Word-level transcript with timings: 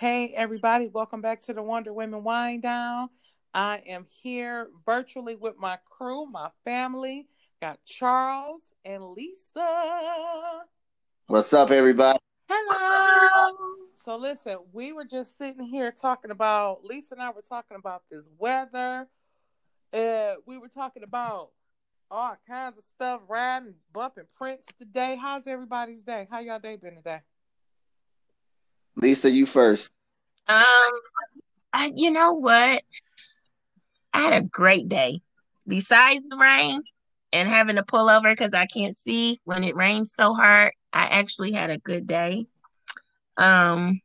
Hey, 0.00 0.32
everybody, 0.34 0.88
welcome 0.88 1.20
back 1.20 1.42
to 1.42 1.52
the 1.52 1.62
Wonder 1.62 1.92
Women 1.92 2.24
Wind 2.24 2.62
Down. 2.62 3.10
I 3.52 3.82
am 3.86 4.06
here 4.22 4.70
virtually 4.86 5.34
with 5.34 5.58
my 5.58 5.76
crew, 5.84 6.24
my 6.24 6.48
family. 6.64 7.28
Got 7.60 7.84
Charles 7.84 8.62
and 8.82 9.04
Lisa. 9.10 10.62
What's 11.26 11.52
up, 11.52 11.70
everybody? 11.70 12.18
Hello. 12.48 13.54
So, 14.02 14.16
listen, 14.16 14.60
we 14.72 14.94
were 14.94 15.04
just 15.04 15.36
sitting 15.36 15.66
here 15.66 15.92
talking 15.92 16.30
about, 16.30 16.82
Lisa 16.82 17.12
and 17.16 17.22
I 17.22 17.28
were 17.28 17.42
talking 17.46 17.76
about 17.76 18.04
this 18.10 18.26
weather. 18.38 19.06
Uh, 19.92 20.32
we 20.46 20.56
were 20.56 20.68
talking 20.68 21.02
about 21.02 21.50
all 22.10 22.38
kinds 22.48 22.78
of 22.78 22.84
stuff, 22.84 23.20
riding, 23.28 23.74
bumping 23.92 24.24
Prince 24.34 24.64
today. 24.78 25.18
How's 25.20 25.46
everybody's 25.46 26.00
day? 26.00 26.26
How 26.30 26.40
y'all 26.40 26.58
day 26.58 26.76
been 26.76 26.94
today? 26.94 27.20
Lisa, 28.96 29.30
you 29.30 29.46
first. 29.46 29.90
Um, 30.46 30.64
I, 31.72 31.92
you 31.94 32.10
know 32.10 32.34
what? 32.34 32.82
I 34.12 34.20
had 34.20 34.32
a 34.32 34.42
great 34.42 34.88
day. 34.88 35.20
Besides 35.66 36.22
the 36.28 36.36
rain 36.36 36.82
and 37.32 37.48
having 37.48 37.76
to 37.76 37.82
pull 37.82 38.08
over 38.08 38.30
because 38.30 38.54
I 38.54 38.66
can't 38.66 38.96
see 38.96 39.38
when 39.44 39.62
it 39.62 39.76
rains 39.76 40.12
so 40.14 40.34
hard, 40.34 40.72
I 40.92 41.04
actually 41.04 41.52
had 41.52 41.70
a 41.70 41.78
good 41.78 42.06
day. 42.06 42.46
Um, 43.36 44.00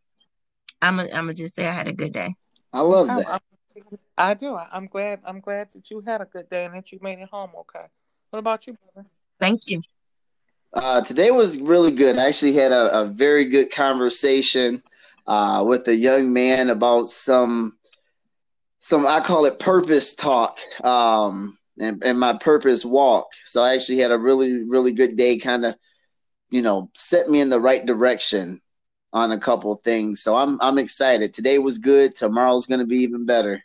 I'm 0.81 0.99
I'm 0.99 1.09
gonna 1.09 1.33
just 1.33 1.55
say 1.55 1.65
I 1.65 1.73
had 1.73 1.87
a 1.87 1.93
good 1.93 2.13
day. 2.13 2.35
I 2.71 2.81
love 2.81 3.09
I, 3.09 3.15
that. 3.15 3.27
I, 3.27 4.29
I 4.29 4.33
do. 4.35 4.53
I, 4.53 4.67
I'm 4.71 4.87
glad. 4.87 5.21
I'm 5.25 5.39
glad 5.39 5.71
that 5.71 5.89
you 5.89 6.01
had 6.01 6.21
a 6.21 6.25
good 6.25 6.49
day 6.49 6.65
and 6.65 6.75
that 6.75 6.91
you 6.91 6.99
made 7.01 7.19
it 7.19 7.29
home 7.29 7.51
okay. 7.61 7.85
What 8.29 8.39
about 8.39 8.67
you, 8.67 8.77
brother? 8.93 9.07
Thank 9.39 9.67
you. 9.67 9.81
Uh, 10.75 11.01
today 11.01 11.31
was 11.31 11.59
really 11.59 11.91
good. 11.91 12.17
I 12.17 12.27
actually 12.27 12.53
had 12.53 12.73
a, 12.73 13.01
a 13.01 13.05
very 13.05 13.45
good 13.45 13.71
conversation 13.71 14.83
uh, 15.25 15.63
with 15.65 15.87
a 15.87 15.95
young 15.95 16.33
man 16.33 16.69
about 16.69 17.07
some 17.07 17.77
some 18.79 19.07
I 19.07 19.21
call 19.21 19.45
it 19.45 19.57
purpose 19.57 20.13
talk 20.13 20.59
um, 20.83 21.57
and, 21.79 22.03
and 22.03 22.19
my 22.19 22.37
purpose 22.37 22.83
walk. 22.83 23.27
So 23.45 23.63
I 23.63 23.73
actually 23.73 23.99
had 23.99 24.11
a 24.11 24.17
really 24.17 24.63
really 24.63 24.91
good 24.91 25.15
day. 25.15 25.37
Kind 25.37 25.65
of, 25.65 25.75
you 26.49 26.61
know, 26.61 26.89
set 26.93 27.29
me 27.29 27.39
in 27.39 27.49
the 27.49 27.59
right 27.59 27.85
direction 27.85 28.61
on 29.13 29.31
a 29.31 29.39
couple 29.39 29.71
of 29.71 29.79
things. 29.81 30.21
So 30.21 30.35
I'm 30.35 30.59
I'm 30.61 30.77
excited. 30.77 31.33
Today 31.33 31.57
was 31.57 31.79
good. 31.79 32.15
Tomorrow's 32.15 32.67
going 32.67 32.81
to 32.81 32.85
be 32.85 32.97
even 32.97 33.25
better. 33.25 33.63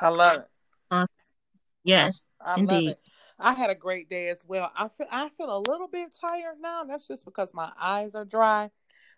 I 0.00 0.08
love 0.08 0.40
it. 0.40 1.08
Yes, 1.84 2.20
I 2.44 2.58
indeed. 2.58 2.72
love 2.72 2.86
it. 2.88 2.98
I 3.42 3.54
had 3.54 3.70
a 3.70 3.74
great 3.74 4.08
day 4.08 4.28
as 4.28 4.44
well. 4.46 4.70
I 4.76 4.88
feel 4.88 5.08
I 5.10 5.28
feel 5.36 5.56
a 5.56 5.64
little 5.68 5.88
bit 5.88 6.10
tired 6.18 6.56
now. 6.60 6.84
That's 6.84 7.08
just 7.08 7.24
because 7.24 7.52
my 7.52 7.70
eyes 7.80 8.14
are 8.14 8.24
dry. 8.24 8.70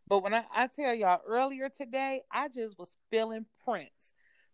But 0.09 0.23
when 0.23 0.35
I, 0.35 0.45
I 0.55 0.67
tell 0.67 0.95
y'all 0.95 1.21
earlier 1.27 1.69
today, 1.69 2.23
I 2.31 2.49
just 2.49 2.79
was 2.79 2.97
feeling 3.11 3.47
Prince. 3.65 3.91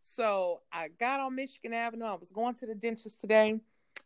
So 0.03 0.61
I 0.73 0.89
got 0.89 1.21
on 1.21 1.37
Michigan 1.37 1.73
Avenue. 1.73 2.05
I 2.05 2.15
was 2.15 2.33
going 2.33 2.55
to 2.55 2.67
the 2.67 2.75
dentist 2.75 3.21
today. 3.21 3.61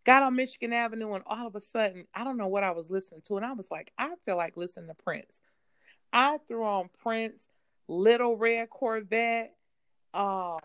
Got 0.04 0.22
on 0.22 0.36
Michigan 0.36 0.74
Avenue, 0.74 1.14
and 1.14 1.24
all 1.26 1.46
of 1.46 1.54
a 1.54 1.60
sudden, 1.60 2.04
I 2.14 2.24
don't 2.24 2.36
know 2.36 2.48
what 2.48 2.62
I 2.62 2.72
was 2.72 2.90
listening 2.90 3.22
to, 3.26 3.36
and 3.36 3.46
I 3.46 3.54
was 3.54 3.70
like, 3.70 3.90
I 3.96 4.10
feel 4.26 4.36
like 4.36 4.56
listening 4.56 4.88
to 4.88 5.02
Prince. 5.02 5.40
I 6.12 6.38
threw 6.46 6.64
on 6.64 6.90
Prince, 7.02 7.48
Little 7.88 8.36
Red 8.36 8.68
Corvette. 8.68 9.54
Um, 10.12 10.60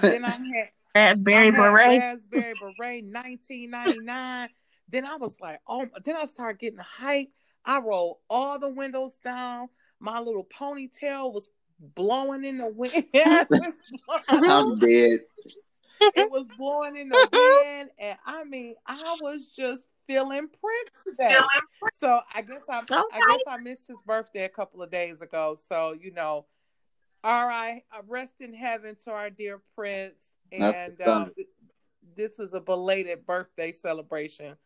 then 0.00 0.24
I 0.24 0.30
had 0.54 0.68
Raspberry 0.94 1.36
I 1.36 1.44
had 1.44 1.54
beret. 1.54 1.98
Raspberry 2.00 2.54
Beret, 2.78 3.04
1999. 3.04 4.48
then 4.88 5.06
I 5.06 5.16
was 5.16 5.36
like, 5.40 5.60
oh, 5.66 5.86
then 6.04 6.16
I 6.16 6.26
started 6.26 6.58
getting 6.58 6.78
hype. 6.78 7.28
I 7.64 7.78
rolled 7.80 8.18
all 8.28 8.58
the 8.58 8.68
windows 8.68 9.16
down. 9.22 9.68
My 10.00 10.18
little 10.18 10.46
ponytail 10.46 11.32
was 11.32 11.48
blowing 11.78 12.44
in 12.44 12.58
the 12.58 12.68
wind. 12.68 12.92
it, 13.12 13.48
was 13.50 13.74
blowing, 14.28 14.50
I'm 14.50 14.74
dead. 14.76 15.20
it 16.00 16.30
was 16.30 16.46
blowing 16.58 16.96
in 16.96 17.08
the 17.08 17.28
wind, 17.32 17.90
and 17.98 18.18
I 18.24 18.44
mean, 18.44 18.74
I 18.86 19.18
was 19.20 19.46
just 19.54 19.86
feeling 20.06 20.48
Prince 20.48 20.90
today. 21.06 21.36
So 21.92 22.20
I 22.34 22.42
guess 22.42 22.62
I, 22.68 22.78
I 22.78 23.20
guess 23.28 23.40
I 23.46 23.56
missed 23.58 23.86
his 23.86 24.02
birthday 24.06 24.44
a 24.44 24.48
couple 24.48 24.82
of 24.82 24.90
days 24.90 25.20
ago. 25.20 25.56
So 25.58 25.92
you 25.92 26.12
know, 26.12 26.46
all 27.22 27.46
right, 27.46 27.82
rest 28.08 28.40
in 28.40 28.54
heaven 28.54 28.96
to 29.04 29.10
our 29.10 29.30
dear 29.30 29.60
Prince, 29.74 30.14
That's 30.14 30.39
and 30.52 31.00
um, 31.02 31.30
this 32.16 32.38
was 32.38 32.54
a 32.54 32.60
belated 32.60 33.26
birthday 33.26 33.72
celebration 33.72 34.56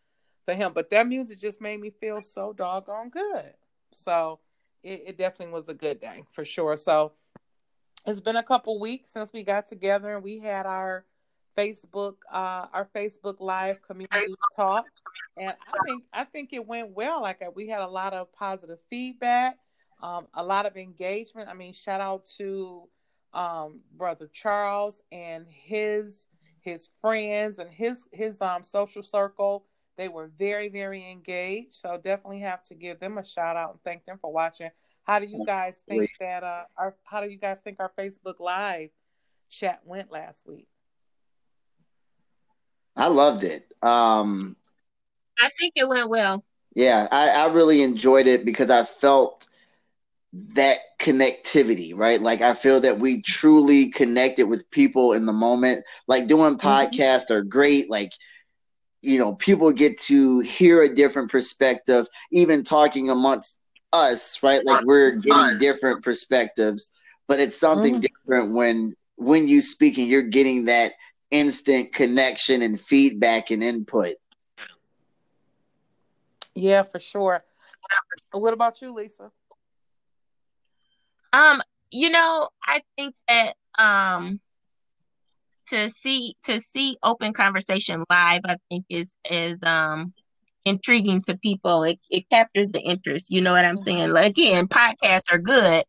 for 0.45 0.55
him. 0.55 0.73
But 0.75 0.91
that 0.91 1.07
music 1.07 1.39
just 1.39 1.61
made 1.61 1.81
me 1.81 1.91
feel 1.91 2.23
so 2.23 2.53
doggone 2.53 3.11
good. 3.11 3.53
So 3.93 4.41
it, 4.83 5.03
it 5.07 5.19
definitely 5.19 5.55
was 5.55 5.69
a 5.69 5.75
good 5.75 6.01
day 6.01 6.25
for 6.33 6.45
sure. 6.45 6.77
So 6.77 7.13
it's 8.07 8.21
been 8.21 8.37
a 8.37 8.43
couple 8.43 8.79
weeks 8.79 9.13
since 9.13 9.33
we 9.33 9.43
got 9.43 9.69
together 9.69 10.15
and 10.15 10.23
we 10.23 10.39
had 10.39 10.67
our 10.67 11.05
Facebook 11.57 12.15
uh 12.33 12.67
our 12.73 12.89
Facebook 12.95 13.37
live 13.39 13.81
community 13.83 14.35
talk 14.57 14.87
and 15.37 15.51
I 15.51 15.79
think 15.87 16.03
I 16.13 16.25
think 16.25 16.53
it 16.53 16.67
went 16.67 16.91
well 16.91 17.23
like 17.23 17.41
uh, 17.43 17.51
we 17.55 17.69
had 17.69 17.81
a 17.81 17.87
lot 17.87 18.13
of 18.13 18.33
positive 18.33 18.79
feedback 18.91 19.59
um 20.03 20.27
a 20.35 20.43
lot 20.43 20.67
of 20.67 20.77
engagement 20.77 21.49
I 21.49 21.55
mean 21.55 21.73
shout 21.73 22.01
out 22.01 22.27
to 22.39 22.89
um 23.35 23.81
brother 23.97 24.29
Charles 24.33 25.03
and 25.13 25.47
his 25.49 26.27
his 26.61 26.91
friends 27.01 27.59
and 27.59 27.71
his 27.71 28.05
his 28.13 28.41
um 28.41 28.63
social 28.63 29.03
circle. 29.03 29.67
They 29.97 30.09
were 30.09 30.31
very 30.39 30.69
very 30.69 31.11
engaged. 31.11 31.75
So 31.75 32.01
definitely 32.03 32.41
have 32.41 32.63
to 32.65 32.75
give 32.75 33.01
them 33.01 33.19
a 33.19 33.25
shout 33.25 33.57
out 33.57 33.73
and 33.73 33.81
thank 33.85 34.05
them 34.07 34.19
for 34.21 34.33
watching. 34.33 34.71
How 35.05 35.19
do 35.19 35.27
you 35.27 35.45
guys 35.45 35.83
think 35.89 36.11
that 36.21 36.43
uh 36.43 36.65
our 36.77 36.97
how 37.05 37.21
do 37.21 37.29
you 37.29 37.39
guys 37.39 37.61
think 37.61 37.79
our 37.81 37.93
Facebook 37.99 38.41
live 38.41 38.91
chat 39.51 39.81
went 39.85 40.11
last 40.11 40.47
week? 40.47 40.69
I 42.97 43.09
loved 43.09 43.45
it. 43.45 43.67
Um, 43.83 44.57
I 45.39 45.51
think 45.59 45.73
it 45.77 45.89
went 45.89 46.09
well. 46.09 46.45
Yeah, 46.75 47.09
I, 47.11 47.31
I 47.31 47.53
really 47.53 47.83
enjoyed 47.83 48.27
it 48.27 48.45
because 48.45 48.71
I 48.71 48.85
felt 48.85 49.47
that 50.55 50.79
connectivity, 51.01 51.93
right? 51.97 52.21
Like 52.21 52.41
I 52.41 52.55
feel 52.55 52.81
that 52.81 52.99
we 52.99 53.23
truly 53.23 53.91
connected 53.91 54.45
with 54.49 54.71
people 54.71 55.13
in 55.13 55.27
the 55.27 55.33
moment. 55.33 55.85
Like 56.09 56.27
doing 56.29 56.57
podcasts 56.59 57.31
are 57.31 57.43
great. 57.43 57.91
Like, 57.91 58.13
you 59.03 59.19
know, 59.19 59.35
people 59.35 59.73
get 59.73 59.99
to 60.03 60.41
hear 60.41 60.83
a 60.83 60.95
different 60.95 61.31
perspective, 61.31 62.07
even 62.33 62.63
talking 62.65 63.11
amongst 63.11 63.61
us, 63.93 64.43
right? 64.43 64.65
Like 64.65 64.81
we're 64.85 65.13
getting 65.13 65.59
different 65.59 66.03
perspectives, 66.03 66.91
but 67.29 67.41
it's 67.41 67.59
something 67.59 68.01
Mhm. 68.01 68.01
different 68.01 68.55
when 68.55 68.95
when 69.17 69.47
you 69.49 69.61
speak 69.61 69.99
and 69.99 70.09
you're 70.09 70.23
getting 70.23 70.65
that 70.67 70.93
instant 71.31 71.93
connection 71.93 72.63
and 72.63 72.81
feedback 72.81 73.51
and 73.51 73.63
input. 73.63 74.15
Yeah, 76.55 76.83
for 76.83 76.99
sure. 76.99 77.45
What 78.33 78.53
about 78.53 78.81
you, 78.83 78.93
Lisa? 78.93 79.31
Um, 81.35 81.61
you 81.91 82.11
know, 82.11 82.49
I 82.65 82.83
think 82.97 83.15
that 83.29 83.55
um 83.79 84.41
to 85.69 85.91
see 85.91 86.37
to 86.45 86.61
see 86.61 86.97
open 87.03 87.33
conversation 87.33 88.05
live, 88.11 88.43
I 88.47 88.57
think 88.71 88.87
is 88.91 89.15
is 89.31 89.63
um 89.65 90.15
intriguing 90.65 91.21
to 91.23 91.37
people. 91.39 91.85
It 91.85 91.99
it 92.11 92.29
captures 92.31 92.69
the 92.69 92.81
interest. 92.81 93.27
You 93.31 93.43
know 93.43 93.53
what 93.53 93.65
I'm 93.65 93.79
saying? 93.79 94.11
Like 94.13 94.33
again, 94.33 94.69
podcasts 94.69 95.33
are 95.33 95.39
good. 95.39 95.85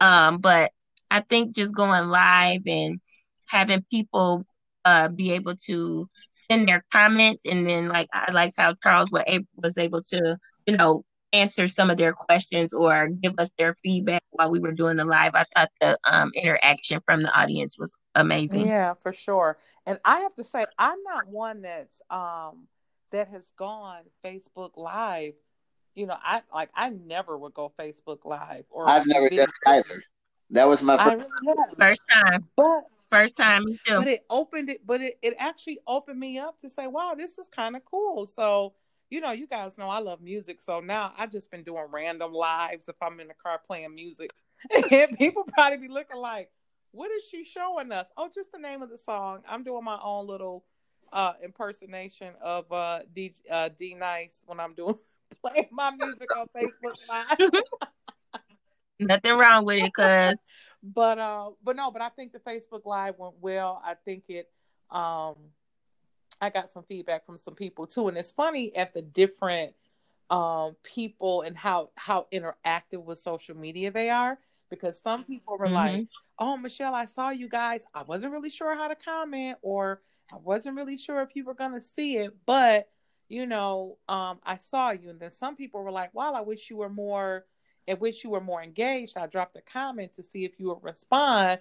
Um, 0.00 0.38
but 0.38 0.72
I 1.10 1.20
think 1.20 1.54
just 1.56 1.74
going 1.74 2.08
live 2.08 2.62
and 2.66 3.00
having 3.48 3.84
people 3.90 4.44
uh 4.84 5.08
be 5.08 5.32
able 5.32 5.56
to 5.66 6.08
send 6.30 6.68
their 6.68 6.84
comments 6.92 7.44
and 7.46 7.68
then 7.68 7.88
like 7.88 8.08
I 8.14 8.32
liked 8.32 8.54
how 8.58 8.74
Charles 8.82 9.10
was 9.12 9.24
able, 9.26 9.46
was 9.56 9.78
able 9.78 10.02
to, 10.10 10.38
you 10.66 10.76
know, 10.76 11.04
answer 11.34 11.66
some 11.66 11.90
of 11.90 11.96
their 11.96 12.12
questions 12.12 12.72
or 12.72 13.08
give 13.08 13.34
us 13.38 13.50
their 13.58 13.74
feedback 13.74 14.22
while 14.30 14.50
we 14.50 14.60
were 14.60 14.72
doing 14.72 14.96
the 14.96 15.04
live. 15.04 15.34
I 15.34 15.44
thought 15.54 15.70
the 15.80 15.98
um 16.04 16.32
interaction 16.34 17.00
from 17.04 17.22
the 17.22 17.30
audience 17.38 17.78
was 17.78 17.96
amazing. 18.14 18.66
Yeah, 18.66 18.94
for 18.94 19.12
sure. 19.12 19.58
And 19.84 19.98
I 20.04 20.20
have 20.20 20.34
to 20.36 20.44
say, 20.44 20.64
I'm 20.78 21.02
not 21.02 21.26
one 21.28 21.62
that's 21.62 22.00
um 22.10 22.68
that 23.10 23.28
has 23.28 23.44
gone 23.56 24.02
Facebook 24.24 24.70
Live. 24.76 25.34
You 25.94 26.06
know, 26.06 26.16
I 26.22 26.42
like 26.52 26.70
I 26.74 26.90
never 26.90 27.36
would 27.36 27.54
go 27.54 27.72
Facebook 27.78 28.24
Live 28.24 28.64
or 28.70 28.88
I've 28.88 29.06
never 29.06 29.28
video. 29.28 29.44
done 29.44 29.52
it 29.66 29.68
either. 29.68 30.02
That 30.50 30.68
was 30.68 30.82
my 30.82 30.96
first. 30.96 31.16
really 31.16 31.58
haven't. 31.58 31.78
First 31.78 32.02
time. 32.10 32.48
But 32.56 32.84
First 33.10 33.36
time 33.36 33.64
me 33.64 33.78
too. 33.86 33.96
but 33.98 34.08
it 34.08 34.24
opened 34.28 34.68
it 34.70 34.84
but 34.84 35.00
it, 35.00 35.18
it 35.22 35.34
actually 35.38 35.78
opened 35.86 36.18
me 36.18 36.36
up 36.36 36.58
to 36.58 36.68
say 36.68 36.88
wow 36.88 37.14
this 37.16 37.38
is 37.38 37.46
kind 37.46 37.76
of 37.76 37.84
cool 37.84 38.26
so 38.26 38.72
you 39.10 39.20
know 39.20 39.32
you 39.32 39.46
guys 39.46 39.78
know 39.78 39.88
i 39.88 39.98
love 39.98 40.20
music 40.20 40.60
so 40.60 40.80
now 40.80 41.12
i've 41.16 41.30
just 41.30 41.50
been 41.50 41.62
doing 41.62 41.84
random 41.90 42.32
lives 42.32 42.88
if 42.88 42.96
i'm 43.02 43.20
in 43.20 43.28
the 43.28 43.34
car 43.34 43.60
playing 43.64 43.94
music 43.94 44.30
and 44.90 45.16
people 45.18 45.44
probably 45.52 45.78
be 45.78 45.92
looking 45.92 46.16
like 46.16 46.50
what 46.92 47.10
is 47.10 47.24
she 47.24 47.44
showing 47.44 47.92
us 47.92 48.08
oh 48.16 48.30
just 48.34 48.52
the 48.52 48.58
name 48.58 48.82
of 48.82 48.90
the 48.90 48.98
song 48.98 49.40
i'm 49.48 49.62
doing 49.62 49.84
my 49.84 49.98
own 50.02 50.26
little 50.26 50.64
uh 51.12 51.32
impersonation 51.42 52.32
of 52.42 52.70
uh 52.72 53.00
d 53.14 53.32
uh 53.50 53.68
D-Nice 53.78 54.42
when 54.46 54.60
i'm 54.60 54.74
doing 54.74 54.96
playing 55.44 55.68
my 55.70 55.90
music 55.90 56.28
on 56.36 56.46
facebook 56.56 56.94
live 57.08 57.62
Nothing 59.00 59.36
wrong 59.36 59.64
with 59.64 59.78
it 59.78 59.92
because 59.92 60.40
but 60.84 61.18
uh, 61.18 61.50
but 61.62 61.76
no, 61.76 61.90
but 61.90 62.02
I 62.02 62.10
think 62.10 62.32
the 62.32 62.38
Facebook 62.38 62.84
Live 62.84 63.18
went 63.18 63.34
well. 63.40 63.80
I 63.82 63.94
think 63.94 64.24
it. 64.28 64.50
Um, 64.90 65.36
I 66.40 66.50
got 66.50 66.70
some 66.70 66.84
feedback 66.84 67.26
from 67.26 67.38
some 67.38 67.54
people 67.54 67.86
too, 67.86 68.08
and 68.08 68.16
it's 68.16 68.32
funny 68.32 68.74
at 68.76 68.94
the 68.94 69.02
different 69.02 69.74
um 70.30 70.74
people 70.82 71.42
and 71.42 71.56
how 71.56 71.90
how 71.96 72.26
interactive 72.32 73.04
with 73.04 73.18
social 73.18 73.54
media 73.54 73.90
they 73.90 74.08
are 74.08 74.38
because 74.70 74.98
some 74.98 75.22
people 75.22 75.58
were 75.58 75.66
mm-hmm. 75.66 75.74
like 75.74 76.06
oh 76.38 76.56
michelle 76.56 76.94
i 76.94 77.04
saw 77.04 77.28
you 77.28 77.46
guys. 77.46 77.84
I 77.94 78.04
wasn't 78.04 78.32
really 78.32 78.48
sure 78.48 78.74
how 78.74 78.88
to 78.88 78.94
comment 78.94 79.58
or 79.60 80.00
i 80.32 80.36
wasn't 80.36 80.76
really 80.76 80.96
sure 80.96 81.20
if 81.20 81.36
you 81.36 81.44
were 81.44 81.52
going 81.52 81.74
to 81.74 81.80
see 81.80 82.16
it 82.16 82.34
but 82.46 82.88
you 83.28 83.44
know 83.44 83.98
um 84.08 84.38
i 84.44 84.56
saw 84.56 84.92
you. 84.92 85.10
And 85.10 85.20
then 85.20 85.30
some 85.30 85.56
people 85.56 85.82
were 85.82 85.92
like 85.92 86.14
wow 86.14 86.32
i 86.32 86.40
wish 86.40 86.70
you 86.70 86.78
were 86.78 86.88
more 86.88 87.44
I 87.88 87.94
wish 87.94 88.24
you 88.24 88.30
were 88.30 88.40
more 88.40 88.62
engaged. 88.62 89.16
I 89.16 89.26
dropped 89.26 89.56
a 89.56 89.60
comment 89.60 90.14
to 90.14 90.22
see 90.22 90.44
if 90.44 90.58
you 90.58 90.68
would 90.68 90.82
respond 90.82 91.60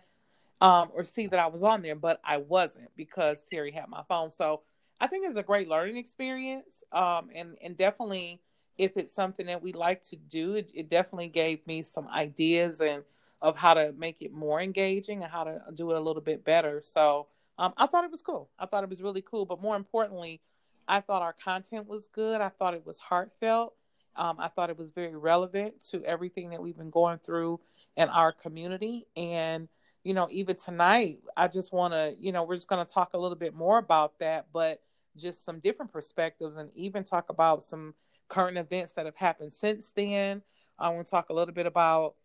um 0.64 0.90
or 0.96 1.06
see 1.06 1.28
that 1.28 1.40
i 1.40 1.48
was 1.48 1.64
on 1.64 1.84
there 1.84 1.96
but 1.96 2.22
i 2.26 2.38
wasn't 2.38 2.90
because 2.98 3.44
terry 3.44 3.72
had 3.72 3.90
my 3.90 4.04
phone 4.10 4.32
so 4.32 4.62
i 5.02 5.08
think 5.08 5.28
it's 5.28 5.38
a 5.38 5.44
great 5.44 5.70
learning 5.70 5.98
experience 5.98 6.84
um 6.94 7.30
and 7.36 7.58
and 7.64 7.78
definitely 7.78 8.42
if 8.78 8.98
it's 8.98 9.14
something 9.14 9.48
that 9.48 9.64
we 9.64 9.74
like 9.74 10.04
to 10.04 10.18
do, 10.18 10.56
it, 10.56 10.72
it 10.74 10.90
definitely 10.90 11.30
gave 11.30 11.66
me 11.68 11.84
some 11.84 12.08
ideas 12.10 12.82
and 12.82 13.04
of 13.42 13.58
how 13.58 13.76
to 13.76 13.94
make 13.98 14.18
it 14.22 14.34
more 14.34 14.62
engaging 14.62 15.24
and 15.24 15.32
how 15.32 15.44
to 15.44 15.62
do 15.76 15.92
it 15.92 15.98
a 15.98 16.02
little 16.02 16.22
bit 16.22 16.46
better. 16.46 16.82
So 16.84 17.28
um, 17.60 17.74
I 17.78 17.88
thought 17.88 18.06
it 18.06 18.12
was 18.12 18.22
cool. 18.22 18.50
I 18.58 18.66
thought 18.66 18.84
it 18.84 18.90
was 18.90 19.02
really 19.02 19.22
cool. 19.22 19.46
But 19.46 19.62
more 19.62 19.76
importantly, 19.76 20.42
I 20.88 21.02
thought 21.02 21.22
our 21.22 21.34
content 21.34 21.88
was 21.88 22.08
good. 22.08 22.42
I 22.42 22.50
thought 22.50 22.74
it 22.74 22.86
was 22.86 23.00
heartfelt. 23.00 23.76
Um, 24.16 24.38
I 24.40 24.48
thought 24.48 24.70
it 24.70 24.78
was 24.78 24.92
very 24.92 25.16
relevant 25.16 25.84
to 25.92 26.04
everything 26.06 26.52
that 26.52 26.62
we've 26.62 26.78
been 26.78 26.90
going 26.92 27.20
through 27.20 27.60
in 27.98 28.10
our 28.10 28.32
community. 28.32 29.08
And, 29.16 29.68
you 30.04 30.14
know, 30.14 30.28
even 30.32 30.56
tonight, 30.56 31.20
I 31.38 31.48
just 31.48 31.72
want 31.72 31.94
to, 31.94 32.16
you 32.20 32.32
know, 32.32 32.44
we're 32.44 32.56
just 32.56 32.68
going 32.68 32.86
to 32.86 32.92
talk 32.92 33.14
a 33.14 33.18
little 33.18 33.38
bit 33.38 33.54
more 33.54 33.78
about 33.78 34.20
that, 34.20 34.48
but 34.52 34.82
just 35.16 35.46
some 35.46 35.60
different 35.60 35.92
perspectives 35.92 36.58
and 36.58 36.70
even 36.76 37.04
talk 37.04 37.30
about 37.30 37.64
some 37.64 37.94
current 38.28 38.58
events 38.58 38.94
that 38.94 39.06
have 39.06 39.16
happened 39.16 39.54
since 39.54 39.92
then. 39.96 40.42
I 40.78 40.90
want 40.90 41.08
to 41.08 41.12
talk 41.12 41.30
a 41.30 41.34
little 41.34 41.54
bit 41.54 41.66
about 41.66 42.16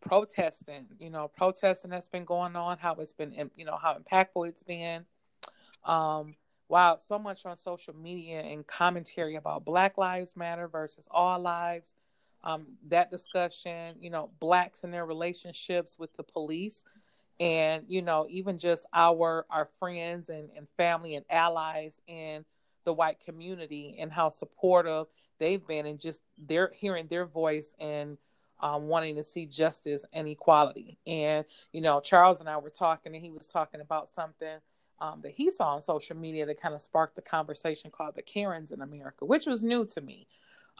protesting, 0.00 0.86
you 0.98 1.10
know, 1.10 1.28
protesting 1.28 1.90
that's 1.90 2.08
been 2.08 2.24
going 2.24 2.56
on, 2.56 2.78
how 2.78 2.94
it's 2.94 3.12
been, 3.12 3.50
you 3.56 3.64
know, 3.64 3.76
how 3.76 3.96
impactful 3.96 4.48
it's 4.48 4.62
been. 4.62 5.04
Um, 5.84 6.36
wow, 6.68 6.96
so 6.96 7.18
much 7.18 7.44
on 7.44 7.56
social 7.56 7.94
media 7.94 8.40
and 8.40 8.66
commentary 8.66 9.36
about 9.36 9.64
Black 9.64 9.98
Lives 9.98 10.36
Matter 10.36 10.68
versus 10.68 11.06
All 11.10 11.38
Lives. 11.38 11.94
Um, 12.44 12.66
that 12.88 13.10
discussion, 13.10 13.96
you 14.00 14.10
know, 14.10 14.30
blacks 14.40 14.82
and 14.82 14.92
their 14.92 15.06
relationships 15.06 15.98
with 15.98 16.14
the 16.16 16.24
police, 16.24 16.84
and 17.38 17.84
you 17.86 18.02
know, 18.02 18.26
even 18.28 18.58
just 18.58 18.86
our 18.92 19.46
our 19.48 19.68
friends 19.78 20.28
and, 20.28 20.50
and 20.56 20.68
family 20.76 21.14
and 21.14 21.24
allies 21.30 22.00
in 22.06 22.44
the 22.84 22.92
white 22.92 23.20
community 23.20 23.96
and 23.98 24.12
how 24.12 24.28
supportive 24.28 25.06
they've 25.38 25.66
been 25.66 25.86
and 25.86 26.00
just 26.00 26.20
they're 26.38 26.72
hearing 26.74 27.06
their 27.08 27.26
voice 27.26 27.70
and 27.78 28.18
um, 28.60 28.86
wanting 28.86 29.16
to 29.16 29.24
see 29.24 29.46
justice 29.46 30.04
and 30.12 30.28
equality. 30.28 30.98
And, 31.06 31.44
you 31.72 31.80
know, 31.80 32.00
Charles 32.00 32.40
and 32.40 32.48
I 32.48 32.56
were 32.56 32.70
talking 32.70 33.14
and 33.14 33.24
he 33.24 33.30
was 33.30 33.46
talking 33.46 33.80
about 33.80 34.08
something 34.08 34.58
um, 35.00 35.20
that 35.22 35.32
he 35.32 35.50
saw 35.50 35.74
on 35.74 35.82
social 35.82 36.16
media 36.16 36.46
that 36.46 36.60
kind 36.60 36.74
of 36.74 36.80
sparked 36.80 37.16
the 37.16 37.22
conversation 37.22 37.90
called 37.90 38.14
the 38.14 38.22
Karens 38.22 38.70
in 38.70 38.80
America, 38.80 39.24
which 39.24 39.46
was 39.46 39.62
new 39.62 39.84
to 39.86 40.00
me. 40.00 40.28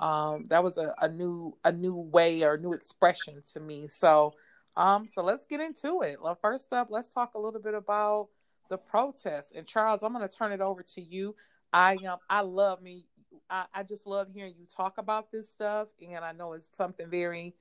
Um, 0.03 0.47
that 0.51 0.65
was 0.65 0.79
a, 0.79 0.95
a 1.01 1.09
new 1.09 1.57
a 1.65 1.71
new 1.71 1.95
way 1.95 2.43
or 2.43 2.59
new 2.59 2.73
expression 2.73 3.41
to 3.53 3.61
me. 3.61 3.87
So 3.89 4.35
um, 4.77 5.07
so 5.07 5.23
let's 5.23 5.45
get 5.45 5.61
into 5.61 6.03
it. 6.03 6.21
Well, 6.21 6.35
first 6.35 6.73
up, 6.73 6.89
let's 6.91 7.09
talk 7.09 7.35
a 7.35 7.39
little 7.39 7.61
bit 7.61 7.75
about 7.75 8.29
the 8.69 8.79
protests. 8.79 9.53
And 9.55 9.67
Charles, 9.67 10.03
I'm 10.03 10.13
going 10.13 10.27
to 10.27 10.35
turn 10.35 10.51
it 10.51 10.61
over 10.61 10.83
to 10.95 11.01
you. 11.01 11.37
I 11.73 11.97
um 11.97 12.19
I 12.29 12.41
love 12.41 12.83
me. 12.83 13.07
I, 13.49 13.65
I 13.73 13.83
just 13.83 14.07
love 14.07 14.29
hearing 14.35 14.55
you 14.59 14.67
talk 14.75 14.99
about 14.99 15.31
this 15.31 15.49
stuff, 15.51 15.89
and 16.01 16.25
I 16.25 16.33
know 16.33 16.53
it's 16.53 16.69
something 16.77 17.09
very 17.09 17.55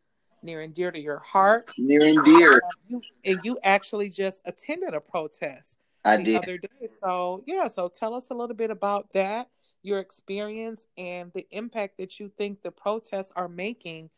near 0.44 0.62
and 0.62 0.74
dear 0.74 0.92
to 0.92 1.00
your 1.00 1.20
heart. 1.20 1.70
Near 1.78 2.04
and 2.04 2.26
dear. 2.26 2.54
Um, 2.54 2.60
you, 2.88 3.00
and 3.24 3.40
you 3.44 3.60
actually 3.64 4.10
just 4.10 4.42
attended 4.46 4.94
a 4.94 5.00
protest 5.00 5.78
I 6.04 6.18
the 6.18 6.24
did. 6.24 6.44
other 6.44 6.58
day. 6.58 6.90
So 7.02 7.44
yeah, 7.46 7.68
so 7.68 7.88
tell 7.88 8.14
us 8.14 8.32
a 8.32 8.34
little 8.34 8.56
bit 8.56 8.72
about 8.72 9.14
that, 9.14 9.48
your 9.84 10.00
experience, 10.00 10.86
and 10.98 11.32
the 11.34 11.48
impact 11.52 11.98
that 11.98 12.20
you 12.20 12.32
think 12.38 12.62
the 12.62 12.72
protests 12.72 13.32
are 13.36 13.50
making 13.50 14.10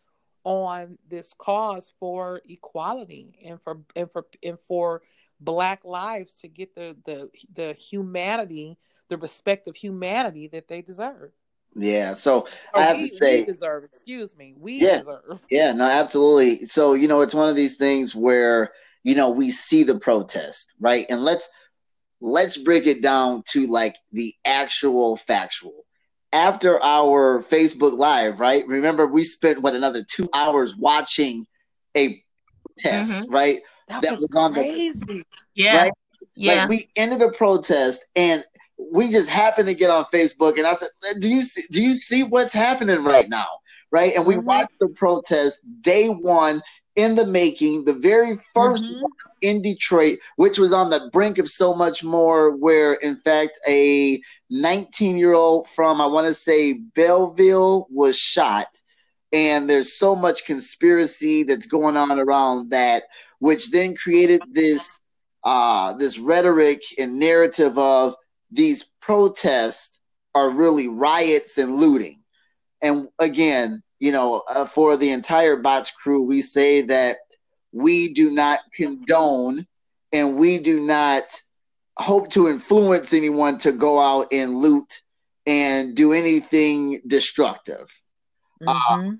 on 0.43 0.97
this 1.09 1.33
cause 1.37 1.93
for 1.99 2.41
equality 2.49 3.39
and 3.45 3.61
for 3.61 3.79
and 3.95 4.11
for 4.11 4.25
and 4.43 4.57
for 4.67 5.01
black 5.39 5.83
lives 5.85 6.33
to 6.33 6.47
get 6.47 6.75
the 6.75 6.95
the 7.05 7.29
the 7.53 7.73
humanity 7.73 8.77
the 9.09 9.17
respect 9.17 9.67
of 9.67 9.75
humanity 9.75 10.47
that 10.47 10.67
they 10.67 10.81
deserve. 10.81 11.31
Yeah, 11.75 12.13
so 12.13 12.41
or 12.73 12.79
I 12.79 12.81
have 12.81 12.97
we, 12.97 13.03
to 13.03 13.07
say, 13.07 13.45
deserve. 13.45 13.83
Excuse 13.83 14.37
me, 14.37 14.53
we 14.57 14.79
yeah, 14.79 14.99
deserve. 14.99 15.39
Yeah, 15.49 15.73
no, 15.73 15.85
absolutely. 15.85 16.65
So 16.65 16.93
you 16.93 17.07
know, 17.07 17.21
it's 17.21 17.33
one 17.33 17.49
of 17.49 17.55
these 17.55 17.75
things 17.75 18.13
where 18.13 18.71
you 19.03 19.15
know 19.15 19.29
we 19.29 19.49
see 19.49 19.83
the 19.83 19.97
protest, 19.97 20.73
right? 20.79 21.05
And 21.09 21.23
let's 21.23 21.49
let's 22.23 22.55
break 22.55 22.87
it 22.87 23.01
down 23.01 23.43
to 23.49 23.67
like 23.67 23.95
the 24.13 24.33
actual 24.45 25.17
factual. 25.17 25.85
After 26.31 26.81
our 26.81 27.43
Facebook 27.43 27.95
Live, 27.95 28.39
right? 28.39 28.65
Remember, 28.65 29.05
we 29.05 29.23
spent 29.23 29.61
what 29.61 29.75
another 29.75 30.03
two 30.09 30.27
hours 30.33 30.75
watching 30.75 31.45
a 31.95 32.19
test, 32.75 33.19
mm-hmm. 33.19 33.33
right? 33.33 33.57
That, 33.89 34.01
that 34.01 34.11
was, 34.11 34.21
was, 34.21 34.29
on 34.35 34.53
crazy. 34.53 34.93
the 34.99 35.23
yeah, 35.53 35.77
right? 35.77 35.91
Yeah. 36.35 36.61
Like 36.61 36.69
we 36.69 36.89
ended 36.95 37.21
a 37.21 37.29
protest, 37.29 38.03
and 38.15 38.43
we 38.79 39.11
just 39.11 39.29
happened 39.29 39.67
to 39.67 39.75
get 39.75 39.91
on 39.91 40.05
Facebook, 40.05 40.57
and 40.57 40.65
I 40.65 40.73
said, 40.73 40.89
"Do 41.19 41.29
you 41.29 41.41
see, 41.43 41.63
do 41.71 41.83
you 41.83 41.93
see 41.93 42.23
what's 42.23 42.53
happening 42.53 43.03
right 43.03 43.29
now?" 43.29 43.47
Right, 43.91 44.15
and 44.15 44.25
we 44.25 44.35
mm-hmm. 44.35 44.47
watched 44.47 44.79
the 44.79 44.89
protest 44.89 45.59
day 45.81 46.07
one 46.07 46.63
in 46.95 47.15
the 47.15 47.25
making, 47.25 47.85
the 47.85 47.93
very 47.93 48.35
1st 48.55 48.83
mm-hmm. 48.83 49.05
in 49.41 49.61
Detroit, 49.61 50.19
which 50.35 50.59
was 50.59 50.73
on 50.73 50.89
the 50.89 51.09
brink 51.11 51.37
of 51.37 51.47
so 51.47 51.73
much 51.73 52.03
more. 52.03 52.55
Where, 52.55 52.93
in 52.93 53.17
fact, 53.17 53.59
a 53.67 54.21
19 54.49 55.17
year 55.17 55.33
old 55.33 55.67
from 55.69 55.99
I 55.99 56.05
want 56.05 56.27
to 56.27 56.33
say 56.33 56.73
Belleville 56.73 57.87
was 57.89 58.17
shot, 58.17 58.67
and 59.31 59.69
there's 59.69 59.93
so 59.93 60.15
much 60.15 60.45
conspiracy 60.45 61.43
that's 61.43 61.65
going 61.65 61.97
on 61.97 62.19
around 62.19 62.69
that, 62.71 63.03
which 63.39 63.71
then 63.71 63.95
created 63.95 64.41
this 64.51 65.01
uh, 65.43 65.93
this 65.93 66.17
rhetoric 66.19 66.81
and 66.99 67.19
narrative 67.19 67.77
of 67.77 68.15
these 68.51 68.83
protests 69.01 69.99
are 70.35 70.49
really 70.49 70.87
riots 70.87 71.57
and 71.57 71.75
looting. 71.75 72.23
And 72.81 73.07
again, 73.19 73.81
you 74.03 74.11
know, 74.11 74.43
uh, 74.49 74.65
for 74.65 74.97
the 74.97 75.11
entire 75.11 75.55
bots 75.55 75.89
crew, 75.89 76.23
we 76.23 76.41
say 76.41 76.81
that 76.81 77.15
we 77.71 78.13
do 78.13 78.29
not 78.31 78.59
condone 78.75 79.65
and 80.11 80.35
we 80.35 80.57
do 80.57 80.81
not 80.81 81.23
hope 81.95 82.29
to 82.31 82.49
influence 82.49 83.13
anyone 83.13 83.57
to 83.59 83.71
go 83.71 84.01
out 84.01 84.27
and 84.33 84.55
loot 84.55 85.01
and 85.45 85.95
do 85.95 86.11
anything 86.11 86.99
destructive. 87.07 87.89
Mm-hmm. 88.61 88.93
Um, 88.93 89.19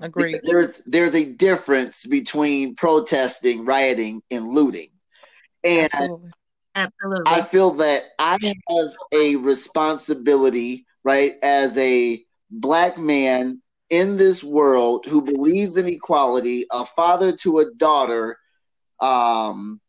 Agreed. 0.00 0.42
There's 0.44 0.80
there's 0.86 1.16
a 1.16 1.32
difference 1.32 2.06
between 2.06 2.76
protesting, 2.76 3.64
rioting, 3.64 4.22
and 4.30 4.46
looting. 4.46 4.90
And 5.64 5.90
Absolutely. 5.92 6.30
Absolutely. 6.76 7.24
I 7.26 7.42
feel 7.42 7.72
that 7.72 8.02
I 8.20 8.38
have 8.44 8.94
a 9.12 9.34
responsibility, 9.34 10.86
right, 11.02 11.32
as 11.42 11.76
a 11.76 12.22
black 12.48 12.96
man 12.96 13.60
in 13.90 14.16
this 14.16 14.44
world 14.44 15.06
who 15.06 15.22
believes 15.22 15.76
in 15.76 15.86
equality, 15.86 16.66
a 16.70 16.84
father 16.84 17.32
to 17.32 17.60
a 17.60 17.70
daughter, 17.72 18.38
um, 19.00 19.80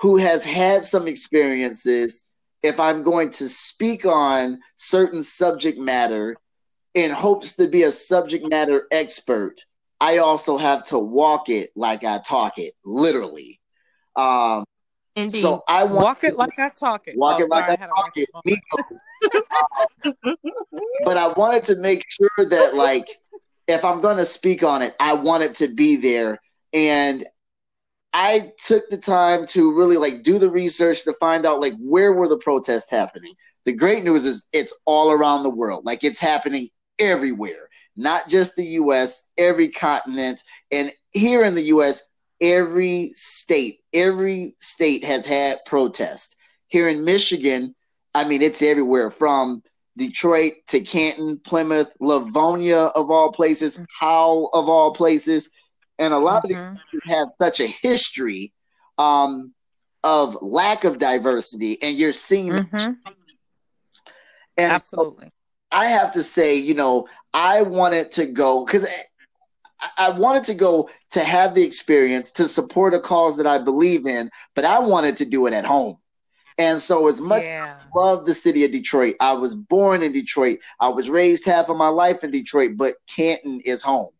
who 0.00 0.16
has 0.16 0.44
had 0.44 0.84
some 0.84 1.08
experiences. 1.08 2.26
If 2.62 2.80
I'm 2.80 3.02
going 3.02 3.30
to 3.32 3.48
speak 3.48 4.04
on 4.04 4.58
certain 4.76 5.22
subject 5.22 5.78
matter 5.78 6.36
in 6.94 7.10
hopes 7.10 7.54
to 7.56 7.68
be 7.68 7.84
a 7.84 7.92
subject 7.92 8.48
matter 8.48 8.86
expert, 8.90 9.60
I 10.00 10.18
also 10.18 10.58
have 10.58 10.84
to 10.84 10.98
walk 10.98 11.48
it 11.48 11.70
like 11.76 12.04
I 12.04 12.18
talk 12.18 12.58
it, 12.58 12.74
literally. 12.84 13.60
Um, 14.16 14.64
Indeed. 15.18 15.40
So 15.40 15.64
I 15.66 15.82
want 15.82 15.96
walk 15.96 16.22
it 16.22 16.36
like 16.36 16.56
I 16.58 16.68
talk 16.68 17.08
it. 17.08 17.16
Walk 17.18 17.40
oh, 17.40 17.44
it 17.44 17.50
like 17.50 17.64
I, 17.64 17.72
I 17.72 17.86
talk 17.88 18.12
it. 18.14 18.28
but 21.04 21.16
I 21.16 21.26
wanted 21.32 21.64
to 21.64 21.76
make 21.76 22.04
sure 22.08 22.30
that, 22.38 22.76
like, 22.76 23.08
if 23.66 23.84
I'm 23.84 24.00
going 24.00 24.18
to 24.18 24.24
speak 24.24 24.62
on 24.62 24.80
it, 24.80 24.94
I 25.00 25.14
want 25.14 25.42
it 25.42 25.56
to 25.56 25.66
be 25.66 25.96
there. 25.96 26.40
And 26.72 27.26
I 28.12 28.52
took 28.64 28.88
the 28.90 28.96
time 28.96 29.44
to 29.46 29.76
really 29.76 29.96
like 29.96 30.22
do 30.22 30.38
the 30.38 30.50
research 30.50 31.02
to 31.04 31.12
find 31.14 31.44
out 31.44 31.60
like 31.60 31.74
where 31.80 32.12
were 32.12 32.28
the 32.28 32.38
protests 32.38 32.90
happening. 32.90 33.34
The 33.64 33.72
great 33.72 34.04
news 34.04 34.24
is 34.24 34.46
it's 34.52 34.72
all 34.84 35.10
around 35.10 35.42
the 35.42 35.50
world. 35.50 35.84
Like 35.84 36.04
it's 36.04 36.20
happening 36.20 36.68
everywhere, 37.00 37.68
not 37.96 38.28
just 38.28 38.54
the 38.54 38.64
US, 38.64 39.28
every 39.36 39.68
continent. 39.68 40.42
And 40.70 40.92
here 41.10 41.42
in 41.42 41.56
the 41.56 41.64
US, 41.64 42.02
every 42.40 43.12
state, 43.14 43.77
every 43.92 44.54
state 44.60 45.04
has 45.04 45.26
had 45.26 45.58
protests. 45.66 46.36
Here 46.68 46.88
in 46.88 47.04
Michigan, 47.04 47.74
I 48.14 48.24
mean, 48.24 48.42
it's 48.42 48.62
everywhere 48.62 49.10
from 49.10 49.62
Detroit 49.96 50.52
to 50.68 50.80
Canton, 50.80 51.40
Plymouth, 51.40 51.90
Livonia 52.00 52.84
of 52.94 53.10
all 53.10 53.32
places, 53.32 53.76
mm-hmm. 53.76 54.58
Of 54.58 54.68
all 54.68 54.92
places, 54.92 55.50
and 55.98 56.14
a 56.14 56.18
lot 56.18 56.44
mm-hmm. 56.44 56.72
of 56.72 56.78
these 56.92 57.02
have 57.06 57.28
such 57.40 57.60
a 57.60 57.66
history 57.66 58.52
um, 58.98 59.52
of 60.04 60.36
lack 60.42 60.84
of 60.84 60.98
diversity, 60.98 61.80
and 61.82 61.96
you're 61.96 62.12
seeing 62.12 62.52
mm-hmm. 62.52 62.92
And 64.58 64.72
Absolutely. 64.72 65.26
So 65.26 65.30
I 65.70 65.86
have 65.86 66.12
to 66.12 66.22
say, 66.22 66.56
you 66.56 66.74
know, 66.74 67.06
I 67.32 67.62
wanted 67.62 68.10
to 68.12 68.26
go 68.26 68.64
because 68.64 68.86
I 69.96 70.10
wanted 70.10 70.44
to 70.44 70.54
go 70.54 70.90
to 71.12 71.20
have 71.24 71.54
the 71.54 71.64
experience 71.64 72.30
to 72.32 72.48
support 72.48 72.94
a 72.94 73.00
cause 73.00 73.36
that 73.36 73.46
I 73.46 73.58
believe 73.58 74.06
in, 74.06 74.30
but 74.54 74.64
I 74.64 74.80
wanted 74.80 75.16
to 75.18 75.24
do 75.24 75.46
it 75.46 75.52
at 75.52 75.64
home. 75.64 75.98
And 76.58 76.80
so, 76.80 77.06
as 77.06 77.20
much 77.20 77.44
yeah. 77.44 77.76
as 77.78 77.86
I 77.86 77.98
love 77.98 78.26
the 78.26 78.34
city 78.34 78.64
of 78.64 78.72
Detroit, 78.72 79.14
I 79.20 79.34
was 79.34 79.54
born 79.54 80.02
in 80.02 80.10
Detroit. 80.10 80.58
I 80.80 80.88
was 80.88 81.08
raised 81.08 81.46
half 81.46 81.68
of 81.68 81.76
my 81.76 81.88
life 81.88 82.24
in 82.24 82.32
Detroit, 82.32 82.72
but 82.76 82.94
Canton 83.06 83.60
is 83.64 83.80
home. 83.80 84.10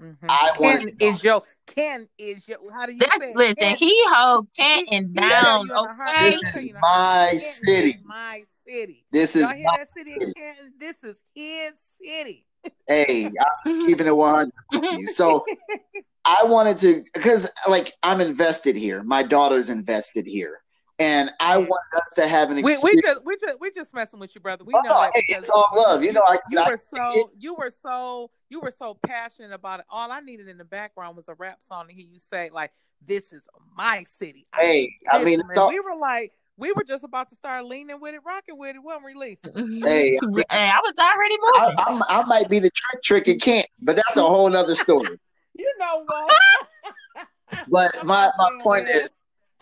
Mm-hmm. 0.00 0.26
I 0.28 0.50
Canton 0.56 0.96
is 1.00 1.22
your 1.22 1.42
Canton 1.66 2.08
is 2.18 2.48
your. 2.48 2.58
How 2.72 2.86
do 2.86 2.92
you 2.92 2.98
That's, 2.98 3.18
say? 3.18 3.32
Listen, 3.36 3.54
Canton, 3.56 3.78
he 3.78 4.02
hold 4.08 4.48
Canton 4.56 5.08
he, 5.08 5.14
down. 5.14 5.70
Okay, 5.70 6.30
this 6.30 6.56
is 6.56 6.72
my 6.80 7.32
city. 7.36 7.96
my 8.04 8.42
city. 8.66 9.06
This 9.12 9.36
is 9.36 9.50
hear 9.50 9.64
that 9.76 9.88
city 9.96 10.14
of 10.14 10.34
Canton. 10.34 10.72
This 10.78 11.04
is 11.04 11.22
his 11.34 11.72
city. 12.02 12.46
Hey, 12.86 13.26
I'm 13.26 13.30
mm-hmm. 13.30 13.86
keeping 13.86 14.06
it 14.06 14.16
100 14.16 14.52
with 14.72 14.98
you. 14.98 15.08
So 15.08 15.44
I 16.24 16.44
wanted 16.44 16.78
to, 16.78 17.04
because 17.14 17.50
like 17.68 17.92
I'm 18.02 18.20
invested 18.20 18.76
here. 18.76 19.02
My 19.02 19.22
daughter's 19.22 19.70
invested 19.70 20.26
here. 20.26 20.60
And 21.00 21.30
I 21.38 21.58
want 21.58 21.80
us 21.94 22.10
to 22.16 22.26
have 22.26 22.50
an 22.50 22.58
experience. 22.58 22.82
We, 22.82 22.90
we 22.96 23.02
just 23.02 23.24
we 23.24 23.36
just 23.36 23.60
we 23.60 23.70
just 23.70 23.94
messing 23.94 24.18
with 24.18 24.34
you, 24.34 24.40
brother. 24.40 24.64
We 24.64 24.72
oh, 24.74 24.80
know 24.80 25.08
hey, 25.14 25.22
it's 25.28 25.48
all 25.48 25.68
love. 25.76 26.00
You, 26.00 26.08
you 26.08 26.12
know, 26.12 26.24
I, 26.26 26.38
you 26.50 26.58
I, 26.58 26.68
were 26.68 26.76
so 26.76 27.30
you 27.38 27.54
were 27.54 27.70
so 27.70 28.32
you 28.48 28.58
were 28.58 28.72
so 28.76 28.98
passionate 29.06 29.52
about 29.52 29.78
it. 29.78 29.86
All 29.90 30.10
I 30.10 30.18
needed 30.18 30.48
in 30.48 30.58
the 30.58 30.64
background 30.64 31.16
was 31.16 31.28
a 31.28 31.34
rap 31.34 31.62
song 31.62 31.86
to 31.86 31.94
hear 31.94 32.04
you 32.04 32.18
say 32.18 32.50
like, 32.52 32.72
"This 33.06 33.32
is 33.32 33.42
my 33.76 34.02
city." 34.08 34.48
Hey, 34.58 34.92
I, 35.08 35.20
I 35.20 35.24
mean, 35.24 35.40
all... 35.56 35.68
we 35.68 35.78
were 35.78 35.94
like, 35.94 36.32
we 36.58 36.72
were 36.72 36.84
just 36.84 37.04
about 37.04 37.30
to 37.30 37.36
start 37.36 37.64
leaning 37.64 38.00
with 38.00 38.14
it, 38.14 38.20
rocking 38.26 38.58
with 38.58 38.74
it, 38.74 38.82
wasn't 38.82 39.04
releasing. 39.04 39.80
Hey, 39.82 40.18
hey, 40.50 40.70
I 40.70 40.80
was 40.84 40.98
already 40.98 41.36
moving. 41.40 42.02
I, 42.10 42.20
I, 42.20 42.24
might 42.24 42.50
be 42.50 42.58
the 42.58 42.70
trick 42.70 43.02
trick 43.02 43.28
and 43.28 43.40
can't, 43.40 43.68
but 43.80 43.96
that's 43.96 44.16
a 44.16 44.22
whole 44.22 44.54
other 44.54 44.74
story. 44.74 45.18
you 45.54 45.72
know 45.78 46.04
what? 46.04 47.26
but 47.68 48.04
my, 48.04 48.30
my 48.36 48.50
point 48.60 48.88
is 48.88 49.08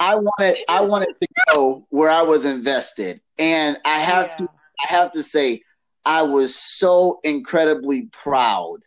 I 0.01 0.17
wanted 0.17 0.57
I 0.69 0.81
wanted 0.81 1.15
to 1.21 1.29
go 1.55 1.87
where 1.91 2.11
I 2.11 2.23
was 2.23 2.45
invested. 2.45 3.21
And 3.39 3.77
I 3.85 3.99
have 3.99 4.31
yeah. 4.39 4.47
to 4.47 4.49
I 4.85 4.93
have 4.93 5.13
to 5.13 5.23
say 5.23 5.61
I 6.05 6.23
was 6.23 6.57
so 6.57 7.21
incredibly 7.25 8.03
proud 8.07 8.79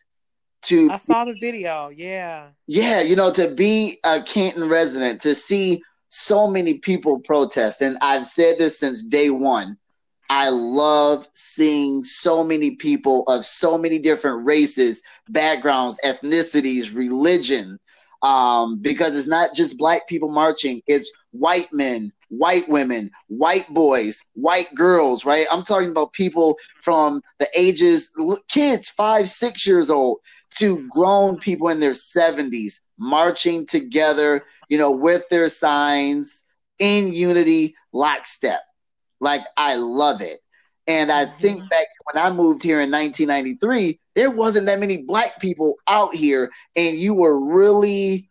to 0.63 0.92
I 0.92 0.98
saw 0.98 1.25
the 1.25 1.38
video, 1.39 1.89
yeah. 1.89 2.48
Yeah, 2.68 3.01
you 3.01 3.16
know, 3.16 3.32
to 3.34 3.54
be 3.54 3.98
a 4.04 4.22
Canton 4.22 4.68
resident, 4.68 5.22
to 5.22 5.36
see 5.36 5.82
so 6.10 6.50
many 6.50 6.75
people 6.75 7.20
protest. 7.20 7.82
And 7.82 7.98
I've 8.01 8.25
said 8.25 8.58
this 8.58 8.80
since 8.80 9.04
day 9.06 9.30
one. 9.30 9.78
I 10.32 10.50
love 10.50 11.28
seeing 11.34 12.04
so 12.04 12.44
many 12.44 12.75
people 12.75 13.24
of 13.28 13.44
so 13.44 13.78
many 13.80 13.98
different 13.98 14.46
races, 14.46 15.01
backgrounds, 15.30 15.98
ethnicities, 16.06 16.96
religion, 16.96 17.80
um, 18.22 18.80
because 18.80 19.18
it's 19.18 19.28
not 19.28 19.56
just 19.56 19.78
black 19.78 20.08
people 20.08 20.30
marching, 20.30 20.82
it's 20.86 21.12
white 21.32 21.70
men, 21.72 22.12
white 22.28 22.68
women, 22.70 23.10
white 23.28 23.68
boys, 23.74 24.24
white 24.36 24.74
girls, 24.75 25.25
right? 25.25 25.48
I'm 25.51 25.63
talking 25.63 25.89
about 25.89 26.13
people 26.13 26.58
from 26.75 27.24
the 27.39 27.48
ages, 27.56 28.12
kids, 28.50 28.88
five, 28.89 29.28
six 29.30 29.66
years 29.66 29.89
old, 29.89 30.20
to 30.56 30.88
grown 30.89 31.38
people 31.38 31.70
in 31.70 31.79
their 31.79 31.91
70s 31.91 32.79
marching 32.98 33.65
together, 33.65 34.46
you 34.68 34.77
know, 34.77 34.91
with 34.91 35.27
their 35.29 35.48
signs 35.48 36.44
in 36.79 37.13
unity, 37.13 37.75
lockstep. 37.94 38.62
Like, 39.20 39.41
I 39.58 39.75
love 39.75 40.22
it. 40.22 40.39
And 40.88 41.12
I 41.12 41.25
think 41.25 41.60
mm-hmm. 41.60 41.68
back 41.68 41.84
to 41.84 42.03
when 42.12 42.24
I 42.24 42.32
moved 42.32 42.63
here 42.63 42.82
in 42.82 42.89
1993, 42.89 44.00
there 44.15 44.32
wasn't 44.32 44.65
that 44.65 44.79
many 44.79 44.98
black 44.98 45.39
people 45.39 45.75
out 45.88 46.15
here, 46.15 46.50
and 46.75 46.98
you 46.98 47.13
were 47.13 47.39
really 47.39 48.29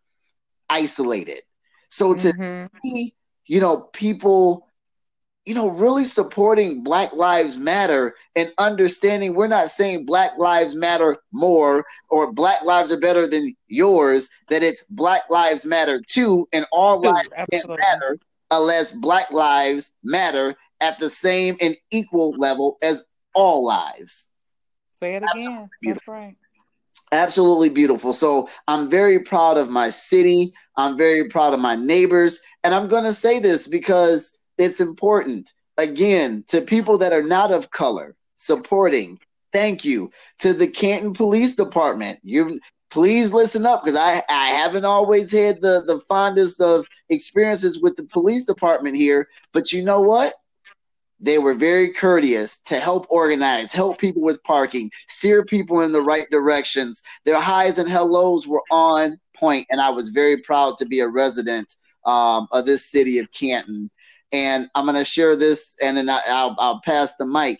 isolated. 0.68 1.40
So 1.88 2.14
to 2.14 2.28
mm-hmm. 2.28 2.76
see, 2.84 3.14
you 3.46 3.60
know, 3.60 3.88
people 3.92 4.67
you 5.48 5.54
know, 5.54 5.70
really 5.70 6.04
supporting 6.04 6.82
Black 6.82 7.14
Lives 7.14 7.56
Matter 7.56 8.14
and 8.36 8.52
understanding 8.58 9.34
we're 9.34 9.46
not 9.46 9.68
saying 9.68 10.04
Black 10.04 10.32
Lives 10.36 10.76
Matter 10.76 11.16
more 11.32 11.86
or 12.10 12.30
Black 12.30 12.62
lives 12.64 12.92
are 12.92 13.00
better 13.00 13.26
than 13.26 13.56
yours, 13.66 14.28
that 14.50 14.62
it's 14.62 14.82
Black 14.90 15.22
Lives 15.30 15.64
Matter 15.64 16.02
too, 16.06 16.46
and 16.52 16.66
all 16.70 17.00
lives 17.00 17.30
can't 17.50 17.66
matter 17.66 18.18
unless 18.50 18.92
Black 18.92 19.30
Lives 19.30 19.94
Matter 20.04 20.54
at 20.82 20.98
the 20.98 21.08
same 21.08 21.56
and 21.62 21.74
equal 21.90 22.32
level 22.32 22.76
as 22.82 23.04
all 23.34 23.64
lives. 23.64 24.28
Say 25.00 25.14
it 25.14 25.22
again. 25.32 25.70
That's 25.82 26.06
right. 26.06 26.36
Absolutely 27.10 27.70
beautiful. 27.70 28.12
So 28.12 28.50
I'm 28.66 28.90
very 28.90 29.20
proud 29.20 29.56
of 29.56 29.70
my 29.70 29.88
city. 29.88 30.52
I'm 30.76 30.98
very 30.98 31.30
proud 31.30 31.54
of 31.54 31.60
my 31.60 31.74
neighbors. 31.74 32.38
And 32.64 32.74
I'm 32.74 32.86
going 32.86 33.04
to 33.04 33.14
say 33.14 33.38
this 33.38 33.66
because 33.66 34.34
it's 34.58 34.80
important. 34.80 35.52
Again, 35.76 36.44
to 36.48 36.60
people 36.60 36.98
that 36.98 37.12
are 37.12 37.22
not 37.22 37.52
of 37.52 37.70
color, 37.70 38.16
supporting. 38.36 39.18
Thank 39.52 39.84
you 39.84 40.10
to 40.40 40.52
the 40.52 40.66
Canton 40.66 41.12
Police 41.12 41.54
Department. 41.54 42.18
You 42.22 42.60
please 42.90 43.32
listen 43.32 43.66
up 43.66 43.84
because 43.84 43.98
I, 43.98 44.22
I 44.28 44.50
haven't 44.50 44.84
always 44.84 45.32
had 45.32 45.60
the, 45.60 45.82
the 45.86 46.00
fondest 46.08 46.60
of 46.60 46.86
experiences 47.08 47.80
with 47.80 47.96
the 47.96 48.04
police 48.04 48.44
department 48.44 48.96
here. 48.96 49.28
But 49.52 49.72
you 49.72 49.82
know 49.82 50.00
what? 50.00 50.34
They 51.20 51.38
were 51.38 51.54
very 51.54 51.92
courteous 51.92 52.58
to 52.66 52.78
help 52.78 53.06
organize, 53.10 53.72
help 53.72 53.98
people 53.98 54.22
with 54.22 54.42
parking, 54.44 54.90
steer 55.08 55.44
people 55.44 55.80
in 55.80 55.90
the 55.90 56.02
right 56.02 56.26
directions. 56.30 57.02
Their 57.24 57.40
highs 57.40 57.78
and 57.78 57.88
hellos 57.88 58.46
were 58.46 58.62
on 58.70 59.18
point, 59.34 59.66
and 59.68 59.80
I 59.80 59.90
was 59.90 60.10
very 60.10 60.36
proud 60.38 60.76
to 60.78 60.86
be 60.86 61.00
a 61.00 61.08
resident 61.08 61.74
um, 62.06 62.46
of 62.52 62.66
this 62.66 62.88
city 62.88 63.18
of 63.18 63.32
Canton. 63.32 63.90
And 64.32 64.68
I'm 64.74 64.84
going 64.84 64.96
to 64.96 65.04
share 65.04 65.36
this 65.36 65.76
and 65.82 65.96
then 65.96 66.08
I, 66.08 66.20
I'll, 66.28 66.54
I'll 66.58 66.80
pass 66.84 67.16
the 67.16 67.26
mic. 67.26 67.58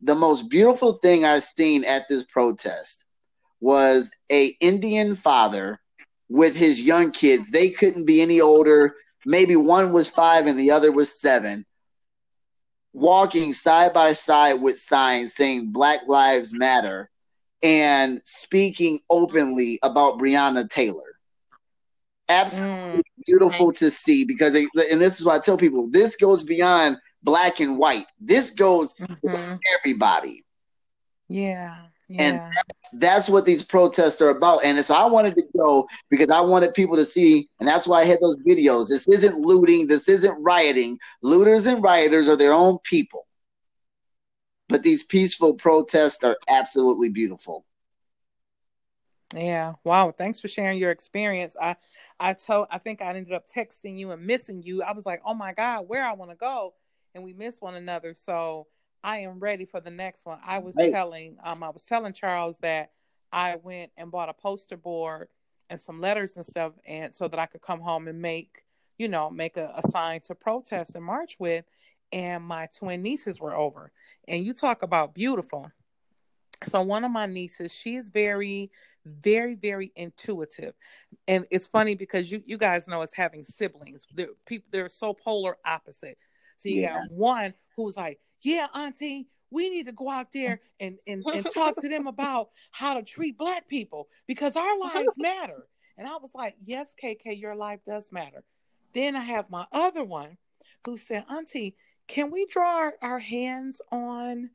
The 0.00 0.14
most 0.14 0.50
beautiful 0.50 0.94
thing 0.94 1.24
I've 1.24 1.42
seen 1.42 1.84
at 1.84 2.08
this 2.08 2.24
protest 2.24 3.04
was 3.60 4.10
a 4.30 4.56
Indian 4.60 5.14
father 5.14 5.80
with 6.28 6.56
his 6.56 6.80
young 6.80 7.10
kids. 7.10 7.50
They 7.50 7.70
couldn't 7.70 8.06
be 8.06 8.22
any 8.22 8.40
older. 8.40 8.94
Maybe 9.26 9.56
one 9.56 9.92
was 9.92 10.08
five 10.08 10.46
and 10.46 10.58
the 10.58 10.70
other 10.70 10.92
was 10.92 11.20
seven, 11.20 11.66
walking 12.92 13.52
side 13.52 13.92
by 13.92 14.12
side 14.12 14.60
with 14.60 14.78
signs 14.78 15.34
saying 15.34 15.72
Black 15.72 16.00
Lives 16.06 16.54
Matter 16.54 17.10
and 17.62 18.20
speaking 18.24 19.00
openly 19.10 19.80
about 19.82 20.18
Breonna 20.18 20.68
Taylor 20.70 21.18
absolutely. 22.28 23.02
Beautiful 23.26 23.72
to 23.72 23.90
see 23.90 24.24
because 24.24 24.52
they, 24.52 24.66
and 24.90 25.00
this 25.00 25.20
is 25.20 25.26
why 25.26 25.36
I 25.36 25.38
tell 25.38 25.56
people 25.56 25.88
this 25.90 26.16
goes 26.16 26.44
beyond 26.44 26.98
black 27.22 27.60
and 27.60 27.78
white. 27.78 28.06
This 28.20 28.50
goes 28.50 28.94
mm-hmm. 28.94 29.56
everybody. 29.78 30.44
Yeah. 31.28 31.76
Yeah. 32.08 32.22
And 32.22 32.38
that's, 32.38 32.90
that's, 32.94 33.28
what 33.28 33.44
these 33.44 33.62
protests 33.62 34.22
are 34.22 34.30
about. 34.30 34.64
And 34.64 34.82
so 34.82 34.94
I 34.94 35.04
wanted 35.04 35.34
to 35.34 35.42
go 35.54 35.86
because 36.08 36.30
I 36.30 36.40
wanted 36.40 36.72
people 36.72 36.96
to 36.96 37.04
see, 37.04 37.50
and 37.60 37.68
that's 37.68 37.86
why 37.86 38.00
I 38.00 38.04
had 38.04 38.18
those 38.22 38.36
videos. 38.36 38.88
This 38.88 39.06
isn't 39.08 39.36
looting, 39.36 39.86
this 39.86 40.08
isn't 40.08 40.42
rioting. 40.42 40.98
Looters 41.22 41.66
and 41.66 41.82
rioters 41.82 42.26
are 42.26 42.36
their 42.36 42.54
own 42.54 42.78
people. 42.82 43.26
But 44.70 44.82
these 44.82 45.02
peaceful 45.02 45.52
protests 45.52 46.24
are 46.24 46.36
absolutely 46.48 47.10
beautiful. 47.10 47.66
Yeah. 49.34 49.74
Wow. 49.84 50.12
Thanks 50.16 50.40
for 50.40 50.48
sharing 50.48 50.78
your 50.78 50.90
experience. 50.90 51.54
I 51.60 51.76
I 52.18 52.32
told 52.32 52.68
I 52.70 52.78
think 52.78 53.02
I 53.02 53.08
ended 53.10 53.32
up 53.32 53.46
texting 53.48 53.98
you 53.98 54.10
and 54.10 54.26
missing 54.26 54.62
you. 54.62 54.82
I 54.82 54.92
was 54.92 55.04
like, 55.04 55.20
"Oh 55.24 55.34
my 55.34 55.52
god, 55.52 55.82
where 55.88 56.04
I 56.06 56.14
want 56.14 56.30
to 56.30 56.36
go." 56.36 56.74
And 57.14 57.22
we 57.24 57.32
miss 57.34 57.60
one 57.60 57.74
another. 57.74 58.14
So, 58.14 58.66
I 59.04 59.18
am 59.18 59.38
ready 59.38 59.64
for 59.66 59.80
the 59.80 59.90
next 59.90 60.24
one. 60.26 60.38
I 60.44 60.58
was 60.60 60.76
right. 60.76 60.90
telling 60.90 61.36
um 61.44 61.62
I 61.62 61.68
was 61.70 61.84
telling 61.84 62.14
Charles 62.14 62.58
that 62.58 62.92
I 63.32 63.56
went 63.56 63.92
and 63.98 64.10
bought 64.10 64.30
a 64.30 64.34
poster 64.34 64.76
board 64.78 65.28
and 65.70 65.78
some 65.80 66.00
letters 66.00 66.36
and 66.36 66.46
stuff 66.46 66.72
and 66.86 67.14
so 67.14 67.28
that 67.28 67.38
I 67.38 67.46
could 67.46 67.60
come 67.60 67.80
home 67.80 68.08
and 68.08 68.22
make, 68.22 68.62
you 68.96 69.08
know, 69.08 69.28
make 69.30 69.58
a, 69.58 69.72
a 69.76 69.88
sign 69.90 70.20
to 70.22 70.34
protest 70.34 70.94
and 70.94 71.04
march 71.04 71.36
with 71.38 71.66
and 72.12 72.42
my 72.42 72.68
twin 72.78 73.02
nieces 73.02 73.38
were 73.40 73.54
over. 73.54 73.92
And 74.26 74.44
you 74.44 74.54
talk 74.54 74.82
about 74.82 75.14
beautiful 75.14 75.70
so 76.66 76.82
one 76.82 77.04
of 77.04 77.10
my 77.10 77.26
nieces, 77.26 77.72
she's 77.74 78.10
very, 78.10 78.70
very, 79.04 79.54
very 79.54 79.92
intuitive, 79.94 80.74
and 81.26 81.46
it's 81.50 81.68
funny 81.68 81.94
because 81.94 82.30
you 82.30 82.42
you 82.44 82.58
guys 82.58 82.88
know 82.88 83.02
us 83.02 83.10
having 83.14 83.44
siblings. 83.44 84.04
They're 84.12 84.28
people 84.46 84.68
they're 84.70 84.88
so 84.88 85.14
polar 85.14 85.56
opposite. 85.64 86.18
So 86.56 86.68
you 86.68 86.82
yeah. 86.82 86.94
got 86.94 87.12
one 87.12 87.54
who's 87.76 87.96
like, 87.96 88.18
"Yeah, 88.42 88.66
auntie, 88.74 89.28
we 89.50 89.70
need 89.70 89.86
to 89.86 89.92
go 89.92 90.10
out 90.10 90.32
there 90.32 90.60
and, 90.80 90.98
and 91.06 91.24
and 91.32 91.46
talk 91.54 91.76
to 91.76 91.88
them 91.88 92.06
about 92.06 92.50
how 92.72 92.94
to 92.94 93.02
treat 93.02 93.38
black 93.38 93.68
people 93.68 94.08
because 94.26 94.56
our 94.56 94.78
lives 94.78 95.14
matter." 95.16 95.68
And 95.96 96.08
I 96.08 96.16
was 96.16 96.34
like, 96.34 96.56
"Yes, 96.62 96.94
KK, 97.02 97.38
your 97.38 97.54
life 97.54 97.80
does 97.86 98.10
matter." 98.10 98.42
Then 98.94 99.14
I 99.14 99.20
have 99.20 99.48
my 99.48 99.66
other 99.70 100.02
one 100.02 100.36
who 100.84 100.96
said, 100.96 101.24
"Auntie, 101.30 101.76
can 102.08 102.30
we 102.32 102.46
draw 102.46 102.78
our, 102.78 102.94
our 103.00 103.18
hands 103.20 103.80
on?" 103.92 104.50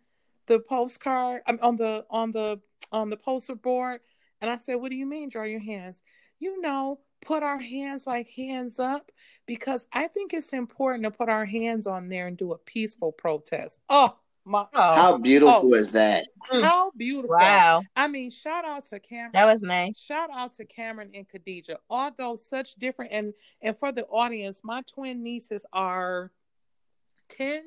The 0.47 0.59
postcard 0.59 1.41
I'm 1.47 1.59
on 1.61 1.75
the 1.77 2.05
on 2.09 2.31
the 2.31 2.59
on 2.91 3.09
the 3.09 3.17
poster 3.17 3.55
board 3.55 4.01
and 4.41 4.49
I 4.49 4.57
said, 4.57 4.75
What 4.75 4.89
do 4.89 4.97
you 4.97 5.05
mean 5.05 5.29
draw 5.29 5.43
your 5.43 5.61
hands? 5.61 6.03
You 6.39 6.59
know, 6.59 6.99
put 7.21 7.43
our 7.43 7.59
hands 7.59 8.05
like 8.05 8.27
hands 8.29 8.77
up 8.77 9.09
because 9.45 9.87
I 9.93 10.07
think 10.07 10.33
it's 10.33 10.51
important 10.51 11.05
to 11.05 11.11
put 11.11 11.29
our 11.29 11.45
hands 11.45 11.87
on 11.87 12.09
there 12.09 12.27
and 12.27 12.37
do 12.37 12.51
a 12.51 12.57
peaceful 12.57 13.13
protest. 13.13 13.79
Oh 13.89 14.17
my 14.45 14.65
oh, 14.73 14.93
how 14.93 15.17
beautiful 15.17 15.71
oh, 15.71 15.73
is 15.73 15.91
that? 15.91 16.25
Mm. 16.51 16.63
How 16.63 16.91
beautiful. 16.97 17.37
Wow. 17.37 17.83
I 17.95 18.09
mean, 18.09 18.29
shout 18.29 18.65
out 18.65 18.83
to 18.89 18.99
Cameron. 18.99 19.31
That 19.33 19.45
was 19.45 19.61
nice. 19.61 19.97
Shout 19.97 20.29
out 20.33 20.53
to 20.57 20.65
Cameron 20.65 21.11
and 21.13 21.27
Khadijah. 21.27 21.79
Although 21.89 22.35
such 22.35 22.75
different 22.75 23.13
and 23.13 23.33
and 23.61 23.79
for 23.79 23.93
the 23.93 24.03
audience, 24.07 24.59
my 24.61 24.81
twin 24.93 25.23
nieces 25.23 25.65
are 25.71 26.31
10, 27.29 27.63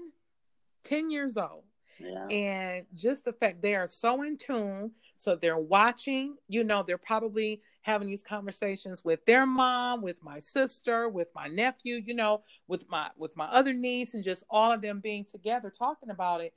10 0.84 1.10
years 1.10 1.38
old. 1.38 1.64
Yeah. 1.98 2.26
And 2.26 2.86
just 2.94 3.24
the 3.24 3.32
fact 3.32 3.62
they 3.62 3.74
are 3.74 3.88
so 3.88 4.22
in 4.22 4.36
tune. 4.36 4.92
So 5.18 5.34
they're 5.34 5.58
watching, 5.58 6.36
you 6.48 6.62
know, 6.62 6.82
they're 6.82 6.98
probably 6.98 7.62
having 7.80 8.08
these 8.08 8.22
conversations 8.22 9.04
with 9.04 9.24
their 9.24 9.46
mom, 9.46 10.02
with 10.02 10.22
my 10.22 10.38
sister, 10.38 11.08
with 11.08 11.30
my 11.34 11.48
nephew, 11.48 12.02
you 12.04 12.14
know, 12.14 12.42
with 12.68 12.84
my 12.90 13.08
with 13.16 13.36
my 13.36 13.46
other 13.46 13.72
niece 13.72 14.14
and 14.14 14.24
just 14.24 14.44
all 14.50 14.72
of 14.72 14.82
them 14.82 15.00
being 15.00 15.24
together 15.24 15.70
talking 15.70 16.10
about 16.10 16.40
it. 16.40 16.52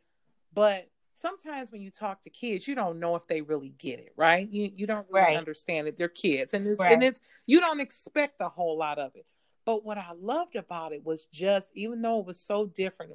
But 0.53 0.89
sometimes 1.15 1.71
when 1.71 1.81
you 1.81 1.91
talk 1.91 2.21
to 2.23 2.29
kids, 2.29 2.67
you 2.67 2.75
don't 2.75 2.99
know 2.99 3.15
if 3.15 3.27
they 3.27 3.41
really 3.41 3.73
get 3.77 3.99
it, 3.99 4.13
right? 4.17 4.49
You 4.49 4.71
you 4.75 4.87
don't 4.87 5.07
really 5.11 5.27
right. 5.27 5.37
understand 5.37 5.87
it. 5.87 5.97
They're 5.97 6.09
kids. 6.09 6.53
And 6.53 6.67
it's 6.67 6.79
right. 6.79 6.91
and 6.91 7.03
it's 7.03 7.21
you 7.45 7.59
don't 7.59 7.79
expect 7.79 8.41
a 8.41 8.49
whole 8.49 8.77
lot 8.77 8.99
of 8.99 9.15
it. 9.15 9.27
But 9.69 9.85
what 9.85 9.99
I 9.99 10.13
loved 10.19 10.55
about 10.55 10.93
it 10.93 11.05
was 11.05 11.25
just, 11.25 11.67
even 11.75 12.01
though 12.01 12.21
it 12.21 12.25
was 12.25 12.39
so 12.39 12.65
different, 12.65 13.11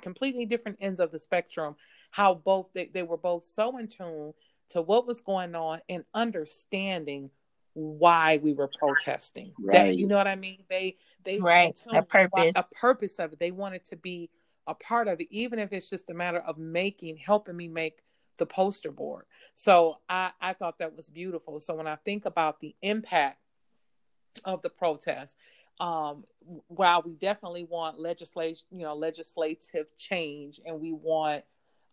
completely 0.00 0.44
different 0.44 0.78
ends 0.80 0.98
of 0.98 1.12
the 1.12 1.18
spectrum, 1.20 1.76
how 2.10 2.34
both 2.34 2.70
they, 2.74 2.90
they 2.92 3.04
were 3.04 3.16
both 3.16 3.44
so 3.44 3.78
in 3.78 3.86
tune 3.86 4.32
to 4.70 4.82
what 4.82 5.06
was 5.06 5.20
going 5.20 5.54
on 5.54 5.80
and 5.88 6.02
understanding 6.12 7.30
why 7.74 8.40
we 8.42 8.52
were 8.52 8.68
protesting. 8.80 9.52
Right. 9.60 9.90
That, 9.90 9.96
you 9.96 10.08
know 10.08 10.16
what 10.16 10.26
I 10.26 10.34
mean? 10.34 10.64
They 10.68 10.96
they 11.24 11.38
right 11.38 11.80
a 11.92 12.02
purpose 12.02 12.52
a 12.56 12.64
purpose 12.74 13.20
of 13.20 13.34
it. 13.34 13.38
They 13.38 13.52
wanted 13.52 13.84
to 13.84 13.96
be 13.96 14.28
a 14.66 14.74
part 14.74 15.06
of 15.06 15.20
it, 15.20 15.28
even 15.30 15.60
if 15.60 15.72
it's 15.72 15.88
just 15.88 16.10
a 16.10 16.14
matter 16.14 16.40
of 16.40 16.58
making 16.58 17.16
helping 17.16 17.56
me 17.56 17.68
make 17.68 18.00
the 18.38 18.46
poster 18.46 18.90
board. 18.90 19.26
So 19.54 19.98
I 20.08 20.32
I 20.40 20.54
thought 20.54 20.78
that 20.78 20.96
was 20.96 21.08
beautiful. 21.10 21.60
So 21.60 21.76
when 21.76 21.86
I 21.86 21.94
think 21.94 22.24
about 22.24 22.58
the 22.58 22.74
impact 22.82 23.38
of 24.44 24.62
the 24.62 24.70
protest 24.70 25.36
um, 25.82 26.22
while 26.68 27.02
we 27.04 27.14
definitely 27.14 27.64
want 27.64 27.98
legislation, 27.98 28.64
you 28.70 28.82
know, 28.82 28.94
legislative 28.94 29.86
change, 29.98 30.60
and 30.64 30.80
we 30.80 30.92
want 30.92 31.42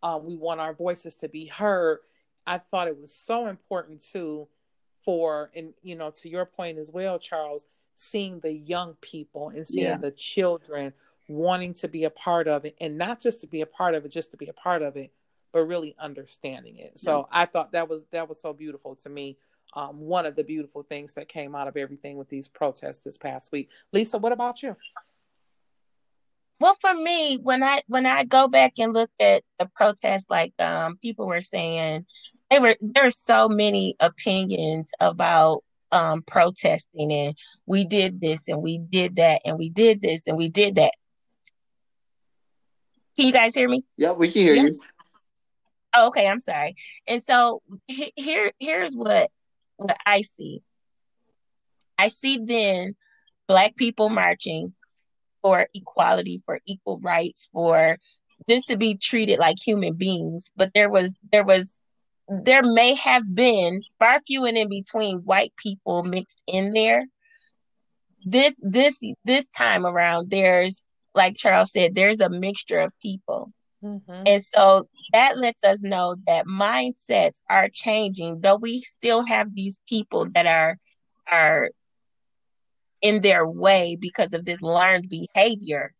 um, 0.04 0.26
we 0.26 0.38
want 0.38 0.62
our 0.62 0.74
voices 0.74 1.16
to 1.16 1.28
be 1.28 1.46
heard, 1.48 2.00
I 2.46 2.60
thought 2.60 2.88
it 2.88 2.98
was 2.98 3.12
so 3.12 3.48
important 3.48 4.02
too 4.02 4.48
for 5.04 5.50
and 5.56 5.74
you 5.82 5.96
know 5.96 6.12
to 6.12 6.30
your 6.30 6.46
point 6.46 6.78
as 6.78 6.92
well, 6.92 7.18
Charles, 7.18 7.66
seeing 7.96 8.40
the 8.42 8.54
young 8.54 8.94
people 9.02 9.50
and 9.50 9.68
seeing 9.68 9.88
yeah. 9.88 9.98
the 9.98 10.12
children 10.12 10.94
wanting 11.28 11.74
to 11.76 11.88
be 11.88 12.04
a 12.04 12.10
part 12.12 12.48
of 12.48 12.66
it, 12.66 12.76
and 12.80 12.96
not 12.96 13.20
just 13.20 13.42
to 13.42 13.48
be 13.48 13.62
a 13.62 13.66
part 13.66 13.96
of 13.96 14.06
it, 14.06 14.10
just 14.10 14.30
to 14.32 14.38
be 14.38 14.50
a 14.50 14.54
part 14.54 14.84
of 14.84 14.98
it, 14.98 15.12
but 15.52 15.64
really 15.64 15.96
understanding 16.00 16.78
it. 16.78 17.00
So 17.00 17.22
yeah. 17.32 17.42
I 17.42 17.46
thought 17.46 17.72
that 17.72 17.90
was 17.90 18.06
that 18.12 18.30
was 18.30 18.40
so 18.40 18.54
beautiful 18.54 18.94
to 18.98 19.10
me 19.10 19.38
um, 19.74 20.00
one 20.00 20.26
of 20.26 20.36
the 20.36 20.44
beautiful 20.44 20.82
things 20.82 21.14
that 21.14 21.28
came 21.28 21.56
out 21.56 21.68
of 21.68 21.78
everything 21.78 22.18
with 22.18 22.30
these 22.30 22.48
protests 22.48 23.00
this 23.00 23.18
past 23.18 23.52
week. 23.52 23.70
Lisa, 23.94 24.18
what 24.18 24.32
about 24.32 24.64
you? 24.64 24.76
Well, 26.60 26.76
for 26.76 26.94
me, 26.94 27.40
when 27.42 27.64
I 27.64 27.84
when 27.88 28.06
I 28.06 28.26
go 28.26 28.48
back 28.48 28.74
and 28.80 28.94
look 28.94 29.12
at 29.20 29.44
the 29.60 29.70
protests, 29.76 30.26
like 30.30 30.54
um, 30.60 30.98
people 30.98 31.28
were 31.28 31.42
saying, 31.42 32.06
they 32.50 32.60
were 32.60 32.76
there 32.82 33.04
there's 33.04 33.18
so 33.18 33.48
many 33.48 33.96
opinions 34.00 34.92
about 35.00 35.64
um, 35.92 36.22
protesting, 36.22 37.14
and 37.14 37.38
we 37.66 37.86
did 37.86 38.20
this 38.20 38.50
and 38.50 38.62
we 38.62 38.78
did 38.78 39.16
that 39.18 39.42
and 39.46 39.58
we 39.58 39.70
did 39.70 40.02
this 40.02 40.28
and 40.28 40.38
we 40.38 40.50
did 40.50 40.76
that. 40.76 40.92
Can 43.16 43.28
you 43.28 43.34
guys 43.34 43.56
hear 43.56 43.70
me? 43.70 43.86
Yeah, 43.96 44.12
we 44.12 44.30
can 44.30 44.42
hear 44.42 44.54
yes. 44.54 44.66
you. 44.66 44.82
Oh, 45.94 46.08
okay, 46.08 46.28
I'm 46.28 46.40
sorry. 46.40 46.76
And 47.08 47.24
so 47.24 47.62
here 47.88 48.52
here's 48.60 48.94
what 48.94 49.32
what 49.80 49.98
I 50.06 50.22
see. 50.22 50.62
I 51.98 52.08
see 52.10 52.40
then 52.44 52.96
black 53.48 53.76
people 53.76 54.10
marching 54.10 54.74
for 55.42 55.68
equality, 55.74 56.42
for 56.46 56.60
equal 56.66 57.00
rights, 57.00 57.50
for 57.52 57.98
just 58.48 58.68
to 58.68 58.78
be 58.78 58.96
treated 58.96 59.40
like 59.40 59.58
human 59.60 59.94
beings. 59.94 60.52
But 60.56 60.72
there 60.74 60.90
was 60.90 61.14
there 61.32 61.44
was 61.44 61.82
there 62.28 62.64
may 62.64 62.94
have 62.96 63.24
been 63.34 63.82
far 63.98 64.20
few 64.20 64.46
and 64.46 64.58
in 64.58 64.70
between 64.70 65.20
white 65.20 65.54
people 65.58 66.04
mixed 66.04 66.42
in 66.48 66.74
there. 66.74 67.06
This 68.24 68.58
this 68.62 69.02
this 69.26 69.48
time 69.50 69.86
around, 69.86 70.30
there's 70.30 70.84
like 71.16 71.36
Charles 71.36 71.72
said, 71.72 71.96
there's 71.96 72.20
a 72.20 72.30
mixture 72.30 72.80
of 72.80 72.94
people. 73.02 73.52
Mm-hmm. 73.84 74.24
And 74.26 74.44
so 74.44 74.88
that 75.14 75.38
lets 75.38 75.64
us 75.64 75.84
know 75.84 76.16
that 76.28 76.46
mindsets 76.46 77.40
are 77.50 77.70
changing, 77.72 78.42
though 78.42 78.58
we 78.58 78.82
still 78.82 79.26
have 79.26 79.54
these 79.54 79.80
people 79.88 80.28
that 80.34 80.46
are 80.46 80.78
are 81.32 81.70
in 83.02 83.22
their 83.22 83.48
way 83.48 83.96
because 84.00 84.34
of 84.34 84.46
this 84.46 84.62
learned 84.62 85.08
behavior, 85.10 85.94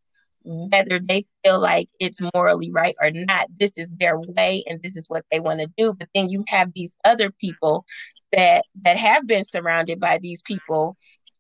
whether 0.44 1.00
they 1.00 1.24
feel 1.44 1.60
like 1.60 1.90
it's 2.00 2.20
morally 2.34 2.72
right 2.72 2.96
or 3.02 3.12
not. 3.12 3.48
This 3.58 3.78
is 3.78 3.88
their 3.98 4.20
way 4.20 4.64
and 4.68 4.82
this 4.82 4.98
is 4.98 5.10
what 5.10 5.24
they 5.32 5.40
want 5.40 5.62
to 5.62 5.68
do. 5.78 5.94
But 5.94 6.10
then 6.14 6.30
you 6.30 6.44
have 6.48 6.74
these 6.74 6.96
other 7.06 7.32
people 7.32 7.86
that 8.32 8.66
that 8.84 8.98
have 8.98 9.26
been 9.26 9.44
surrounded 9.44 10.00
by 10.00 10.20
these 10.20 10.42
people 10.42 10.98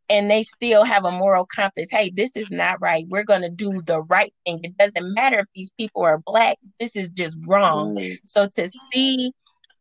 and 0.10 0.30
they 0.30 0.43
still 0.43 0.84
have 0.84 1.06
a 1.06 1.12
moral 1.12 1.45
compass. 1.45 1.89
Hey, 1.91 2.12
this 2.13 2.36
is 2.36 2.50
not 2.50 2.82
right. 2.82 3.06
We're 3.10 3.24
going 3.24 3.43
to 3.43 3.50
do 3.50 3.82
the 3.84 4.02
right 4.02 4.34
thing. 4.45 4.62
It 4.63 4.78
doesn't 4.78 5.13
matter 5.13 5.39
if 5.39 5.45
these 5.54 5.72
people 5.78 6.04
are 6.04 6.17
black. 6.17 6.58
This 6.80 6.95
is 6.95 7.10
just 7.10 7.38
wrong. 7.48 8.00
So 8.24 8.48
to 8.56 8.69
see 8.91 9.32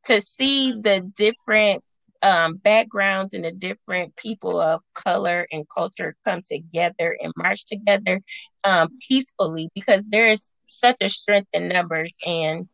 to 0.05 0.21
see 0.21 0.73
the 0.73 1.01
different 1.17 1.83
um, 2.23 2.57
backgrounds 2.57 3.35
and 3.35 3.45
the 3.45 3.53
different 3.53 4.17
people 4.17 4.61
of 4.61 4.83
color 4.95 5.47
and 5.53 5.67
culture 5.73 6.17
come 6.25 6.41
together 6.43 7.17
and 7.23 7.33
march 7.37 7.65
together 7.65 8.21
um, 8.65 8.89
peacefully 9.07 9.69
because 9.75 10.05
there 10.09 10.29
is 10.29 10.55
such 10.67 10.97
a 11.01 11.09
strength 11.09 11.49
in 11.53 11.69
numbers 11.69 12.15
and 12.27 12.69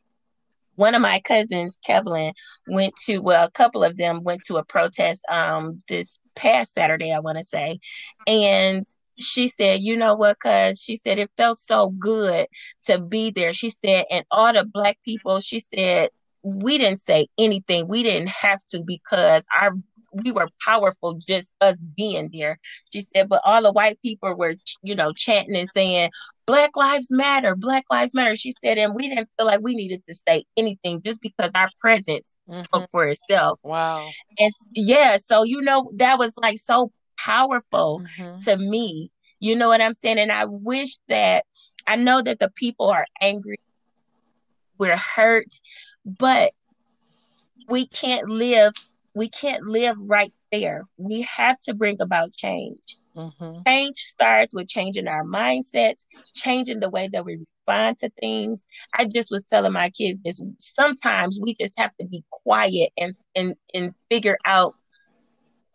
one 0.77 0.95
of 0.95 1.03
my 1.03 1.21
cousins, 1.21 1.79
Kevlin, 1.87 2.33
went 2.67 2.95
to 3.07 3.19
well, 3.19 3.45
a 3.45 3.51
couple 3.51 3.85
of 3.85 3.97
them 3.97 4.25
went 4.25 4.43
to 4.47 4.57
a 4.57 4.65
protest 4.65 5.23
um 5.31 5.81
this 5.89 6.19
past 6.35 6.75
Saturday, 6.75 7.13
I 7.13 7.21
want 7.21 7.39
to 7.39 7.45
say, 7.45 7.79
and 8.27 8.85
she 9.19 9.49
said, 9.49 9.81
you 9.81 9.97
know 9.97 10.15
what, 10.17 10.39
cuz 10.41 10.81
she 10.81 10.97
said 10.97 11.19
it 11.19 11.31
felt 11.37 11.59
so 11.59 11.91
good 11.91 12.47
to 12.87 12.99
be 12.99 13.31
there. 13.31 13.53
She 13.53 13.71
said, 13.71 14.05
and 14.11 14.25
all 14.31 14.53
the 14.53 14.65
black 14.65 14.99
people, 15.05 15.41
she 15.41 15.61
said, 15.61 16.11
we 16.43 16.79
didn't 16.79 17.01
say 17.01 17.29
anything. 17.39 17.89
We 17.89 18.03
didn't 18.03 18.29
have 18.29 18.63
to 18.71 18.83
because 18.85 19.47
our 19.59 19.73
we 20.23 20.33
were 20.33 20.49
powerful 20.65 21.15
just 21.15 21.51
us 21.61 21.81
being 21.81 22.31
there. 22.33 22.59
She 22.93 23.01
said, 23.01 23.29
but 23.29 23.43
all 23.45 23.63
the 23.63 23.73
white 23.73 24.01
people 24.03 24.35
were, 24.35 24.55
you 24.83 24.95
know, 24.95 25.13
chanting 25.13 25.57
and 25.57 25.69
saying, 25.69 26.11
Black 26.47 26.77
Lives 26.77 27.11
Matter, 27.11 27.57
Black 27.57 27.85
Lives 27.91 28.15
Matter. 28.15 28.35
She 28.35 28.53
said, 28.53 28.77
and 28.79 28.95
we 28.95 29.09
didn't 29.09 29.29
feel 29.37 29.47
like 29.47 29.61
we 29.63 29.75
needed 29.75 30.05
to 30.05 30.15
say 30.15 30.45
anything 30.57 31.01
just 31.03 31.21
because 31.21 31.51
our 31.55 31.71
presence 31.81 32.37
mm-hmm. 32.49 32.65
spoke 32.65 32.91
for 32.91 33.07
itself. 33.07 33.59
Wow. 33.63 34.07
And 34.39 34.53
yeah, 34.75 35.17
so, 35.17 35.43
you 35.43 35.63
know, 35.63 35.91
that 35.97 36.19
was 36.19 36.37
like 36.37 36.59
so 36.59 36.93
powerful 37.19 38.03
mm-hmm. 38.19 38.37
to 38.45 38.57
me. 38.57 39.11
You 39.41 39.57
know 39.57 39.69
what 39.69 39.81
I'm 39.81 39.93
saying? 39.93 40.19
And 40.19 40.33
I 40.33 40.45
wish 40.47 40.99
that 41.09 41.45
I 41.87 41.97
know 41.97 42.23
that 42.23 42.39
the 42.39 42.51
people 42.55 42.89
are 42.91 43.07
angry, 43.21 43.59
we're 44.79 44.97
hurt, 44.97 45.49
but 46.05 46.53
we 47.69 47.87
can't 47.87 48.29
live 48.29 48.73
we 49.15 49.29
can't 49.29 49.65
live 49.65 49.97
right 50.09 50.33
there. 50.51 50.85
We 50.97 51.23
have 51.23 51.59
to 51.61 51.75
bring 51.75 52.01
about 52.01 52.33
change. 52.33 52.99
Mm-hmm. 53.17 53.63
Change 53.67 53.97
starts 53.97 54.55
with 54.55 54.69
changing 54.69 55.07
our 55.07 55.25
mindsets, 55.25 56.05
changing 56.35 56.81
the 56.81 56.91
way 56.91 57.09
that 57.13 57.25
we 57.25 57.37
respond 57.37 57.99
to 57.99 58.11
things. 58.21 58.67
I 58.93 59.07
just 59.07 59.31
was 59.31 59.45
telling 59.45 59.73
my 59.73 59.91
kids 59.91 60.19
this 60.25 60.41
sometimes 60.59 61.39
we 61.41 61.55
just 61.55 61.79
have 61.79 61.97
to 62.01 62.07
be 62.07 62.25
quiet 62.31 62.91
and 62.99 63.15
and 63.37 63.55
and 63.73 63.95
figure 64.11 64.39
out 64.45 64.75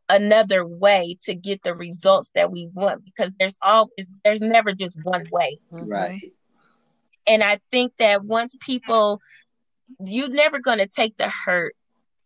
another 0.10 0.66
way 0.66 1.18
to 1.24 1.36
get 1.36 1.64
the 1.64 1.76
results 1.76 2.32
that 2.36 2.52
we 2.52 2.68
want 2.74 3.06
because 3.06 3.32
there's 3.40 3.58
always 3.62 4.08
there's 4.26 4.42
never 4.42 4.74
just 4.74 4.98
one 5.04 5.26
way. 5.32 5.60
Mm-hmm. 5.72 5.90
Right. 5.90 6.34
And 7.26 7.42
I 7.42 7.60
think 7.72 7.94
that 8.00 8.26
once 8.26 8.56
people 8.60 9.22
you're 10.06 10.30
never 10.30 10.60
going 10.60 10.78
to 10.80 10.88
take 10.88 11.18
the 11.18 11.30
hurt 11.30 11.76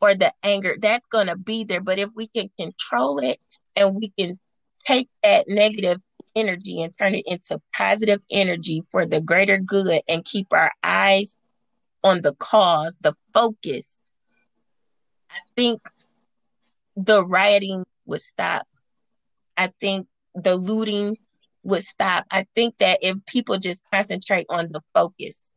or 0.04 0.16
the 0.16 0.34
anger 0.44 0.76
that's 0.82 1.08
going 1.08 1.28
to 1.28 1.38
be 1.38 1.64
there 1.64 1.80
but 1.80 1.98
if 1.98 2.10
we 2.14 2.28
can 2.28 2.50
control 2.60 3.20
it 3.20 3.40
and 3.74 3.96
we 3.96 4.12
can 4.20 4.38
take 4.86 5.10
that 5.24 5.48
negative 5.48 6.02
energy 6.36 6.82
and 6.82 6.94
turn 6.94 7.16
it 7.16 7.24
into 7.26 7.62
positive 7.74 8.20
energy 8.30 8.84
for 8.92 9.06
the 9.06 9.22
greater 9.22 9.58
good 9.58 10.02
and 10.10 10.26
keep 10.26 10.48
our 10.52 10.72
eyes 10.84 11.38
on 12.04 12.22
the 12.22 12.34
cause, 12.34 12.98
the 13.02 13.14
focus, 13.34 14.10
I 15.30 15.40
think 15.56 15.82
the 16.96 17.26
rioting 17.26 17.86
would 18.06 18.22
stop. 18.22 18.68
I 19.56 19.68
think 19.80 20.08
the 20.36 20.56
looting 20.56 21.18
would 21.64 21.84
stop. 21.84 22.26
I 22.30 22.46
think 22.56 22.76
that 22.80 23.00
if 23.02 23.18
people 23.26 23.58
just 23.58 23.84
concentrate 23.92 24.48
on 24.50 24.70
the 24.72 24.82
focus, 24.94 25.54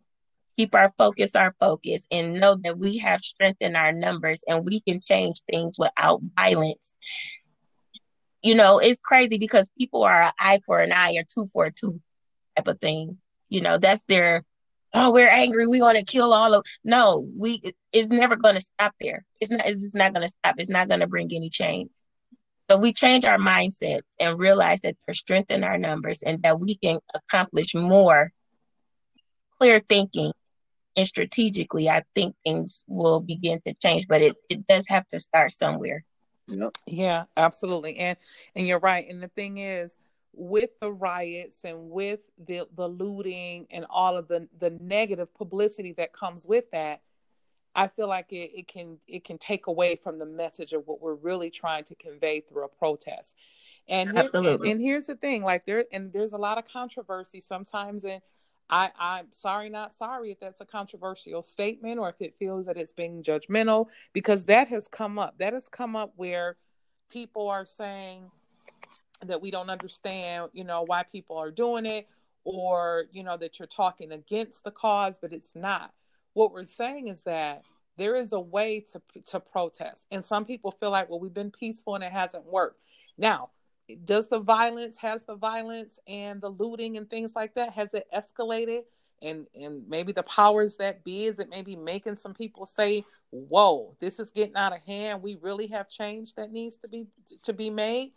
keep 0.57 0.75
our 0.75 0.93
focus 0.99 1.37
our 1.37 1.55
focus, 1.61 2.07
and 2.11 2.41
know 2.41 2.57
that 2.65 2.79
we 2.79 2.99
have 2.99 3.21
strength 3.23 3.59
in 3.61 3.77
our 3.77 3.93
numbers 3.93 4.43
and 4.49 4.65
we 4.65 4.81
can 4.81 5.01
change 5.01 5.41
things 5.51 5.77
without 5.79 6.21
violence 6.37 6.97
you 8.43 8.55
know, 8.55 8.79
it's 8.79 9.01
crazy 9.01 9.39
because 9.39 9.69
people 9.77 10.05
are 10.05 10.23
an 10.23 10.33
eye 10.39 10.61
for 10.67 10.81
an 10.81 10.93
eye 10.93 11.15
or 11.17 11.25
tooth 11.25 11.51
for 11.53 11.65
a 11.67 11.73
tooth 11.73 12.03
type 12.57 12.69
of 12.69 12.81
thing. 12.81 13.19
You 13.49 13.61
know, 13.61 13.79
that's 13.79 14.03
their 14.05 14.43
oh, 14.95 15.13
we're 15.13 15.29
angry, 15.29 15.67
we 15.67 15.81
want 15.83 15.99
to 15.99 16.05
kill 16.05 16.33
all 16.33 16.55
of 16.55 16.65
no, 16.85 17.27
we 17.37 17.61
it's 17.93 18.11
never 18.11 18.37
gonna 18.37 18.61
stop 18.61 18.95
there. 19.01 19.25
It's 19.41 19.51
not 19.51 19.67
it's 19.67 19.95
not 19.95 20.15
gonna 20.15 20.29
stop. 20.29 20.57
It's 20.59 20.71
not 20.71 20.89
gonna 20.89 21.07
bring 21.09 21.31
any 21.35 21.51
change. 21.51 21.91
So 22.71 22.79
we 22.79 22.93
change 22.93 23.25
our 23.25 23.39
mindsets 23.39 24.15
and 24.21 24.39
realize 24.39 24.81
that 24.83 24.97
there's 25.07 25.19
strength 25.19 25.51
in 25.51 25.65
our 25.65 25.79
numbers 25.79 26.23
and 26.23 26.43
that 26.43 26.61
we 26.61 26.77
can 26.77 26.99
accomplish 27.15 27.75
more 27.75 28.31
clear 29.59 29.81
thinking 29.81 30.33
and 30.97 31.07
strategically, 31.07 31.89
I 31.89 32.05
think 32.15 32.35
things 32.45 32.85
will 32.87 33.21
begin 33.21 33.61
to 33.61 33.75
change. 33.75 34.09
But 34.09 34.23
it, 34.23 34.37
it 34.49 34.67
does 34.67 34.87
have 34.89 35.07
to 35.09 35.19
start 35.19 35.53
somewhere. 35.53 36.05
Yep. 36.49 36.77
Yeah, 36.87 37.25
absolutely. 37.37 37.99
And 37.99 38.17
and 38.55 38.67
you're 38.67 38.79
right. 38.79 39.07
And 39.09 39.23
the 39.23 39.29
thing 39.29 39.59
is, 39.59 39.97
with 40.33 40.71
the 40.81 40.93
riots 40.93 41.65
and 41.65 41.91
with 41.91 42.31
the 42.39 42.67
the 42.75 42.89
looting 42.89 43.67
and 43.71 43.85
all 43.91 44.17
of 44.17 44.29
the 44.29 44.49
the 44.59 44.71
negative 44.71 45.35
publicity 45.35 45.93
that 45.95 46.13
comes 46.13 46.47
with 46.47 46.71
that, 46.71 47.01
I 47.75 47.89
feel 47.89 48.09
like 48.09 48.33
it, 48.33 48.53
it 48.55 48.69
can 48.69 48.99
it 49.07 49.25
can 49.25 49.39
take 49.39 49.67
away 49.67 49.97
from 49.97 50.19
the 50.19 50.27
message 50.27 50.73
of 50.73 50.87
what 50.87 51.01
we're 51.01 51.15
really 51.15 51.51
trying 51.51 51.85
to 51.85 51.95
convey 51.95 52.41
through 52.41 52.65
a 52.65 52.69
protest. 52.69 53.37
And 53.89 54.17
absolutely. 54.17 54.71
And, 54.71 54.79
and 54.79 54.87
here's 54.87 55.07
the 55.07 55.17
thing, 55.17 55.43
like 55.43 55.65
there 55.65 55.85
and 55.93 56.13
there's 56.13 56.33
a 56.33 56.39
lot 56.39 56.59
of 56.59 56.67
controversy 56.67 57.41
sometimes 57.41 58.05
and 58.05 58.23
I, 58.69 58.91
I'm 58.99 59.27
sorry, 59.31 59.69
not 59.69 59.93
sorry 59.93 60.33
if 60.33 60.41
that's 60.41 60.61
a 60.61 60.67
controversial 60.67 61.43
statement 61.43 61.99
or 61.99 62.09
if 62.09 62.17
it 62.21 62.35
feels 62.39 62.67
that 62.67 62.77
it's 62.77 62.93
being 62.93 63.23
judgmental, 63.23 63.87
because 64.13 64.45
that 64.47 64.69
has 64.69 64.89
come 64.89 65.19
up. 65.19 65.39
That 65.39 65.53
has 65.53 65.69
come 65.69 65.95
up 65.95 66.13
where 66.17 66.57
people 67.11 67.49
are 67.49 67.65
saying 67.65 68.31
that 69.25 69.41
we 69.41 69.51
don't 69.51 69.71
understand, 69.71 70.51
you 70.53 70.65
know, 70.65 70.85
why 70.87 71.05
people 71.05 71.37
are 71.37 71.51
doing 71.51 71.87
it, 71.87 72.09
or, 72.45 73.07
you 73.13 73.23
know, 73.23 73.37
that 73.37 73.59
you're 73.59 73.67
talking 73.67 74.13
against 74.13 74.65
the 74.65 74.71
cause, 74.71 75.19
but 75.19 75.33
it's 75.33 75.55
not. 75.55 75.93
What 76.35 76.53
we're 76.53 76.65
saying 76.65 77.09
is 77.09 77.23
that 77.23 77.63
there 77.97 78.15
is 78.15 78.33
a 78.33 78.41
way 78.41 78.81
to 78.93 79.01
to 79.27 79.41
protest. 79.41 80.07
And 80.11 80.25
some 80.25 80.45
people 80.45 80.71
feel 80.71 80.91
like, 80.91 81.09
well, 81.09 81.19
we've 81.19 81.33
been 81.33 81.51
peaceful 81.51 81.95
and 81.95 82.05
it 82.05 82.13
hasn't 82.13 82.45
worked. 82.45 82.81
Now, 83.17 83.51
does 84.05 84.29
the 84.29 84.41
violence 84.41 84.99
has 84.99 85.25
the 85.25 85.37
violence 85.37 85.99
and 86.09 86.41
the 86.41 86.49
looting 86.49 86.97
and 86.97 87.09
things 87.09 87.35
like 87.37 87.55
that 87.55 87.73
has 87.73 87.95
it 87.95 88.07
escalated? 88.15 88.83
And 89.23 89.47
and 89.55 89.89
maybe 89.89 90.13
the 90.13 90.23
powers 90.25 90.77
that 90.77 91.03
be 91.03 91.25
is 91.25 91.39
it 91.39 91.49
maybe 91.49 91.75
making 91.75 92.17
some 92.17 92.35
people 92.35 92.67
say 92.67 93.03
whoa 93.31 93.97
this 93.99 94.21
is 94.21 94.31
getting 94.31 94.57
out 94.57 94.75
of 94.75 94.83
hand. 94.83 95.23
We 95.23 95.37
really 95.37 95.69
have 95.69 95.89
change 95.89 96.35
that 96.35 96.53
needs 96.53 96.77
to 96.79 96.89
be 96.89 97.07
to 97.45 97.53
be 97.53 97.71
made? 97.71 98.13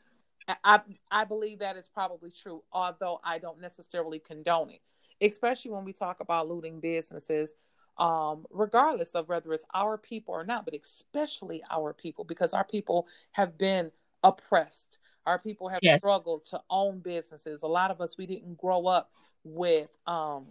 I 0.63 0.81
i 1.11 1.23
believe 1.23 1.59
that 1.59 1.77
is 1.77 1.89
probably 1.93 2.31
true 2.31 2.63
although 2.71 3.19
i 3.23 3.37
don't 3.37 3.61
necessarily 3.61 4.19
condone 4.19 4.71
it 4.71 4.81
especially 5.21 5.71
when 5.71 5.85
we 5.85 5.93
talk 5.93 6.19
about 6.19 6.47
looting 6.47 6.79
businesses 6.79 7.53
um, 7.97 8.45
regardless 8.49 9.09
of 9.09 9.27
whether 9.27 9.51
it's 9.51 9.65
our 9.73 9.97
people 9.97 10.33
or 10.33 10.45
not 10.45 10.65
but 10.65 10.73
especially 10.73 11.61
our 11.69 11.93
people 11.93 12.23
because 12.23 12.53
our 12.53 12.63
people 12.63 13.07
have 13.31 13.57
been 13.57 13.91
oppressed 14.23 14.99
our 15.29 15.39
people 15.39 15.69
have 15.69 15.79
yes. 15.81 15.99
struggled 15.99 16.45
to 16.47 16.59
own 16.69 16.99
businesses. 16.99 17.63
A 17.63 17.67
lot 17.67 17.91
of 17.91 18.01
us 18.01 18.17
we 18.17 18.25
didn't 18.25 18.57
grow 18.57 18.87
up 18.87 19.11
with 19.43 19.89
um 20.07 20.45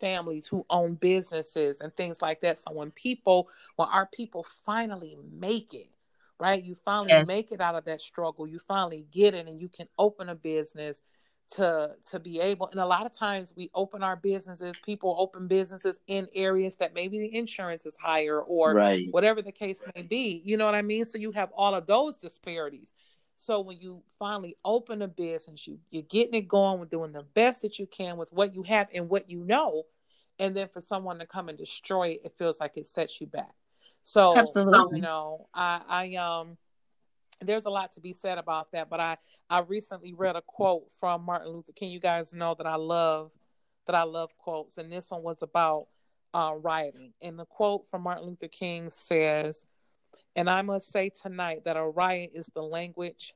families 0.00 0.46
who 0.46 0.64
own 0.70 0.94
businesses 0.94 1.80
and 1.80 1.94
things 1.96 2.20
like 2.22 2.40
that. 2.42 2.58
So 2.58 2.72
when 2.72 2.90
people, 2.90 3.48
when 3.76 3.88
our 3.88 4.06
people 4.06 4.46
finally 4.64 5.16
make 5.32 5.74
it, 5.74 5.88
right? 6.38 6.62
You 6.62 6.74
finally 6.84 7.08
yes. 7.08 7.26
make 7.26 7.52
it 7.52 7.60
out 7.60 7.74
of 7.74 7.84
that 7.86 8.00
struggle. 8.00 8.46
You 8.46 8.58
finally 8.58 9.06
get 9.10 9.34
it 9.34 9.48
and 9.48 9.60
you 9.60 9.68
can 9.68 9.88
open 9.98 10.28
a 10.28 10.34
business 10.34 11.02
to 11.52 11.90
to 12.08 12.20
be 12.20 12.40
able 12.40 12.68
and 12.68 12.78
a 12.78 12.86
lot 12.86 13.04
of 13.04 13.12
times 13.12 13.52
we 13.56 13.68
open 13.74 14.04
our 14.04 14.14
businesses 14.14 14.78
people 14.86 15.16
open 15.18 15.48
businesses 15.48 15.98
in 16.06 16.28
areas 16.32 16.76
that 16.76 16.94
maybe 16.94 17.18
the 17.18 17.34
insurance 17.34 17.84
is 17.86 17.96
higher 18.00 18.40
or 18.40 18.72
right. 18.72 19.06
whatever 19.10 19.42
the 19.42 19.50
case 19.50 19.82
may 19.96 20.02
be 20.02 20.42
you 20.44 20.56
know 20.56 20.64
what 20.64 20.76
i 20.76 20.82
mean 20.82 21.04
so 21.04 21.18
you 21.18 21.32
have 21.32 21.50
all 21.56 21.74
of 21.74 21.86
those 21.88 22.16
disparities 22.16 22.94
so 23.40 23.60
when 23.60 23.80
you 23.80 24.02
finally 24.18 24.54
open 24.66 25.00
a 25.00 25.08
business, 25.08 25.66
you 25.66 25.78
you're 25.88 26.02
getting 26.02 26.34
it 26.34 26.46
going 26.46 26.78
with 26.78 26.90
doing 26.90 27.10
the 27.10 27.22
best 27.22 27.62
that 27.62 27.78
you 27.78 27.86
can 27.86 28.18
with 28.18 28.30
what 28.34 28.54
you 28.54 28.62
have 28.64 28.88
and 28.94 29.08
what 29.08 29.30
you 29.30 29.42
know, 29.42 29.84
and 30.38 30.54
then 30.54 30.68
for 30.68 30.82
someone 30.82 31.18
to 31.20 31.26
come 31.26 31.48
and 31.48 31.56
destroy 31.56 32.08
it, 32.08 32.20
it 32.26 32.34
feels 32.36 32.60
like 32.60 32.72
it 32.76 32.84
sets 32.84 33.18
you 33.18 33.26
back. 33.26 33.54
So 34.02 34.36
Absolutely. 34.36 34.98
you 34.98 35.02
know, 35.02 35.46
I 35.54 35.80
I 35.88 36.14
um 36.16 36.58
there's 37.40 37.64
a 37.64 37.70
lot 37.70 37.92
to 37.92 38.00
be 38.02 38.12
said 38.12 38.36
about 38.36 38.72
that, 38.72 38.90
but 38.90 39.00
I 39.00 39.16
I 39.48 39.60
recently 39.60 40.12
read 40.12 40.36
a 40.36 40.42
quote 40.42 40.84
from 41.00 41.24
Martin 41.24 41.48
Luther 41.48 41.72
King. 41.72 41.88
You 41.90 41.98
guys 41.98 42.34
know 42.34 42.54
that 42.58 42.66
I 42.66 42.76
love 42.76 43.30
that 43.86 43.94
I 43.94 44.02
love 44.02 44.36
quotes, 44.36 44.76
and 44.76 44.92
this 44.92 45.10
one 45.10 45.22
was 45.22 45.40
about 45.40 45.86
uh, 46.34 46.52
rioting. 46.60 47.14
And 47.22 47.38
the 47.38 47.46
quote 47.46 47.88
from 47.90 48.02
Martin 48.02 48.26
Luther 48.26 48.48
King 48.48 48.90
says, 48.90 49.64
and 50.36 50.48
I 50.48 50.62
must 50.62 50.92
say 50.92 51.10
tonight 51.10 51.64
that 51.64 51.76
a 51.76 51.84
riot 51.84 52.32
is 52.34 52.48
the 52.54 52.62
language 52.62 53.34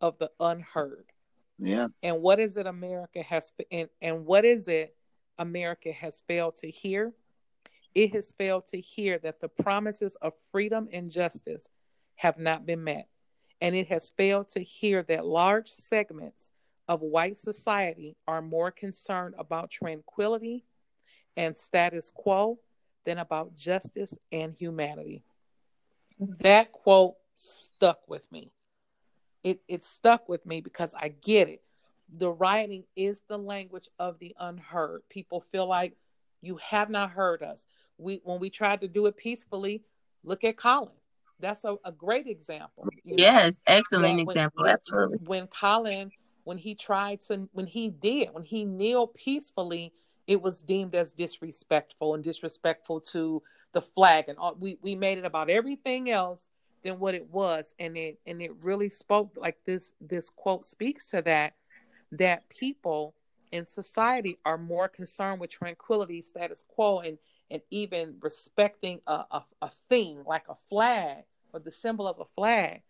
of 0.00 0.18
the 0.18 0.30
unheard. 0.38 1.06
Yeah. 1.58 1.88
And 2.02 2.22
what 2.22 2.38
is 2.38 2.56
it 2.56 2.66
America 2.66 3.22
has 3.22 3.52
and, 3.70 3.88
and 4.00 4.26
what 4.26 4.44
is 4.44 4.68
it 4.68 4.94
America 5.38 5.92
has 5.92 6.22
failed 6.28 6.56
to 6.58 6.70
hear? 6.70 7.12
It 7.94 8.12
has 8.12 8.32
failed 8.32 8.66
to 8.68 8.80
hear 8.80 9.18
that 9.20 9.40
the 9.40 9.48
promises 9.48 10.16
of 10.20 10.34
freedom 10.52 10.88
and 10.92 11.10
justice 11.10 11.62
have 12.16 12.38
not 12.38 12.66
been 12.66 12.84
met. 12.84 13.08
And 13.60 13.74
it 13.74 13.88
has 13.88 14.12
failed 14.16 14.50
to 14.50 14.60
hear 14.60 15.02
that 15.04 15.24
large 15.24 15.70
segments 15.70 16.50
of 16.88 17.00
white 17.00 17.38
society 17.38 18.16
are 18.28 18.42
more 18.42 18.70
concerned 18.70 19.34
about 19.38 19.70
tranquility 19.70 20.66
and 21.36 21.56
status 21.56 22.12
quo 22.14 22.58
than 23.06 23.18
about 23.18 23.56
justice 23.56 24.14
and 24.30 24.52
humanity 24.52 25.24
that 26.18 26.72
quote 26.72 27.16
stuck 27.34 28.08
with 28.08 28.30
me. 28.32 28.50
It 29.42 29.60
it 29.68 29.84
stuck 29.84 30.28
with 30.28 30.44
me 30.46 30.60
because 30.60 30.94
I 30.94 31.08
get 31.08 31.48
it. 31.48 31.62
The 32.18 32.30
writing 32.30 32.84
is 32.94 33.22
the 33.28 33.38
language 33.38 33.88
of 33.98 34.18
the 34.18 34.34
unheard. 34.38 35.02
People 35.08 35.40
feel 35.52 35.66
like 35.66 35.94
you 36.40 36.56
have 36.56 36.90
not 36.90 37.10
heard 37.10 37.42
us. 37.42 37.66
We 37.98 38.20
when 38.24 38.40
we 38.40 38.50
tried 38.50 38.80
to 38.80 38.88
do 38.88 39.06
it 39.06 39.16
peacefully, 39.16 39.82
look 40.24 40.44
at 40.44 40.56
Colin. 40.56 40.92
That's 41.38 41.64
a, 41.64 41.76
a 41.84 41.92
great 41.92 42.26
example. 42.26 42.88
Yes, 43.04 43.62
know? 43.68 43.74
excellent 43.74 44.16
when, 44.16 44.20
example. 44.20 44.64
When, 44.64 44.72
Absolutely. 44.72 45.18
When 45.24 45.46
Colin, 45.48 46.10
when 46.44 46.56
he 46.58 46.74
tried 46.74 47.20
to, 47.22 47.48
when 47.52 47.66
he 47.66 47.90
did, 47.90 48.30
when 48.32 48.42
he 48.42 48.64
kneeled 48.64 49.14
peacefully, 49.14 49.92
it 50.26 50.40
was 50.40 50.62
deemed 50.62 50.94
as 50.94 51.12
disrespectful 51.12 52.14
and 52.14 52.24
disrespectful 52.24 53.00
to 53.00 53.42
the 53.76 53.82
flag 53.82 54.24
and 54.28 54.38
all, 54.38 54.56
we 54.58 54.78
we 54.80 54.94
made 54.94 55.18
it 55.18 55.26
about 55.26 55.50
everything 55.50 56.08
else 56.08 56.48
than 56.82 56.98
what 56.98 57.14
it 57.14 57.28
was. 57.30 57.74
And 57.78 57.94
it 57.94 58.18
and 58.26 58.40
it 58.40 58.52
really 58.62 58.88
spoke 58.88 59.36
like 59.36 59.58
this 59.66 59.92
this 60.00 60.30
quote 60.30 60.64
speaks 60.64 61.10
to 61.10 61.20
that 61.22 61.52
that 62.12 62.48
people 62.48 63.14
in 63.52 63.66
society 63.66 64.38
are 64.46 64.56
more 64.56 64.88
concerned 64.88 65.40
with 65.40 65.50
tranquility 65.50 66.22
status 66.22 66.64
quo 66.66 67.00
and 67.00 67.18
and 67.50 67.60
even 67.70 68.16
respecting 68.22 68.98
a, 69.06 69.24
a, 69.30 69.44
a 69.60 69.70
thing 69.90 70.22
like 70.26 70.44
a 70.48 70.56
flag 70.70 71.24
or 71.52 71.60
the 71.60 71.70
symbol 71.70 72.08
of 72.08 72.18
a 72.18 72.24
flag 72.24 72.80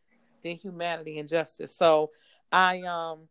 than 0.44 0.54
humanity 0.54 1.18
and 1.18 1.28
justice. 1.28 1.74
So 1.74 2.12
I 2.52 2.82
um 2.82 3.26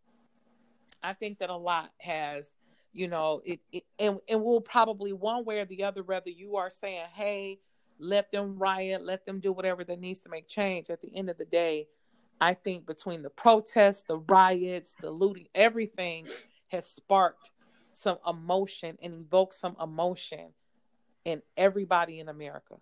I 1.01 1.13
think 1.13 1.39
that 1.39 1.49
a 1.49 1.55
lot 1.55 1.91
has, 1.99 2.49
you 2.95 3.10
know, 3.10 3.41
it, 3.45 3.60
it 3.73 3.84
and 3.99 4.19
and 4.29 4.41
we'll 4.41 4.62
probably 4.62 5.12
one 5.12 5.43
way 5.43 5.60
or 5.60 5.65
the 5.65 5.84
other, 5.84 6.01
whether 6.01 6.29
you 6.29 6.55
are 6.55 6.69
saying, 6.69 7.05
hey, 7.13 7.60
let 7.99 8.31
them 8.31 8.58
riot, 8.58 9.03
let 9.03 9.25
them 9.25 9.39
do 9.41 9.51
whatever 9.51 9.84
that 9.84 9.99
needs 9.99 10.21
to 10.21 10.29
make 10.29 10.47
change. 10.47 10.89
At 10.89 11.01
the 11.01 11.13
end 11.15 11.29
of 11.29 11.38
the 11.38 11.45
day, 11.45 11.88
I 12.39 12.53
think 12.53 12.86
between 12.86 13.21
the 13.21 13.29
protests, 13.29 14.03
the 14.08 14.19
riots, 14.19 14.95
the 15.01 15.12
looting, 15.12 15.47
everything 15.53 16.27
has 16.69 16.88
sparked 16.88 17.51
some 17.93 18.17
emotion 18.25 18.97
and 19.01 19.13
evoked 19.13 19.55
some 19.55 19.75
emotion 19.81 20.53
in 21.25 21.41
everybody 21.58 22.19
in 22.21 22.29
America. 22.29 22.75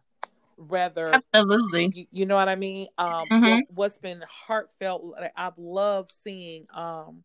Rather, 0.58 1.24
absolutely, 1.34 1.92
you, 1.96 2.06
you 2.12 2.26
know 2.28 2.36
what 2.36 2.50
I 2.50 2.56
mean. 2.56 2.88
Um, 3.00 3.30
Mhm. 3.32 3.64
what, 3.70 3.92
has 3.92 3.98
been 3.98 4.24
heartfelt, 4.28 5.16
I've 5.36 5.58
loved 5.58 6.12
seeing 6.12 6.68
um 6.72 7.24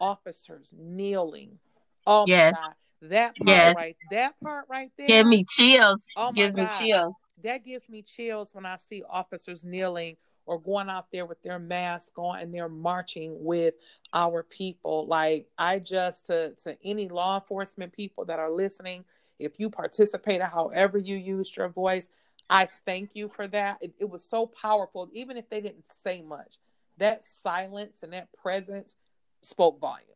officers 0.00 0.74
kneeling. 0.76 1.60
Oh 2.06 2.26
Yes. 2.26 2.54
god, 2.54 2.74
that 3.02 3.38
part 3.38 3.48
Yes. 3.48 3.76
right, 3.76 3.96
that 4.10 4.34
part 4.42 4.66
right 4.68 4.90
there 4.98 5.08
give 5.08 5.26
me 5.26 5.44
chills. 5.48 6.06
Oh 6.16 6.32
my 6.32 6.34
Gives 6.36 6.56
me 6.56 6.62
God. 6.64 6.72
chills. 6.78 7.14
that 7.42 7.64
gives 7.64 7.88
me 7.88 8.02
chills 8.02 8.54
when 8.54 8.66
I 8.66 8.76
see 8.76 9.02
officers 9.08 9.64
kneeling 9.64 10.16
or 10.46 10.58
going 10.60 10.90
out 10.90 11.06
there 11.12 11.26
with 11.26 11.42
their 11.42 11.58
mask 11.58 12.18
on 12.18 12.40
and 12.40 12.52
they're 12.54 12.68
marching 12.68 13.42
with 13.44 13.74
our 14.12 14.42
people. 14.42 15.06
Like 15.06 15.46
I 15.58 15.78
just 15.78 16.26
to 16.26 16.54
to 16.64 16.76
any 16.84 17.08
law 17.08 17.36
enforcement 17.38 17.92
people 17.92 18.24
that 18.26 18.38
are 18.38 18.50
listening, 18.50 19.04
if 19.38 19.58
you 19.58 19.70
participated 19.70 20.42
however 20.42 20.98
you 20.98 21.16
used 21.16 21.56
your 21.56 21.68
voice, 21.68 22.10
I 22.50 22.68
thank 22.86 23.16
you 23.16 23.28
for 23.28 23.48
that. 23.48 23.78
It, 23.80 23.94
it 24.00 24.08
was 24.10 24.24
so 24.24 24.46
powerful, 24.46 25.08
even 25.12 25.36
if 25.36 25.48
they 25.48 25.60
didn't 25.60 25.90
say 25.90 26.22
much. 26.22 26.56
That 26.98 27.24
silence 27.24 28.02
and 28.02 28.12
that 28.12 28.28
presence 28.34 28.96
spoke 29.42 29.80
volumes. 29.80 30.13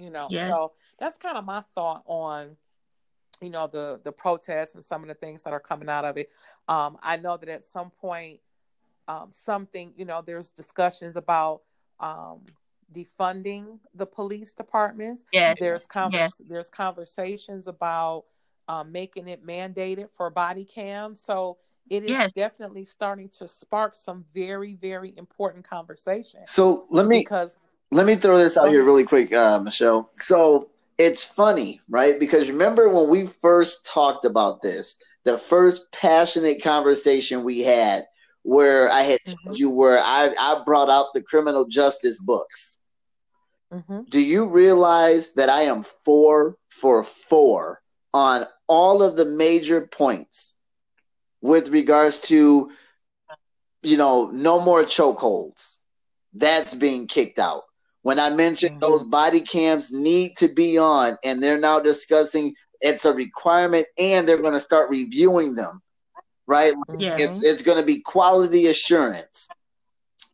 You 0.00 0.10
know, 0.10 0.28
Yes. 0.30 0.50
so 0.50 0.72
that's 0.98 1.18
kind 1.18 1.36
of 1.36 1.44
my 1.44 1.62
thought 1.74 2.02
on 2.06 2.56
you 3.42 3.50
know 3.50 3.66
the 3.66 4.00
the 4.04 4.12
protests 4.12 4.74
and 4.74 4.84
some 4.84 5.02
of 5.02 5.08
the 5.08 5.14
things 5.14 5.42
that 5.42 5.52
are 5.52 5.60
coming 5.60 5.88
out 5.88 6.04
of 6.04 6.16
it 6.18 6.28
um 6.68 6.98
i 7.02 7.16
know 7.16 7.36
that 7.38 7.48
at 7.48 7.64
some 7.64 7.90
point 7.90 8.40
um 9.08 9.28
something 9.30 9.92
you 9.96 10.04
know 10.04 10.22
there's 10.24 10.50
discussions 10.50 11.16
about 11.16 11.62
um 12.00 12.40
defunding 12.92 13.78
the 13.94 14.04
police 14.06 14.52
departments 14.52 15.24
Yes. 15.32 15.58
there's 15.58 15.86
convers- 15.86 16.38
Yes. 16.40 16.42
there's 16.48 16.68
conversations 16.68 17.66
about 17.66 18.24
um, 18.68 18.92
making 18.92 19.26
it 19.28 19.44
mandated 19.44 20.10
for 20.10 20.28
body 20.30 20.64
cams 20.64 21.22
so 21.24 21.56
it 21.88 22.04
is 22.04 22.10
Yes. 22.10 22.32
definitely 22.32 22.84
starting 22.84 23.28
to 23.30 23.48
spark 23.48 23.94
some 23.94 24.24
very 24.34 24.74
very 24.74 25.14
important 25.16 25.64
conversation 25.68 26.40
So 26.46 26.86
let 26.90 27.06
me 27.06 27.24
because 27.24 27.56
let 27.90 28.06
me 28.06 28.14
throw 28.16 28.38
this 28.38 28.56
out 28.56 28.68
here 28.70 28.84
really 28.84 29.04
quick, 29.04 29.32
uh, 29.32 29.58
Michelle. 29.60 30.10
So 30.16 30.70
it's 30.98 31.24
funny, 31.24 31.80
right? 31.88 32.18
Because 32.20 32.48
remember 32.48 32.88
when 32.88 33.08
we 33.08 33.26
first 33.26 33.86
talked 33.86 34.24
about 34.24 34.62
this, 34.62 34.96
the 35.24 35.38
first 35.38 35.90
passionate 35.92 36.62
conversation 36.62 37.42
we 37.44 37.60
had, 37.60 38.04
where 38.42 38.90
I 38.90 39.02
had 39.02 39.18
told 39.24 39.56
Mhm. 39.56 39.58
you 39.58 39.70
where 39.70 39.98
I, 39.98 40.32
I 40.38 40.62
brought 40.64 40.88
out 40.88 41.12
the 41.14 41.22
criminal 41.22 41.66
justice 41.66 42.18
books. 42.18 42.78
Mhm. 43.72 44.08
Do 44.08 44.20
you 44.20 44.46
realize 44.46 45.34
that 45.34 45.48
I 45.48 45.62
am 45.62 45.84
four 46.04 46.56
for 46.70 47.02
four 47.02 47.82
on 48.14 48.46
all 48.66 49.02
of 49.02 49.16
the 49.16 49.24
major 49.24 49.86
points 49.86 50.54
with 51.40 51.68
regards 51.68 52.20
to, 52.20 52.70
you 53.82 53.96
know, 53.96 54.30
no 54.30 54.60
more 54.60 54.84
chokeholds? 54.84 55.76
That's 56.32 56.74
being 56.74 57.06
kicked 57.08 57.38
out. 57.38 57.64
When 58.02 58.18
I 58.18 58.30
mentioned 58.30 58.76
Mhm. 58.76 58.80
those 58.80 59.04
body 59.04 59.40
cams 59.40 59.92
need 59.92 60.36
to 60.38 60.48
be 60.48 60.78
on, 60.78 61.18
and 61.22 61.42
they're 61.42 61.58
now 61.58 61.80
discussing 61.80 62.54
it's 62.80 63.04
a 63.04 63.12
requirement 63.12 63.86
and 63.98 64.26
they're 64.26 64.40
going 64.40 64.54
to 64.54 64.60
start 64.60 64.88
reviewing 64.88 65.54
them, 65.54 65.82
right? 66.46 66.74
Yes. 66.98 67.20
It's, 67.20 67.42
it's 67.42 67.62
going 67.62 67.78
to 67.78 67.84
be 67.84 68.00
quality 68.00 68.68
assurance 68.68 69.48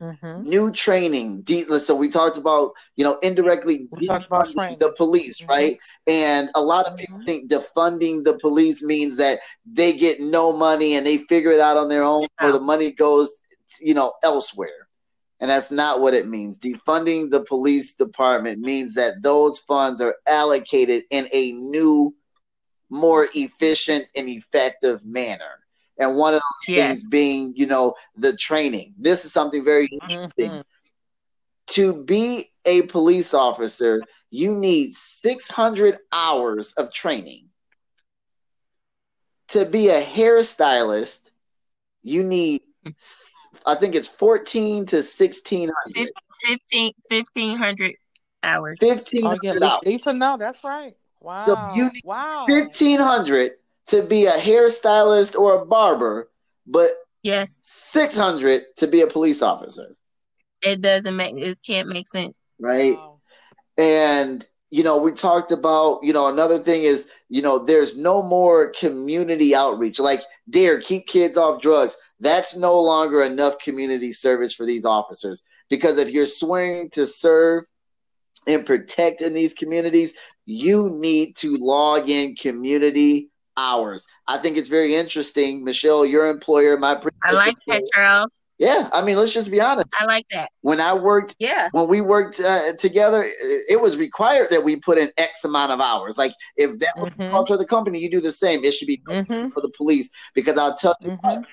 Mhm. 0.01 0.45
new 0.45 0.71
training. 0.71 1.41
De- 1.43 1.79
so 1.81 1.97
we 1.97 2.09
talked 2.09 2.37
about, 2.37 2.73
you 2.97 3.05
know, 3.05 3.19
indirectly 3.21 3.89
We 3.91 4.07
about 4.07 4.29
defunding 4.31 4.79
the 4.79 4.93
police, 4.97 5.41
Mhm. 5.41 5.49
right? 5.49 5.79
And 6.07 6.51
a 6.55 6.61
lot 6.61 6.87
of 6.87 6.97
people 6.97 7.19
Mhm. 7.19 7.25
think 7.27 7.51
defunding 7.51 8.25
the 8.25 8.39
police 8.39 8.85
means 8.85 9.17
that 9.17 9.41
they 9.65 9.93
get 9.93 10.21
no 10.21 10.53
money 10.53 10.95
and 10.95 11.07
they 11.07 11.19
figure 11.19 11.51
it 11.51 11.61
out 11.61 11.79
on 11.79 11.89
their 11.89 12.05
own, 12.05 12.27
or 12.41 12.53
the 12.53 12.61
money 12.61 12.93
goes, 12.93 13.33
you 13.81 13.95
know, 13.95 14.13
elsewhere. 14.23 14.86
And 15.40 15.51
that's 15.51 15.70
not 15.70 16.01
what 16.01 16.14
it 16.14 16.27
means. 16.27 16.59
Defunding 16.59 17.31
the 17.31 17.44
police 17.44 17.94
department 17.94 18.61
means 18.61 18.94
that 18.94 19.22
those 19.22 19.59
funds 19.59 20.01
are 20.01 20.16
allocated 20.27 21.05
in 21.11 21.29
a 21.33 21.53
new, 21.53 22.14
more 22.88 23.29
efficient 23.35 24.07
and 24.16 24.29
effective 24.29 25.05
manner. 25.05 25.61
And 25.99 26.16
one 26.16 26.35
of 26.35 26.40
those 26.40 26.75
Yes. 26.75 26.88
things 26.88 27.09
being, 27.09 27.53
you 27.57 27.66
know, 27.66 27.94
the 28.16 28.37
training. 28.37 28.94
This 28.99 29.25
is 29.25 29.33
something 29.33 29.64
very 29.64 29.88
interesting 29.92 30.59
Mhm. 30.59 30.64
to 31.68 31.92
be 32.05 32.53
a 32.64 32.83
police 32.83 33.35
officer, 33.35 34.03
you 34.31 34.55
need 34.55 34.92
600 34.92 35.99
hours 36.12 36.72
of 36.75 36.92
training. 36.92 37.49
To 39.49 39.64
be 39.64 39.88
a 39.88 40.03
hairstylist, 40.03 41.31
you 42.03 42.22
need, 42.22 42.62
I 43.64 43.75
think 43.75 43.95
it's 43.95 44.09
14 44.09 44.87
to 44.87 44.97
1600. 44.97 46.11
15, 46.45 46.92
1500 47.09 47.95
hours. 48.42 48.79
Oh 48.83 48.87
1500 48.87 49.40
yeah, 49.42 49.51
hours. 49.53 49.81
Li- 49.85 49.92
Lisa, 49.92 50.12
no, 50.12 50.37
that's 50.37 50.62
right. 50.64 50.95
Wow. 51.21 51.73
you 51.75 51.85
need 51.85 52.03
wow. 52.05 52.45
1500 52.49 53.53
to 53.87 54.03
be 54.03 54.27
a 54.27 54.33
hairstylist 54.33 55.37
or 55.37 55.62
a 55.62 55.66
barber, 55.66 56.29
but 56.66 56.90
Yes. 57.23 57.59
600 57.64 58.62
to 58.77 58.87
be 58.87 59.01
a 59.01 59.07
police 59.09 59.42
officer, 59.42 59.97
It 60.62 60.81
doesn't 60.81 61.16
make 61.16 61.35
it 61.37 61.59
can't 61.66 61.88
make 61.88 62.07
sense. 62.07 62.35
right? 62.61 62.97
Wow. 62.97 63.21
And 63.77 64.47
you 64.71 64.83
know, 64.83 64.99
we 64.99 65.12
talked 65.12 65.53
about, 65.53 66.01
you 66.03 66.12
know, 66.12 66.27
another 66.27 66.59
thing 66.59 66.83
is, 66.83 67.09
you 67.29 67.40
know, 67.40 67.64
there's 67.64 67.97
no 67.97 68.21
more 68.21 68.71
community 68.71 69.55
outreach. 69.55 70.01
Like, 70.01 70.21
DARE 70.51 70.81
keep 70.81 71.07
kids 71.07 71.38
off 71.38 71.62
drugs. 71.62 71.97
That's 72.21 72.57
no 72.57 72.81
longer 72.81 73.23
enough 73.23 73.59
community 73.59 74.13
service 74.13 74.55
for 74.55 74.65
these 74.65 74.85
officers. 74.85 75.43
Because 75.69 75.99
if 75.99 76.11
you're 76.11 76.27
swearing 76.27 76.91
to 76.91 77.07
serve 77.07 77.65
and 78.47 78.65
protect 78.65 79.21
in 79.23 79.35
these 79.35 79.53
communities, 79.55 80.15
you 80.47 80.91
need 80.91 81.35
to 81.37 81.57
log 81.59 82.09
in 82.09 82.37
community 82.37 83.31
hours. 83.57 84.05
I 84.27 84.39
think 84.39 84.57
it's 84.57 84.69
very 84.69 84.95
interesting. 84.95 85.65
Michelle, 85.65 86.07
your 86.07 86.29
employer, 86.29 86.79
my 86.79 87.01
I 87.23 87.33
like 87.33 87.57
that, 87.67 87.83
Charles. 87.93 88.31
Yeah, 88.59 88.89
I 88.93 89.03
mean, 89.03 89.19
let's 89.19 89.35
just 89.35 89.51
be 89.51 89.61
honest. 89.61 89.89
I 89.99 90.07
like 90.07 90.27
that. 90.31 90.51
When 90.63 90.81
I 90.81 90.95
worked 90.95 91.37
Yeah. 91.39 91.69
when 91.73 91.89
we 91.89 92.01
worked 92.01 92.41
uh, 92.41 92.73
together, 92.75 93.27
it 93.69 93.81
was 93.81 93.99
required 93.99 94.49
that 94.51 94.65
we 94.65 94.77
put 94.77 94.97
in 94.97 95.11
X 95.19 95.45
amount 95.45 95.73
of 95.73 95.81
hours. 95.81 96.17
Like 96.17 96.33
if 96.57 96.79
that 96.79 96.95
was 96.97 97.11
the 97.13 97.25
Mhm. 97.25 97.31
culture 97.31 97.55
of 97.55 97.61
the 97.61 97.67
company, 97.67 97.99
you 97.99 98.11
do 98.11 98.21
the 98.21 98.33
same. 98.33 98.65
It 98.65 98.73
should 98.73 98.87
be 98.89 99.03
Mhm. 99.07 99.53
for 99.53 99.61
the 99.61 99.69
police 99.77 100.11
because 100.35 100.57
I'll 100.57 100.75
tell 100.75 100.95
you 101.03 101.11
what, 101.21 101.41
Mhm. 101.41 101.45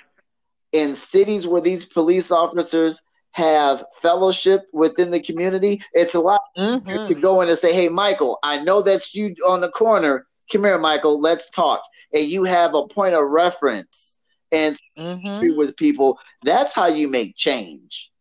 In 0.73 0.95
cities 0.95 1.47
where 1.47 1.61
these 1.61 1.85
police 1.85 2.31
officers 2.31 3.01
have 3.31 3.83
fellowship 4.01 4.67
within 4.73 5.09
the 5.11 5.19
community, 5.19 5.81
it's 5.93 6.13
a 6.13 6.19
lot 6.19 6.41
easier 6.57 6.99
Mhm. 6.99 7.07
to 7.07 7.15
go 7.15 7.41
in 7.41 7.49
and 7.49 7.57
say, 7.57 7.73
"Hey, 7.73 7.89
Michael, 7.89 8.37
I 8.43 8.59
know 8.59 8.81
that's 8.81 9.15
you 9.15 9.35
on 9.47 9.61
the 9.61 9.69
corner. 9.69 10.27
Come 10.51 10.65
here, 10.65 10.77
Michael. 10.77 11.19
Let's 11.19 11.49
talk." 11.49 11.81
And 12.13 12.27
you 12.27 12.43
have 12.43 12.75
a 12.75 12.87
point 12.87 13.15
of 13.15 13.23
reference 13.23 14.19
and 14.51 14.77
Mhm. 14.97 15.55
with 15.57 15.75
people. 15.77 16.19
That's 16.43 16.73
how 16.73 16.85
you 16.87 17.07
make 17.07 17.35
change. 17.35 18.11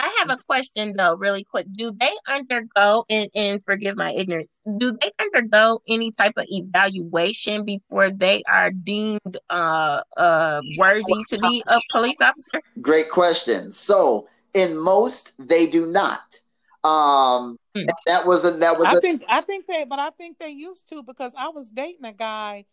I 0.00 0.16
have 0.20 0.30
a 0.30 0.38
question 0.46 0.94
though, 0.96 1.14
really 1.16 1.44
quick. 1.44 1.66
Do 1.72 1.92
they 1.98 2.12
undergo 2.28 3.04
and, 3.10 3.30
and 3.34 3.62
forgive 3.64 3.96
my 3.96 4.12
ignorance, 4.12 4.60
do 4.78 4.92
they 5.00 5.12
undergo 5.20 5.80
any 5.88 6.12
type 6.12 6.34
of 6.36 6.46
evaluation 6.48 7.64
before 7.64 8.10
they 8.10 8.42
are 8.48 8.70
deemed 8.70 9.38
uh 9.50 10.02
uh 10.16 10.62
worthy 10.64 11.24
to 11.30 11.38
be 11.38 11.64
a 11.68 11.82
police 11.90 12.20
officer? 12.20 12.62
Great 12.80 13.10
question. 13.10 13.72
So 13.72 14.28
in 14.54 14.78
most, 14.78 15.34
they 15.38 15.66
do 15.66 15.86
not. 15.86 16.40
Um, 16.84 17.58
Hmm. 17.76 17.90
that 18.06 18.26
was 18.26 18.44
a 18.44 18.50
that 18.52 18.78
was 18.78 18.92
I 18.92 18.94
a, 18.94 19.00
think 19.00 19.22
I 19.28 19.40
think 19.42 19.66
they, 19.66 19.84
but 19.84 19.98
I 19.98 20.10
think 20.10 20.38
they 20.38 20.50
used 20.50 20.88
to 20.90 21.02
because 21.02 21.32
I 21.36 21.48
was 21.48 21.70
dating 21.70 22.04
a 22.04 22.12
guy 22.12 22.66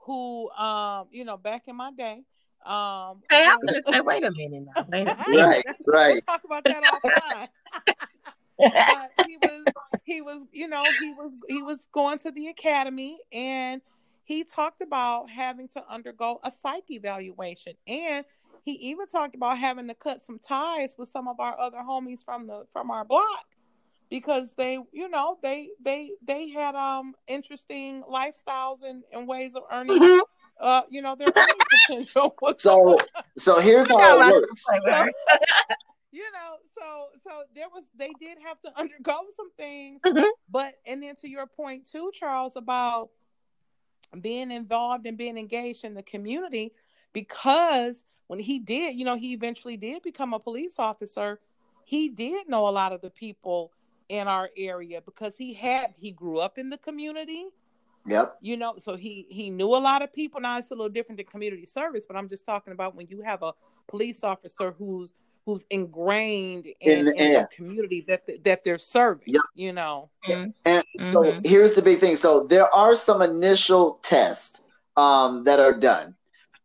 who, 0.00 0.50
um, 0.52 1.08
you 1.10 1.24
know, 1.24 1.36
back 1.36 1.68
in 1.68 1.76
my 1.76 1.92
day, 1.92 2.24
um, 2.66 3.22
Hey, 3.30 3.44
I'm 3.46 3.56
was- 3.62 3.70
gonna 3.84 3.96
say, 3.96 4.00
wait 4.00 4.24
a 4.24 4.30
minute 4.32 4.64
now. 4.74 4.84
Wait 4.88 5.08
a 5.08 5.16
minute. 5.28 5.38
right, 5.46 5.64
right. 5.86 6.12
We'll 6.12 6.20
talk 6.22 6.44
about 6.44 6.64
that 6.64 6.82
offline. 6.82 7.48
but 8.58 9.10
he 9.24 9.36
was 9.38 9.66
he 10.04 10.20
was 10.20 10.46
you 10.52 10.68
know 10.68 10.92
he 10.92 11.12
was 11.12 11.36
he 11.48 11.62
was 11.62 11.78
going 11.92 12.18
to 12.20 12.30
the 12.30 12.48
academy 12.48 13.18
and 13.32 13.80
he 14.24 14.44
talked 14.44 14.80
about 14.82 15.30
having 15.30 15.68
to 15.68 15.82
undergo 15.88 16.38
a 16.44 16.52
psych 16.62 16.84
evaluation 16.90 17.74
and 17.86 18.24
he 18.64 18.72
even 18.72 19.06
talked 19.08 19.34
about 19.34 19.58
having 19.58 19.88
to 19.88 19.94
cut 19.94 20.24
some 20.24 20.38
ties 20.38 20.94
with 20.96 21.08
some 21.08 21.26
of 21.26 21.40
our 21.40 21.58
other 21.58 21.78
homies 21.78 22.24
from 22.24 22.46
the 22.46 22.64
from 22.72 22.90
our 22.90 23.04
block 23.04 23.46
because 24.10 24.52
they 24.56 24.78
you 24.92 25.08
know 25.08 25.38
they 25.42 25.70
they 25.84 26.12
they 26.24 26.48
had 26.50 26.74
um 26.74 27.14
interesting 27.26 28.02
lifestyles 28.02 28.82
and, 28.84 29.02
and 29.12 29.26
ways 29.26 29.54
of 29.56 29.62
earning 29.72 29.98
Mhm. 29.98 30.20
Uh 30.62 30.82
you 30.88 31.02
know 31.02 31.14
their 31.14 31.32
earning 31.36 31.64
potential 31.70 32.34
So 32.58 32.98
so 33.36 33.58
here's 33.60 33.90
I 33.90 33.92
got 33.94 34.18
a 34.18 34.22
how 34.22 34.28
it 34.28 34.34
works. 34.48 34.64
play 34.64 34.80
you 36.12 36.22
know 36.32 36.56
so 36.78 37.08
so 37.24 37.42
there 37.54 37.68
was 37.74 37.84
they 37.96 38.14
did 38.14 38.38
have 38.44 38.60
to 38.62 38.78
undergo 38.78 39.20
some 39.36 39.50
things 39.56 40.00
Mhm. 40.06 40.24
but 40.50 40.74
and 40.86 41.02
then 41.02 41.16
to 41.16 41.28
your 41.28 41.46
point 41.46 41.86
too 41.86 42.10
charles 42.14 42.56
about 42.56 43.10
being 44.20 44.50
involved 44.50 45.06
and 45.06 45.16
being 45.16 45.38
engaged 45.38 45.84
in 45.84 45.94
the 45.94 46.02
community 46.02 46.72
because 47.14 48.04
when 48.26 48.38
he 48.38 48.58
did 48.58 48.94
you 48.94 49.04
know 49.04 49.16
he 49.16 49.32
eventually 49.32 49.76
did 49.76 50.02
become 50.02 50.34
a 50.34 50.38
police 50.38 50.78
officer 50.78 51.40
he 51.84 52.08
did 52.10 52.48
know 52.48 52.68
a 52.68 52.70
lot 52.70 52.92
of 52.92 53.00
the 53.00 53.10
people 53.10 53.72
in 54.10 54.28
our 54.28 54.50
area 54.56 55.00
because 55.00 55.34
he 55.36 55.54
had 55.54 55.94
he 55.96 56.12
grew 56.12 56.38
up 56.38 56.58
in 56.58 56.68
the 56.68 56.76
community 56.78 57.46
Yep. 58.06 58.38
you 58.40 58.56
know 58.56 58.74
so 58.78 58.96
he 58.96 59.26
he 59.30 59.48
knew 59.50 59.68
a 59.68 59.78
lot 59.78 60.02
of 60.02 60.12
people 60.12 60.40
now 60.40 60.58
it's 60.58 60.70
a 60.70 60.74
little 60.74 60.88
different 60.88 61.18
than 61.18 61.26
community 61.26 61.64
service 61.66 62.04
but 62.06 62.16
i'm 62.16 62.28
just 62.28 62.44
talking 62.44 62.72
about 62.72 62.94
when 62.96 63.06
you 63.08 63.22
have 63.22 63.42
a 63.42 63.52
police 63.88 64.24
officer 64.24 64.72
who's 64.72 65.12
who's 65.46 65.64
ingrained 65.70 66.66
in, 66.80 66.98
In 67.00 67.04
the- 67.04 67.14
in 67.16 67.32
yeah. 67.32 67.42
the 67.42 67.48
community 67.54 68.04
that 68.08 68.22
that 68.44 68.64
they're 68.64 68.78
serving 68.78 69.24
Yep. 69.28 69.42
you 69.54 69.72
know 69.72 70.10
Mhm. 70.28 70.52
And 70.64 70.84
so 71.10 71.22
Mhm. 71.24 71.46
here's 71.46 71.74
the 71.74 71.82
big 71.82 71.98
thing. 71.98 72.14
So 72.14 72.44
there 72.44 72.72
are 72.72 72.94
some 72.94 73.22
initial 73.22 73.98
tests 74.02 74.60
um, 74.96 75.42
that 75.44 75.58
are 75.58 75.72
done. 75.76 76.14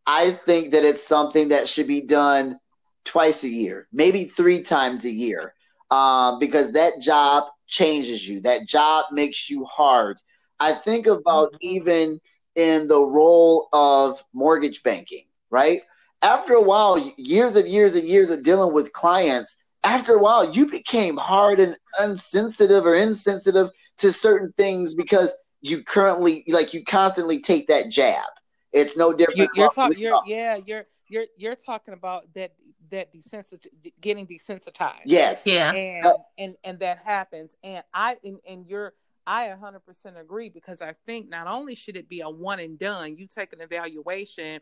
I 0.06 0.30
think 0.30 0.70
that 0.72 0.84
it's 0.84 1.02
something 1.02 1.48
that 1.48 1.66
should 1.66 1.88
be 1.88 2.02
done 2.02 2.60
twice 3.04 3.42
a 3.42 3.48
year, 3.48 3.88
maybe 3.92 4.24
three 4.26 4.62
times 4.62 5.04
a 5.04 5.10
year, 5.10 5.54
um, 5.90 6.38
because 6.38 6.70
that 6.72 7.00
job 7.00 7.44
changes 7.66 8.28
you. 8.28 8.40
That 8.42 8.66
job 8.68 9.06
makes 9.10 9.50
you 9.50 9.64
hard. 9.64 10.20
I 10.60 10.72
think 10.72 11.06
about 11.06 11.52
Mhm. 11.52 11.58
even 11.60 12.20
in 12.54 12.88
the 12.88 13.00
role 13.00 13.68
of 13.72 14.22
mortgage 14.32 14.82
banking, 14.82 15.26
right? 15.50 15.82
After 16.22 16.54
a 16.54 16.62
while, 16.62 16.98
years 17.16 17.54
and 17.56 17.68
years 17.68 17.94
and 17.94 18.04
years 18.06 18.30
of 18.30 18.42
dealing 18.42 18.72
with 18.74 18.92
clients, 18.92 19.56
after 19.84 20.14
a 20.14 20.18
while, 20.18 20.50
you 20.52 20.66
became 20.68 21.16
hard 21.16 21.60
and 21.60 21.78
unsensitive 22.00 22.84
or 22.84 22.94
insensitive 22.96 23.70
to 23.98 24.12
certain 24.12 24.52
things 24.58 24.94
because 24.94 25.32
you 25.60 25.84
currently, 25.84 26.44
like, 26.48 26.74
you 26.74 26.84
constantly 26.84 27.40
take 27.40 27.68
that 27.68 27.88
jab. 27.90 28.24
It's 28.72 28.96
no 28.96 29.12
different. 29.12 29.38
you, 29.38 29.48
you're 29.54 29.70
talking 29.70 29.98
you're 30.00 30.22
yeah 30.26 30.56
you're 30.56 30.86
you're 31.08 31.26
you're 31.36 31.54
talking 31.56 31.94
about 31.94 32.26
that 32.34 32.52
that 32.90 33.12
desensit 33.12 33.66
getting 34.00 34.26
desensitized 34.26 35.02
Yes. 35.06 35.46
Yeah. 35.46 35.72
and 35.72 36.04
Yep. 36.04 36.16
and 36.38 36.56
and 36.64 36.78
that 36.80 36.98
happens 36.98 37.54
and 37.62 37.82
i 37.94 38.16
and, 38.24 38.38
and 38.46 38.66
you're 38.66 38.92
i 39.28 39.48
100% 39.48 40.20
agree 40.20 40.48
because 40.48 40.80
i 40.80 40.94
think 41.06 41.28
not 41.28 41.46
only 41.46 41.74
should 41.74 41.96
it 41.96 42.08
be 42.08 42.22
a 42.22 42.28
one 42.28 42.58
and 42.58 42.78
done 42.78 43.16
you 43.16 43.26
take 43.26 43.52
an 43.52 43.60
evaluation 43.60 44.60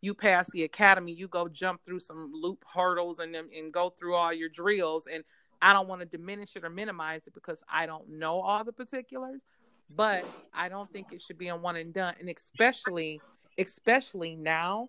you 0.00 0.12
pass 0.12 0.48
the 0.50 0.64
academy 0.64 1.12
you 1.12 1.28
go 1.28 1.48
jump 1.48 1.82
through 1.84 2.00
some 2.00 2.30
loop 2.34 2.64
hurdles 2.74 3.20
and 3.20 3.34
and 3.34 3.72
go 3.72 3.88
through 3.88 4.14
all 4.14 4.32
your 4.32 4.48
drills 4.48 5.06
and 5.06 5.22
i 5.62 5.72
don't 5.72 5.88
want 5.88 6.00
to 6.00 6.06
diminish 6.06 6.56
it 6.56 6.64
or 6.64 6.70
minimize 6.70 7.26
it 7.26 7.34
because 7.34 7.62
i 7.72 7.86
don't 7.86 8.08
know 8.08 8.40
all 8.40 8.64
the 8.64 8.72
particulars 8.72 9.46
but 9.94 10.24
i 10.52 10.68
don't 10.68 10.92
think 10.92 11.12
it 11.12 11.22
should 11.22 11.38
be 11.38 11.48
a 11.48 11.56
one 11.56 11.76
and 11.76 11.94
done 11.94 12.14
and 12.18 12.28
especially 12.28 13.20
especially 13.56 14.34
now 14.34 14.88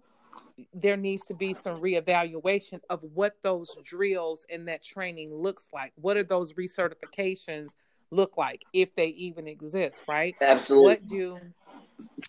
there 0.73 0.97
needs 0.97 1.25
to 1.25 1.33
be 1.33 1.53
some 1.53 1.77
reevaluation 1.77 2.79
of 2.89 3.01
what 3.13 3.35
those 3.41 3.75
drills 3.83 4.45
and 4.49 4.67
that 4.67 4.83
training 4.83 5.33
looks 5.33 5.69
like. 5.73 5.91
What 5.95 6.17
are 6.17 6.23
those 6.23 6.53
recertifications 6.53 7.75
look 8.11 8.37
like 8.37 8.65
if 8.73 8.95
they 8.95 9.07
even 9.07 9.47
exist, 9.47 10.03
right? 10.07 10.35
Absolutely. 10.41 10.89
What 10.89 11.07
do 11.07 11.39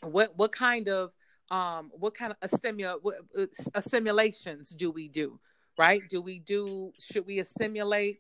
what 0.02 0.36
what 0.36 0.52
kind 0.52 0.88
of 0.88 1.10
um 1.50 1.90
what 1.94 2.14
kind 2.14 2.32
of 2.32 2.50
assimil 2.50 2.98
what, 3.02 3.16
uh, 3.38 3.46
assimilations 3.74 4.70
do 4.70 4.90
we 4.90 5.08
do, 5.08 5.38
right? 5.78 6.02
Do 6.08 6.20
we 6.22 6.38
do 6.38 6.92
should 6.98 7.26
we 7.26 7.38
assimilate 7.38 8.18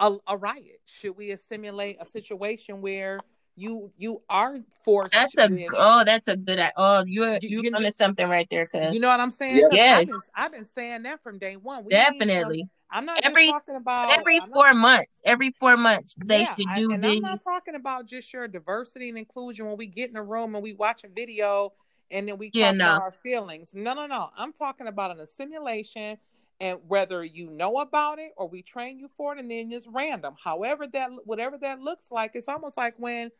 a, 0.00 0.16
a 0.26 0.36
riot? 0.36 0.80
Should 0.86 1.16
we 1.16 1.30
assimilate 1.30 1.96
a 2.00 2.04
situation 2.04 2.80
where 2.80 3.20
you 3.56 3.90
you 3.96 4.22
are 4.28 4.58
forced 4.84 5.12
That's 5.14 5.36
a 5.38 5.48
with- 5.48 5.70
oh, 5.74 6.04
that's 6.04 6.28
a 6.28 6.36
good. 6.36 6.60
Oh, 6.76 7.04
you're 7.06 7.38
You- 7.42 7.48
you 7.48 7.62
you- 7.62 7.74
onto 7.74 7.90
something 7.90 8.28
right 8.28 8.46
there, 8.50 8.66
cuz 8.66 8.92
you 8.94 9.00
know 9.00 9.08
what 9.08 9.20
I'm 9.20 9.30
saying? 9.30 9.56
Yep. 9.56 9.70
'Cause 9.70 9.76
Yes. 9.76 9.98
I've 10.00 10.06
been, 10.06 10.20
I've 10.34 10.52
been 10.52 10.64
saying 10.66 11.02
that 11.04 11.22
from 11.22 11.38
day 11.38 11.56
one. 11.56 11.84
We 11.84 11.90
definitely. 11.90 12.68
I'm 12.88 13.04
not 13.04 13.18
Every- 13.24 13.46
just 13.46 13.66
talking 13.66 13.74
about 13.76 14.16
Every 14.16 14.36
I'm 14.40 14.48
not- 14.48 14.54
four 14.54 14.74
months, 14.74 15.20
every 15.24 15.50
four 15.50 15.76
months, 15.76 16.14
they 16.24 16.40
yeah, 16.40 16.54
should 16.54 16.66
I- 16.68 16.74
do 16.74 16.92
and 16.92 17.04
I'm 17.04 17.20
not 17.20 17.42
talking 17.42 17.74
about 17.74 18.06
just 18.06 18.32
your 18.32 18.46
diversity 18.46 19.08
and 19.08 19.18
inclusion 19.18 19.66
when 19.66 19.76
we 19.76 19.86
get 19.86 20.08
in 20.10 20.16
a 20.16 20.22
room 20.22 20.54
and 20.54 20.62
we 20.62 20.72
watch 20.72 21.02
a 21.02 21.08
video 21.08 21.72
and 22.12 22.28
then 22.28 22.38
we 22.38 22.50
Yeah, 22.54 22.66
talk 22.68 22.74
about 22.76 23.02
our 23.02 23.10
feelings. 23.10 23.74
No, 23.74 23.94
no, 23.94 24.06
no. 24.06 24.30
I'm 24.36 24.52
talking 24.52 24.86
about 24.86 25.10
an 25.10 25.18
assimilation 25.20 26.18
and 26.60 26.78
whether 26.88 27.22
you 27.22 27.50
know 27.50 27.78
about 27.78 28.18
it 28.18 28.32
or 28.36 28.48
we 28.48 28.62
train 28.62 28.98
you 28.98 29.08
for 29.16 29.34
it 29.34 29.40
and 29.40 29.50
then 29.50 29.70
it's 29.72 29.86
random. 29.86 30.34
However 30.42 30.86
that 30.88 31.10
whatever 31.24 31.58
that 31.58 31.80
looks 31.80 32.10
like, 32.10 32.32
it's 32.34 32.48
almost 32.48 32.76
like 32.76 32.94
when 32.98 33.30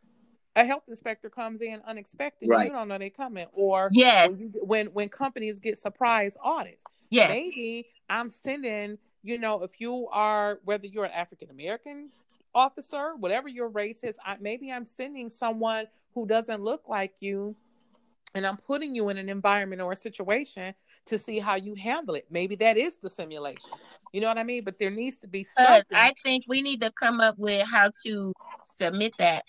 a 0.55 0.65
health 0.65 0.85
inspector 0.89 1.29
comes 1.29 1.61
in 1.61 1.81
unexpected 1.87 2.49
Right. 2.49 2.67
you 2.67 2.73
don't 2.73 2.89
know 2.89 2.99
they're 2.99 3.11
coming 3.11 3.47
or 3.53 3.91
Yes, 3.93 4.31
when, 4.31 4.39
you, 4.39 4.53
when 4.63 4.87
when 4.87 5.09
companies 5.09 5.59
get 5.61 5.79
surprise 5.79 6.37
audits 6.43 6.85
yes, 7.11 7.29
maybe 7.29 7.87
I'm 8.09 8.31
sending, 8.31 8.99
you 9.23 9.39
know, 9.39 9.63
if 9.63 9.81
you 9.81 10.09
are 10.11 10.61
whether 10.65 10.87
you're 10.87 11.05
an 11.05 11.13
African 11.13 11.51
American 11.51 12.11
officer, 12.55 13.15
whatever 13.17 13.49
your 13.49 13.69
race 13.69 14.03
is, 14.03 14.17
I, 14.25 14.37
maybe 14.41 14.73
I'm 14.73 14.87
sending 14.87 15.29
someone 15.29 15.87
who 16.15 16.27
doesn't 16.27 16.63
look 16.63 16.89
like 16.89 17.21
you, 17.21 17.55
and 18.37 18.47
I'm 18.47 18.59
putting 18.59 18.95
you 18.95 19.09
in 19.09 19.17
an 19.17 19.31
environment 19.31 19.81
or 19.81 19.93
a 19.93 19.97
situation 19.97 20.75
to 21.07 21.17
see 21.19 21.39
how 21.39 21.57
you 21.57 21.75
handle 21.75 22.15
it. 22.15 22.27
Maybe 22.31 22.55
that 22.57 22.77
is 22.77 22.97
the 22.97 23.09
simulation. 23.09 23.73
You 24.13 24.21
know 24.21 24.29
what 24.29 24.37
I 24.37 24.43
mean? 24.43 24.63
But 24.63 24.79
there 24.79 24.91
needs 24.91 25.17
to 25.19 25.27
be 25.27 25.45
something. 25.45 25.97
I 25.97 26.13
think 26.23 26.45
we 26.47 26.61
need 26.61 26.83
to 26.83 26.93
come 26.93 27.19
up 27.19 27.39
with 27.39 27.67
how 27.67 27.91
to 28.05 28.35
submit 28.63 29.15
that. 29.19 29.45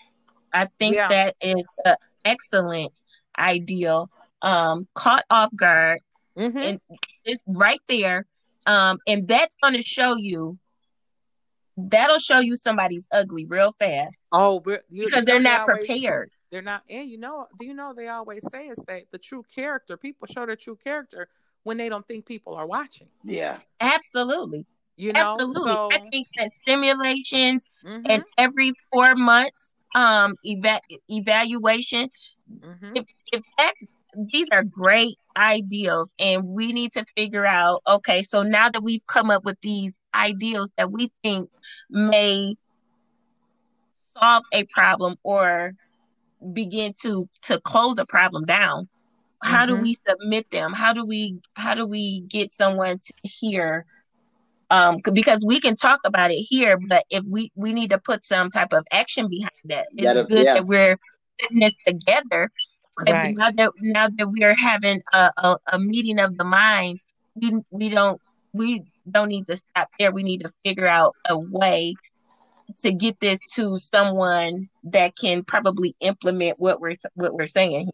I 0.54 0.68
think 0.78 0.96
Yeah. 0.96 1.08
that 1.08 1.36
is 1.42 1.66
an 1.84 1.96
excellent 2.24 2.92
idea. 3.38 4.04
Um, 4.40 4.88
caught 4.94 5.24
off 5.28 5.54
guard, 5.54 6.00
Mhm. 6.36 6.62
and 6.62 6.80
it's 7.24 7.42
right 7.46 7.82
there. 7.88 8.24
Um, 8.64 9.00
and 9.06 9.28
that's 9.28 9.54
going 9.62 9.74
to 9.74 9.82
show 9.82 10.16
you. 10.16 10.58
That'll 11.76 12.18
show 12.18 12.38
you 12.38 12.56
somebody's 12.56 13.06
ugly 13.12 13.44
real 13.44 13.72
fast 13.78 14.18
Oh, 14.32 14.60
because 14.60 15.24
they're 15.26 15.40
not 15.40 15.66
prepared. 15.66 16.30
They're 16.50 16.62
not, 16.62 16.82
and 16.88 17.08
you 17.08 17.18
know, 17.18 17.46
do 17.56 17.64
you 17.66 17.74
know 17.74 17.92
they 17.94 18.08
always 18.08 18.46
say 18.50 18.68
is 18.68 18.78
that 18.86 19.04
the 19.10 19.18
true 19.18 19.44
character, 19.54 19.96
people 19.96 20.26
show 20.26 20.46
their 20.46 20.56
true 20.56 20.76
character 20.76 21.28
when 21.62 21.76
they 21.78 21.88
don't 21.88 22.06
think 22.06 22.26
people 22.26 22.54
are 22.54 22.66
watching. 22.66 23.08
Yeah. 23.24 23.58
Absolutely, 23.80 24.66
You 24.96 25.12
know, 25.12 25.44
absolutely. 25.44 25.62
so 25.62 25.90
I 25.90 26.00
think 26.10 26.28
that 26.36 26.52
simulations 26.54 27.66
mhm, 27.84 28.04
and 28.08 28.22
every 28.36 28.72
four 28.92 29.14
months, 29.14 29.74
um, 29.94 30.34
eva- 30.44 30.80
evaluation 31.08 32.08
mhm. 32.62 32.94
if 32.94 33.06
if 33.32 33.42
that's 33.56 33.84
these 34.32 34.48
are 34.52 34.64
great 34.64 35.16
ideals 35.36 36.12
and 36.18 36.46
we 36.48 36.72
need 36.72 36.92
to 36.92 37.04
figure 37.16 37.44
out 37.46 37.80
okay 37.86 38.22
so 38.22 38.42
now 38.42 38.68
that 38.70 38.82
we've 38.82 39.06
come 39.06 39.30
up 39.30 39.44
with 39.44 39.56
these 39.62 39.98
ideals 40.14 40.70
that 40.76 40.90
we 40.90 41.08
think 41.22 41.50
may 41.90 42.54
solve 43.98 44.44
a 44.52 44.64
problem 44.64 45.16
or 45.22 45.72
begin 46.52 46.92
to 47.02 47.28
to 47.44 47.60
close 47.60 47.98
a 47.98 48.04
problem 48.06 48.44
down 48.44 48.88
how 49.42 49.66
do 49.66 49.76
Mhm. 49.76 49.82
we 49.82 49.94
submit 50.08 50.46
them 50.50 50.72
how 50.72 50.92
do 50.92 51.04
we 51.06 51.38
how 51.54 51.74
do 51.74 51.86
we 51.86 52.20
get 52.28 52.50
someone 52.50 52.98
to 52.98 53.12
hear 53.22 53.84
um 54.70 54.98
because 55.12 55.44
we 55.46 55.60
can 55.60 55.76
talk 55.76 56.00
about 56.04 56.30
it 56.30 56.36
here 56.48 56.78
but 56.88 57.04
if 57.10 57.24
we 57.30 57.50
we 57.54 57.72
need 57.72 57.90
to 57.90 57.98
put 57.98 58.22
some 58.22 58.50
type 58.50 58.72
of 58.72 58.84
action 58.92 59.28
behind 59.28 59.50
that 59.64 59.86
it's 59.96 60.04
Gotta- 60.04 60.24
good 60.24 60.44
yeah. 60.44 60.54
that 60.54 60.66
we're 60.66 60.98
putting 61.40 61.60
this 61.60 61.74
together 61.86 62.50
Right. 63.08 63.34
now 63.36 63.50
that 63.52 63.72
now 63.80 64.08
that 64.16 64.28
we 64.30 64.42
are 64.44 64.54
having 64.54 65.00
a, 65.12 65.30
a, 65.36 65.56
a 65.72 65.78
meeting 65.78 66.18
of 66.18 66.36
the 66.36 66.44
minds, 66.44 67.04
we 67.34 67.52
we 67.70 67.88
don't 67.90 68.20
we 68.52 68.82
don't 69.10 69.28
need 69.28 69.46
to 69.46 69.56
stop 69.56 69.88
there. 69.98 70.10
We 70.12 70.22
need 70.24 70.40
to 70.42 70.50
figure 70.64 70.86
out 70.88 71.14
a 71.24 71.38
way 71.38 71.94
to 72.78 72.92
get 72.92 73.20
this 73.20 73.38
to 73.54 73.76
someone 73.76 74.68
that 74.84 75.16
can 75.16 75.42
probably 75.44 75.94
implement 76.00 76.58
what 76.58 76.80
we're 76.80 76.94
what 77.14 77.34
we're 77.34 77.46
saying 77.46 77.70
here. 77.86 77.90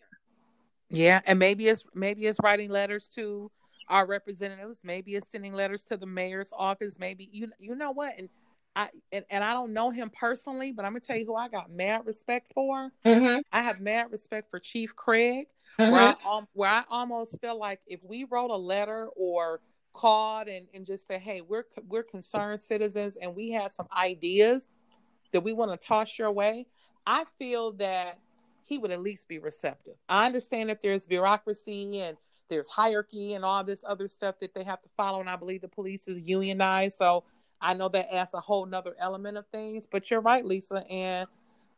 Yeah, 0.90 1.20
and 1.26 1.38
maybe 1.38 1.68
it's 1.68 1.84
maybe 1.94 2.26
it's 2.26 2.38
writing 2.42 2.70
letters 2.70 3.08
to 3.14 3.50
our 3.88 4.06
representatives. 4.06 4.80
Maybe 4.84 5.14
it's 5.14 5.30
sending 5.30 5.52
letters 5.52 5.82
to 5.84 5.96
the 5.96 6.06
mayor's 6.06 6.52
office. 6.56 6.98
Maybe 6.98 7.28
you 7.32 7.50
you 7.58 7.74
know 7.74 7.90
what, 7.90 8.14
and 8.18 8.28
I 8.76 8.88
and, 9.12 9.24
and 9.30 9.42
I 9.42 9.52
don't 9.52 9.72
know 9.72 9.90
him 9.90 10.10
personally, 10.10 10.72
but 10.72 10.84
I'm 10.84 10.92
gonna 10.92 11.00
tell 11.00 11.16
you 11.16 11.26
who 11.26 11.36
I 11.36 11.48
got 11.48 11.70
mad 11.70 12.02
respect 12.04 12.52
for. 12.54 12.90
Mm-hmm. 13.04 13.40
I 13.52 13.62
have 13.62 13.80
mad 13.80 14.10
respect 14.10 14.50
for 14.50 14.58
Chief 14.58 14.94
Craig, 14.94 15.46
Mm-hmm. 15.78 15.92
where 15.92 16.02
I 16.02 16.36
um, 16.36 16.46
where 16.52 16.70
I 16.70 16.84
almost 16.88 17.40
feel 17.40 17.58
like 17.58 17.80
if 17.86 17.98
we 18.04 18.24
wrote 18.24 18.50
a 18.50 18.56
letter 18.56 19.08
or 19.16 19.60
called 19.94 20.48
and, 20.48 20.66
and 20.74 20.86
just 20.86 21.06
said, 21.06 21.22
"Hey, 21.22 21.40
we're 21.40 21.64
we're 21.88 22.02
concerned 22.02 22.60
citizens, 22.60 23.16
and 23.16 23.34
we 23.34 23.52
have 23.52 23.72
some 23.72 23.88
ideas 23.96 24.68
that 25.32 25.42
we 25.42 25.54
want 25.54 25.72
to 25.72 25.86
toss 25.86 26.18
your 26.18 26.32
way," 26.32 26.66
I 27.06 27.24
feel 27.38 27.72
that 27.74 28.18
he 28.64 28.78
would 28.78 28.90
at 28.90 29.00
least 29.00 29.28
be 29.28 29.38
receptive. 29.38 29.94
I 30.08 30.26
understand 30.26 30.70
that 30.70 30.82
there's 30.82 31.06
bureaucracy 31.06 32.00
and 32.00 32.16
there's 32.48 32.68
hierarchy 32.68 33.34
and 33.34 33.44
all 33.44 33.64
this 33.64 33.84
other 33.86 34.08
stuff 34.08 34.38
that 34.40 34.54
they 34.54 34.64
have 34.64 34.82
to 34.82 34.88
follow, 34.96 35.20
and 35.20 35.30
I 35.30 35.36
believe 35.36 35.62
the 35.62 35.68
police 35.68 36.08
is 36.08 36.20
unionized, 36.20 36.98
so 36.98 37.24
I 37.60 37.74
know 37.74 37.88
that 37.90 38.14
adds 38.14 38.34
a 38.34 38.40
whole 38.40 38.66
nother 38.66 38.94
element 38.98 39.38
of 39.38 39.46
things. 39.48 39.86
But 39.90 40.10
you're 40.10 40.20
right, 40.20 40.44
Lisa, 40.44 40.84
and 40.90 41.28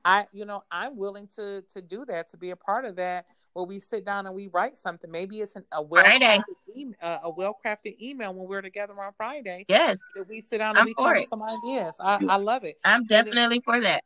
I, 0.05 0.27
you 0.33 0.45
know, 0.45 0.65
I'm 0.71 0.97
willing 0.97 1.29
to 1.37 1.63
to 1.75 1.83
do 1.83 2.05
that 2.07 2.31
to 2.31 2.37
be 2.37 2.51
a 2.51 2.57
part 2.57 2.85
of 2.85 2.97
that 2.97 3.27
where 3.57 3.65
we 3.65 3.81
sit 3.81 4.05
down 4.05 4.27
and 4.27 4.35
we 4.35 4.49
write 4.49 4.79
something. 4.79 5.11
Maybe 5.11 5.41
it's 5.41 5.57
an, 5.57 5.65
a 5.73 5.81
well 5.81 6.05
uh, 6.05 7.19
a 7.23 7.31
well 7.31 7.57
crafted 7.65 7.99
email 8.01 8.35
when 8.35 8.47
we're 8.47 8.61
together 8.61 8.93
on 9.01 9.13
Friday. 9.17 9.65
Yes, 9.67 9.99
that 10.15 10.29
we 10.29 10.43
sit 10.43 10.59
down 10.59 10.71
and 10.71 10.81
I'm 10.81 10.85
we 10.85 10.95
come 10.95 11.07
up 11.07 11.17
with 11.17 11.29
some 11.29 11.43
ideas. 11.43 11.95
I, 11.99 12.19
I 12.29 12.37
love 12.37 12.65
it. 12.65 12.79
I'm 12.85 13.07
definitely 13.07 13.57
then, 13.57 13.63
for 13.63 13.81
that. 13.81 14.05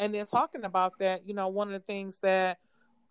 And 0.00 0.12
then 0.12 0.26
talking 0.26 0.64
about 0.64 0.94
that, 0.98 1.22
you 1.28 1.32
know, 1.32 1.46
one 1.46 1.68
of 1.68 1.74
the 1.74 1.86
things 1.86 2.18
that 2.22 2.58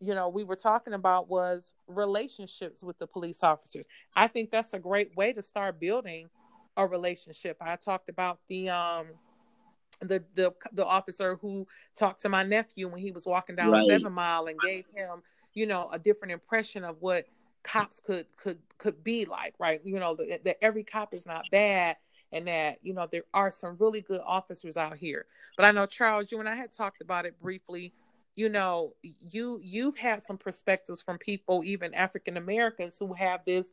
you 0.02 0.14
know 0.14 0.28
we 0.28 0.44
were 0.44 0.58
talking 0.58 0.94
about 0.94 1.30
was 1.30 1.72
relationships 1.88 2.84
with 2.84 3.00
the 3.00 3.08
police 3.08 3.42
officers. 3.42 3.88
I 4.14 4.28
think 4.28 4.52
that's 4.52 4.74
a 4.74 4.80
great 4.80 5.16
way 5.16 5.32
to 5.32 5.42
start 5.42 5.80
building 5.80 6.30
a 6.76 6.86
relationship. 6.86 7.56
I 7.62 7.78
talked 7.78 8.10
about 8.10 8.40
the 8.50 8.70
um 8.70 9.08
the 10.02 10.22
the 10.36 10.54
the 10.74 10.86
officer 10.86 11.38
who 11.42 11.66
talked 11.96 12.24
to 12.24 12.30
my 12.30 12.44
nephew 12.44 12.90
when 12.90 13.02
he 13.02 13.12
was 13.12 13.26
walking 13.26 13.56
down 13.56 13.72
right. 13.72 13.88
Seven 13.88 14.12
Mile 14.12 14.48
and 14.48 14.60
gave 14.60 14.84
him 14.94 15.24
you 15.58 15.66
know 15.66 15.90
a 15.92 15.98
different 15.98 16.32
impression 16.32 16.84
of 16.84 16.98
what 17.00 17.26
cops 17.64 18.00
could 18.00 18.28
could 18.38 18.60
could 18.78 19.04
be 19.04 19.26
like 19.26 19.56
right? 19.60 19.82
You 19.84 20.00
know 20.00 20.16
that, 20.16 20.58
every 20.62 20.84
cop 20.84 21.14
is 21.14 21.26
not 21.26 21.46
bad 21.52 21.98
and 22.32 22.48
that 22.48 22.78
you 22.84 22.94
know 22.94 23.08
there 23.12 23.24
are 23.34 23.50
some 23.50 23.76
really 23.80 24.02
good 24.02 24.22
officers 24.26 24.78
out 24.78 24.98
here. 24.98 25.26
But 25.58 25.66
i 25.66 25.72
know 25.72 25.88
charles 25.88 26.32
you 26.32 26.40
and 26.40 26.48
i 26.48 26.56
had 26.56 26.72
talked 26.72 27.02
about 27.02 27.26
it 27.26 27.40
briefly. 27.42 27.94
You 28.36 28.50
know 28.50 28.94
you 29.02 29.60
you've 29.64 29.98
had 29.98 30.24
some 30.24 30.38
perspectives 30.38 31.02
from 31.02 31.18
people 31.18 31.64
even 31.66 31.96
african 31.96 32.38
americans 32.38 32.96
who 33.00 33.14
have 33.16 33.42
this 33.46 33.72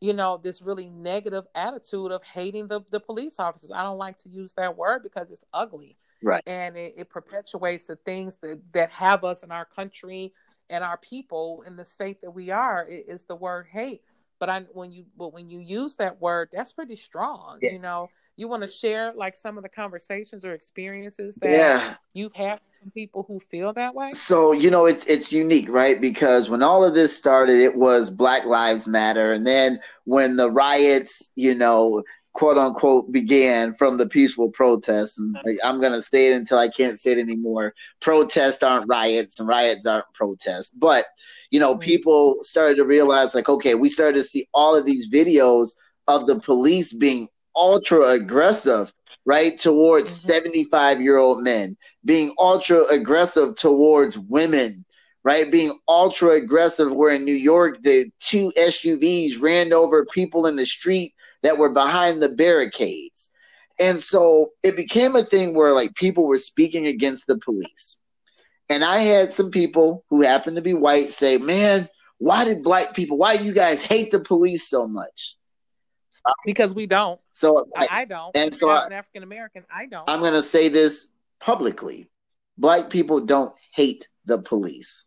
you 0.00 0.14
know 0.14 0.40
this 0.42 0.62
really 0.62 0.88
negative 0.88 1.44
attitude 1.54 2.12
of 2.12 2.22
hating 2.24 2.68
the, 2.68 2.80
the 2.90 3.00
police 3.00 3.38
officers. 3.38 3.70
I 3.70 3.82
don't 3.82 3.98
like 3.98 4.18
to 4.20 4.30
use 4.30 4.54
that 4.54 4.76
word 4.76 5.02
because 5.02 5.30
it's 5.30 5.44
ugly. 5.52 5.96
Right. 6.22 6.42
And 6.46 6.76
it, 6.76 6.94
it 6.96 7.10
perpetuates 7.10 7.84
the 7.84 7.96
things 7.96 8.36
that 8.36 8.60
that 8.72 8.90
have 8.90 9.24
us 9.24 9.42
in 9.42 9.50
our 9.50 9.66
country 9.66 10.32
and 10.70 10.82
our 10.84 10.96
people 10.96 11.64
in 11.66 11.76
the 11.76 11.84
state 11.84 12.22
that 12.22 12.30
we 12.30 12.50
are 12.50 12.86
is 12.88 13.24
the 13.24 13.36
word 13.36 13.66
hate. 13.70 14.02
But 14.38 14.48
I 14.48 14.60
when 14.72 14.92
you 14.92 15.04
but 15.18 15.34
when 15.34 15.50
you 15.50 15.58
use 15.58 15.96
that 15.96 16.20
word, 16.20 16.48
that's 16.52 16.72
pretty 16.72 16.96
strong. 16.96 17.58
Yeah. 17.60 17.72
You 17.72 17.78
know, 17.78 18.08
you 18.36 18.48
want 18.48 18.62
to 18.62 18.70
share 18.70 19.12
like 19.14 19.36
some 19.36 19.58
of 19.58 19.62
the 19.62 19.68
conversations 19.68 20.46
or 20.46 20.54
experiences 20.54 21.36
that 21.42 21.52
yeah. 21.52 21.94
you've 22.14 22.32
had 22.32 22.60
from 22.80 22.90
people 22.92 23.22
who 23.28 23.38
feel 23.38 23.74
that 23.74 23.94
way. 23.94 24.12
So 24.12 24.52
you 24.52 24.70
know, 24.70 24.86
it's 24.86 25.04
it's 25.06 25.30
unique, 25.30 25.68
right? 25.68 26.00
Because 26.00 26.48
when 26.48 26.62
all 26.62 26.82
of 26.82 26.94
this 26.94 27.14
started, 27.14 27.60
it 27.60 27.76
was 27.76 28.10
Black 28.10 28.46
Lives 28.46 28.88
Matter, 28.88 29.32
and 29.32 29.46
then 29.46 29.78
when 30.04 30.36
the 30.36 30.50
riots, 30.50 31.28
you 31.34 31.54
know, 31.54 32.02
quote 32.32 32.58
unquote 32.58 33.10
began 33.10 33.74
from 33.74 33.98
the 33.98 34.06
peaceful 34.06 34.50
protests. 34.50 35.18
And 35.18 35.36
like, 35.44 35.58
I'm 35.64 35.80
going 35.80 35.92
to 35.92 36.02
say 36.02 36.32
it 36.32 36.36
until 36.36 36.58
I 36.58 36.68
can't 36.68 36.98
say 36.98 37.12
it 37.12 37.18
anymore. 37.18 37.74
Protests 38.00 38.62
aren't 38.62 38.88
riots 38.88 39.38
and 39.38 39.48
riots 39.48 39.86
aren't 39.86 40.12
protests. 40.14 40.70
But, 40.70 41.04
you 41.50 41.58
know, 41.58 41.72
mm-hmm. 41.72 41.82
people 41.82 42.36
started 42.42 42.76
to 42.76 42.84
realize 42.84 43.34
like, 43.34 43.48
okay, 43.48 43.74
we 43.74 43.88
started 43.88 44.14
to 44.14 44.24
see 44.24 44.46
all 44.54 44.76
of 44.76 44.86
these 44.86 45.10
videos 45.10 45.70
of 46.06 46.26
the 46.26 46.40
police 46.40 46.92
being 46.92 47.28
ultra 47.56 48.10
aggressive, 48.10 48.92
right, 49.24 49.58
towards 49.58 50.08
75 50.10 50.96
mm-hmm. 50.96 51.02
year 51.02 51.18
old 51.18 51.42
men, 51.42 51.76
being 52.04 52.34
ultra 52.38 52.84
aggressive 52.86 53.56
towards 53.56 54.18
women. 54.18 54.84
Right, 55.22 55.52
being 55.52 55.78
ultra 55.86 56.30
aggressive. 56.30 56.94
Where 56.94 57.14
in 57.14 57.26
New 57.26 57.34
York, 57.34 57.82
the 57.82 58.10
two 58.20 58.50
SUVs 58.56 59.38
ran 59.38 59.70
over 59.70 60.06
people 60.06 60.46
in 60.46 60.56
the 60.56 60.64
street 60.64 61.12
that 61.42 61.58
were 61.58 61.70
behind 61.70 62.22
the 62.22 62.28
barricades. 62.28 63.30
And 63.78 63.98
so 63.98 64.50
it 64.62 64.76
became 64.76 65.16
a 65.16 65.24
thing 65.24 65.54
where 65.54 65.72
like 65.72 65.94
people 65.94 66.26
were 66.26 66.36
speaking 66.36 66.86
against 66.86 67.26
the 67.26 67.38
police. 67.38 67.96
And 68.68 68.84
I 68.84 68.98
had 68.98 69.30
some 69.30 69.50
people 69.50 70.04
who 70.10 70.22
happened 70.22 70.56
to 70.56 70.62
be 70.62 70.74
white 70.74 71.12
say, 71.12 71.38
"Man, 71.38 71.88
why 72.18 72.44
did 72.44 72.62
black 72.62 72.94
people, 72.94 73.16
why 73.16 73.32
you 73.32 73.52
guys 73.52 73.82
hate 73.82 74.10
the 74.12 74.20
police 74.20 74.68
so 74.68 74.86
much?" 74.86 75.36
So, 76.10 76.32
because 76.44 76.74
we 76.74 76.86
don't. 76.86 77.20
So 77.32 77.68
I, 77.74 77.88
I 77.90 78.04
don't. 78.04 78.36
And 78.36 78.54
so 78.54 78.70
as 78.70 78.86
an 78.86 78.92
African 78.92 79.22
American, 79.22 79.64
I 79.72 79.86
don't. 79.86 80.08
I'm 80.08 80.20
going 80.20 80.34
to 80.34 80.42
say 80.42 80.68
this 80.68 81.08
publicly. 81.40 82.10
Black 82.58 82.90
people 82.90 83.20
don't 83.20 83.54
hate 83.72 84.06
the 84.26 84.38
police. 84.38 85.06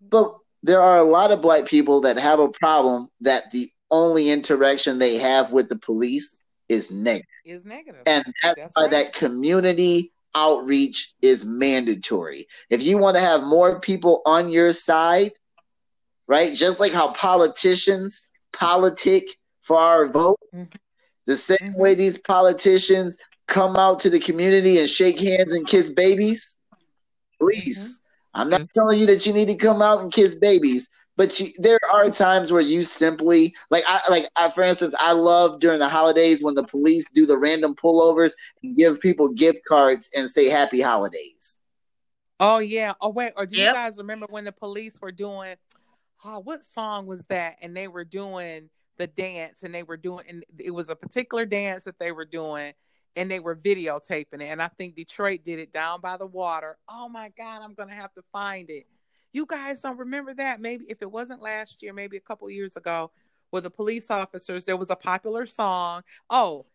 But 0.00 0.36
there 0.62 0.80
are 0.80 0.98
a 0.98 1.02
lot 1.02 1.32
of 1.32 1.42
black 1.42 1.66
people 1.66 2.02
that 2.02 2.16
have 2.16 2.38
a 2.38 2.48
problem 2.48 3.08
that 3.22 3.50
the 3.50 3.70
only 3.90 4.30
interaction 4.30 4.98
they 4.98 5.18
have 5.18 5.52
with 5.52 5.68
the 5.68 5.78
police 5.78 6.40
is 6.68 6.90
negative. 6.90 7.26
Is 7.44 7.64
negative. 7.64 8.02
And 8.06 8.24
that's, 8.42 8.58
that's 8.58 8.72
why 8.74 8.82
right. 8.82 8.90
that 8.90 9.12
community 9.12 10.12
outreach 10.34 11.14
is 11.22 11.44
mandatory. 11.44 12.46
If 12.68 12.82
you 12.82 12.98
want 12.98 13.16
to 13.16 13.22
have 13.22 13.42
more 13.42 13.80
people 13.80 14.22
on 14.24 14.48
your 14.48 14.72
side, 14.72 15.32
right? 16.28 16.54
Just 16.54 16.78
like 16.78 16.92
how 16.92 17.12
politicians 17.12 18.22
politic 18.52 19.36
for 19.62 19.78
our 19.78 20.06
vote, 20.06 20.38
mm-hmm. 20.54 20.76
the 21.26 21.36
same 21.36 21.58
mm-hmm. 21.60 21.80
way 21.80 21.94
these 21.94 22.18
politicians 22.18 23.18
come 23.48 23.76
out 23.76 23.98
to 24.00 24.10
the 24.10 24.20
community 24.20 24.78
and 24.78 24.88
shake 24.88 25.18
hands 25.18 25.52
and 25.52 25.66
kiss 25.66 25.90
babies. 25.90 26.56
Please. 27.40 27.78
Mm-hmm. 27.78 28.40
I'm 28.40 28.50
not 28.50 28.60
mm-hmm. 28.60 28.78
telling 28.78 29.00
you 29.00 29.06
that 29.06 29.26
you 29.26 29.32
need 29.32 29.48
to 29.48 29.56
come 29.56 29.82
out 29.82 30.02
and 30.02 30.12
kiss 30.12 30.36
babies, 30.36 30.88
but 31.20 31.38
you, 31.38 31.48
there 31.58 31.78
are 31.92 32.08
times 32.08 32.50
where 32.50 32.62
you 32.62 32.82
simply 32.82 33.54
like 33.68 33.84
I 33.86 34.00
like 34.08 34.30
I, 34.36 34.48
for 34.48 34.62
instance 34.62 34.94
I 34.98 35.12
love 35.12 35.60
during 35.60 35.78
the 35.78 35.88
holidays 35.88 36.42
when 36.42 36.54
the 36.54 36.64
police 36.64 37.04
do 37.10 37.26
the 37.26 37.36
random 37.36 37.74
pullovers 37.74 38.32
and 38.62 38.74
give 38.74 39.00
people 39.00 39.28
gift 39.28 39.58
cards 39.68 40.08
and 40.16 40.30
say 40.30 40.46
happy 40.46 40.80
holidays. 40.80 41.60
Oh 42.40 42.56
yeah. 42.56 42.94
Oh 43.02 43.10
wait, 43.10 43.34
or 43.36 43.44
do 43.44 43.58
yep. 43.58 43.68
you 43.68 43.74
guys 43.74 43.98
remember 43.98 44.28
when 44.30 44.46
the 44.46 44.52
police 44.52 44.98
were 44.98 45.12
doing 45.12 45.56
oh, 46.24 46.38
what 46.38 46.64
song 46.64 47.04
was 47.04 47.22
that? 47.26 47.56
And 47.60 47.76
they 47.76 47.86
were 47.86 48.04
doing 48.06 48.70
the 48.96 49.06
dance 49.06 49.62
and 49.62 49.74
they 49.74 49.82
were 49.82 49.98
doing 49.98 50.24
and 50.26 50.42
it 50.56 50.70
was 50.70 50.88
a 50.88 50.96
particular 50.96 51.44
dance 51.44 51.84
that 51.84 51.98
they 51.98 52.12
were 52.12 52.24
doing 52.24 52.72
and 53.14 53.30
they 53.30 53.40
were 53.40 53.56
videotaping 53.56 54.40
it. 54.40 54.44
And 54.44 54.62
I 54.62 54.68
think 54.68 54.96
Detroit 54.96 55.44
did 55.44 55.58
it 55.58 55.70
down 55.70 56.00
by 56.00 56.16
the 56.16 56.24
water. 56.24 56.78
Oh 56.88 57.10
my 57.10 57.30
God, 57.36 57.60
I'm 57.60 57.74
gonna 57.74 57.92
have 57.92 58.14
to 58.14 58.22
find 58.32 58.70
it 58.70 58.86
you 59.32 59.46
guys 59.46 59.80
don't 59.80 59.98
remember 59.98 60.34
that? 60.34 60.60
Maybe 60.60 60.86
if 60.88 61.02
it 61.02 61.10
wasn't 61.10 61.42
last 61.42 61.82
year, 61.82 61.92
maybe 61.92 62.16
a 62.16 62.20
couple 62.20 62.50
years 62.50 62.76
ago, 62.76 63.10
with 63.52 63.64
the 63.64 63.70
police 63.70 64.10
officers, 64.10 64.64
there 64.64 64.76
was 64.76 64.90
a 64.90 64.96
popular 64.96 65.46
song. 65.46 66.02
Oh, 66.28 66.66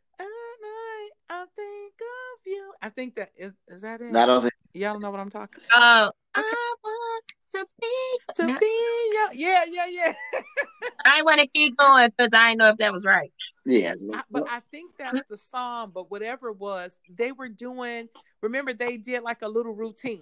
I 1.30 1.46
think 1.56 1.94
of 1.94 2.40
you. 2.46 2.74
I 2.82 2.90
think 2.90 3.16
that 3.16 3.32
is 3.36 3.54
is 3.68 3.82
that 3.82 4.02
it? 4.02 4.16
I 4.16 4.26
don't 4.26 4.42
think 4.42 4.54
y'all 4.74 5.00
know 5.00 5.10
what 5.10 5.20
I'm 5.20 5.30
talking. 5.30 5.64
Oh, 5.76 6.12
okay. 6.38 6.48
I 6.48 6.76
want 6.84 7.24
to 7.52 7.66
be 7.82 8.34
to 8.36 8.46
no. 8.46 8.60
be 8.60 9.10
your, 9.14 9.34
yeah, 9.34 9.66
yeah, 9.70 9.86
yeah. 9.90 10.14
I 11.06 11.24
want 11.24 11.40
to 11.40 11.48
keep 11.48 11.78
going 11.78 12.12
because 12.16 12.30
I 12.34 12.54
know 12.54 12.70
if 12.70 12.78
that 12.78 12.92
was 12.92 13.06
right. 13.06 13.32
Yeah, 13.66 13.96
I, 14.14 14.22
but 14.30 14.48
I 14.50 14.60
think 14.72 14.92
that's 14.98 15.22
the 15.28 15.38
song. 15.38 15.92
But 15.94 16.12
whatever 16.12 16.50
it 16.50 16.60
was, 16.60 16.96
they 17.10 17.32
were 17.32 17.50
doing. 17.50 18.08
Remember, 18.42 18.74
they 18.74 18.98
did 18.98 19.24
like 19.24 19.42
a 19.42 19.48
little 19.48 19.74
routine 19.74 20.22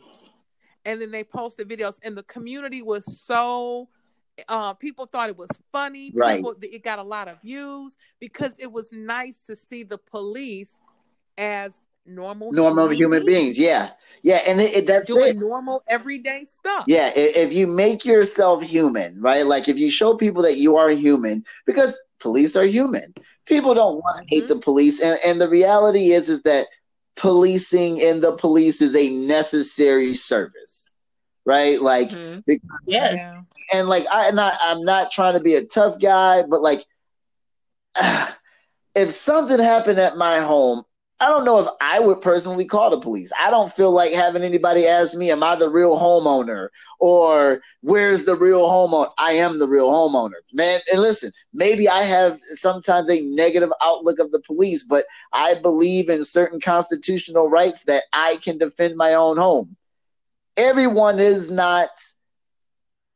and 0.86 1.02
then 1.02 1.12
they 1.12 1.24
posted 1.24 1.68
videos 1.68 2.00
and 2.04 2.18
the 2.18 2.24
community 2.24 2.82
was 2.82 3.22
so 3.22 3.88
uh, 4.50 4.74
people 4.74 5.06
thought 5.06 5.30
it 5.30 5.38
was 5.38 5.50
funny 5.72 6.12
right 6.16 6.38
people, 6.38 6.56
it 6.62 6.84
got 6.84 7.00
a 7.00 7.04
lot 7.04 7.28
of 7.28 7.42
views 7.42 7.96
because 8.20 8.54
it 8.58 8.72
was 8.72 8.92
nice 8.92 9.40
to 9.40 9.56
see 9.56 9.84
the 9.84 9.98
police 9.98 10.80
as 11.38 11.82
normal 12.06 12.52
normal 12.52 12.90
human, 12.90 13.22
human 13.22 13.26
beings. 13.26 13.56
beings. 13.56 13.60
yeah 13.60 13.92
yeah 14.24 14.42
and 14.46 14.60
it, 14.60 14.74
it, 14.74 14.88
that's 14.88 15.08
doing 15.08 15.38
it. 15.38 15.38
normal 15.38 15.84
everyday 15.88 16.44
stuff 16.44 16.84
yeah 16.86 17.12
if 17.16 17.54
you 17.54 17.66
make 17.66 18.04
yourself 18.04 18.62
human 18.62 19.20
right 19.22 19.46
like 19.46 19.70
if 19.70 19.78
you 19.78 19.90
show 19.90 20.16
people 20.16 20.42
that 20.42 20.58
you 20.58 20.76
are 20.76 20.90
human 20.90 21.44
because 21.66 21.98
police 22.20 22.58
are 22.58 22.66
human 22.66 23.14
people 23.46 23.74
don't 23.74 23.96
want 23.96 24.18
to 24.18 24.24
mm-hmm. 24.24 24.36
hate 24.36 24.48
the 24.50 24.60
police 24.60 25.00
and, 25.00 25.18
and 25.26 25.40
the 25.40 25.48
reality 25.48 26.12
is 26.12 26.28
is 26.28 26.42
that 26.42 26.68
policing 27.16 28.02
and 28.02 28.22
the 28.22 28.36
police 28.36 28.82
is 28.82 28.96
a 28.96 29.10
necessary 29.28 30.14
service, 30.14 30.92
right? 31.46 31.82
Like, 31.82 32.10
mm-hmm. 32.10 32.40
because, 32.46 32.70
yes, 32.86 33.34
and 33.74 33.88
like 33.88 34.06
I, 34.12 34.28
am 34.28 34.36
not, 34.36 34.58
I'm 34.62 34.84
not 34.84 35.12
trying 35.12 35.36
to 35.36 35.40
be 35.42 35.56
a 35.56 35.66
tough 35.66 36.00
guy, 36.00 36.44
but 36.44 36.62
like, 36.62 36.86
if 38.96 39.12
something 39.12 39.60
happened 39.60 40.00
at 40.00 40.18
my 40.18 40.40
home, 40.40 40.84
I 41.24 41.30
don't 41.30 41.46
know 41.46 41.60
if 41.60 41.70
I 41.80 42.02
would 42.02 42.20
personally 42.20 42.66
call 42.66 42.90
the 42.90 43.00
police. 43.00 43.32
I 43.40 43.50
don't 43.50 43.72
feel 43.72 43.92
like 43.92 44.12
having 44.12 44.44
anybody 44.44 44.86
ask 44.86 45.16
me, 45.16 45.32
Am 45.32 45.42
I 45.42 45.56
the 45.56 45.70
real 45.70 45.98
homeowner? 45.98 46.68
Or 47.00 47.62
where's 47.80 48.26
the 48.26 48.36
real 48.36 48.68
homeowner? 48.68 49.10
I 49.18 49.32
am 49.32 49.58
the 49.58 49.68
real 49.70 49.90
homeowner. 49.90 50.42
Man, 50.52 50.82
and 50.92 51.02
listen, 51.02 51.32
maybe 51.54 51.88
I 51.88 52.00
have 52.00 52.42
sometimes 52.56 53.10
a 53.10 53.22
negative 53.22 53.72
outlook 53.82 54.20
of 54.20 54.34
the 54.34 54.42
police, 54.42 54.84
but 54.84 55.06
I 55.32 55.54
believe 55.54 56.10
in 56.10 56.26
certain 56.26 56.60
constitutional 56.60 57.48
rights 57.48 57.86
that 57.86 58.04
I 58.12 58.36
can 58.44 58.58
defend 58.58 58.98
my 58.98 59.14
own 59.14 59.38
home. 59.38 59.78
Everyone 60.58 61.20
is 61.20 61.50
not 61.50 61.88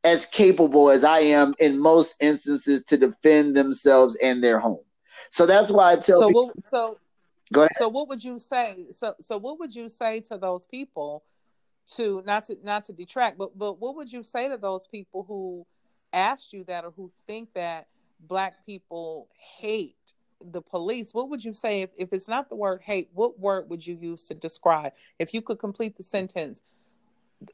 as 0.02 0.24
capable 0.24 0.88
as 0.88 1.04
I 1.04 1.18
am 1.18 1.54
in 1.58 1.78
most 1.78 2.16
instances 2.22 2.84
to 2.84 2.96
defend 2.96 3.54
themselves 3.54 4.16
and 4.22 4.42
their 4.42 4.58
home. 4.58 4.80
So 5.30 5.44
that's 5.44 5.70
why 5.70 5.92
I 5.92 5.96
tell 5.96 6.22
so 6.22 6.28
people. 6.28 6.46
What, 6.46 6.56
so 6.70 6.96
go 7.52 7.62
ahead. 7.62 7.72
So 7.76 7.88
what 7.88 8.08
would 8.08 8.22
you 8.22 8.38
say? 8.38 8.86
So 8.92 9.14
so 9.20 9.38
what 9.38 9.58
would 9.58 9.74
you 9.74 9.88
say 9.88 10.20
to 10.20 10.38
those 10.38 10.66
people? 10.66 11.24
To 11.96 12.22
not 12.26 12.44
to 12.44 12.58
not 12.62 12.84
to 12.84 12.92
detract, 12.92 13.38
but 13.38 13.56
but 13.58 13.80
what 13.80 13.96
would 13.96 14.12
you 14.12 14.22
say 14.22 14.48
to 14.48 14.58
those 14.58 14.86
people 14.86 15.24
who 15.26 15.66
asked 16.12 16.52
you 16.52 16.64
that 16.64 16.84
or 16.84 16.92
who 16.94 17.10
think 17.26 17.54
that 17.54 17.86
black 18.20 18.66
people 18.66 19.28
hate 19.32 19.96
the 20.44 20.60
police? 20.60 21.14
What 21.14 21.30
would 21.30 21.44
you 21.44 21.54
say 21.54 21.82
if, 21.82 21.90
if 21.96 22.12
it's 22.12 22.28
not 22.28 22.48
the 22.48 22.56
word 22.56 22.82
hate? 22.82 23.08
What 23.14 23.38
word 23.38 23.70
would 23.70 23.86
you 23.86 23.96
use 24.00 24.24
to 24.24 24.34
describe? 24.34 24.92
If 25.18 25.32
you 25.32 25.42
could 25.42 25.58
complete 25.58 25.96
the 25.96 26.02
sentence, 26.02 26.62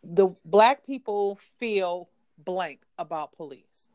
the 0.03 0.29
black 0.45 0.85
people 0.87 1.39
feel 1.59 2.09
blank 2.39 2.81
about 2.99 3.33
police. 3.33 3.91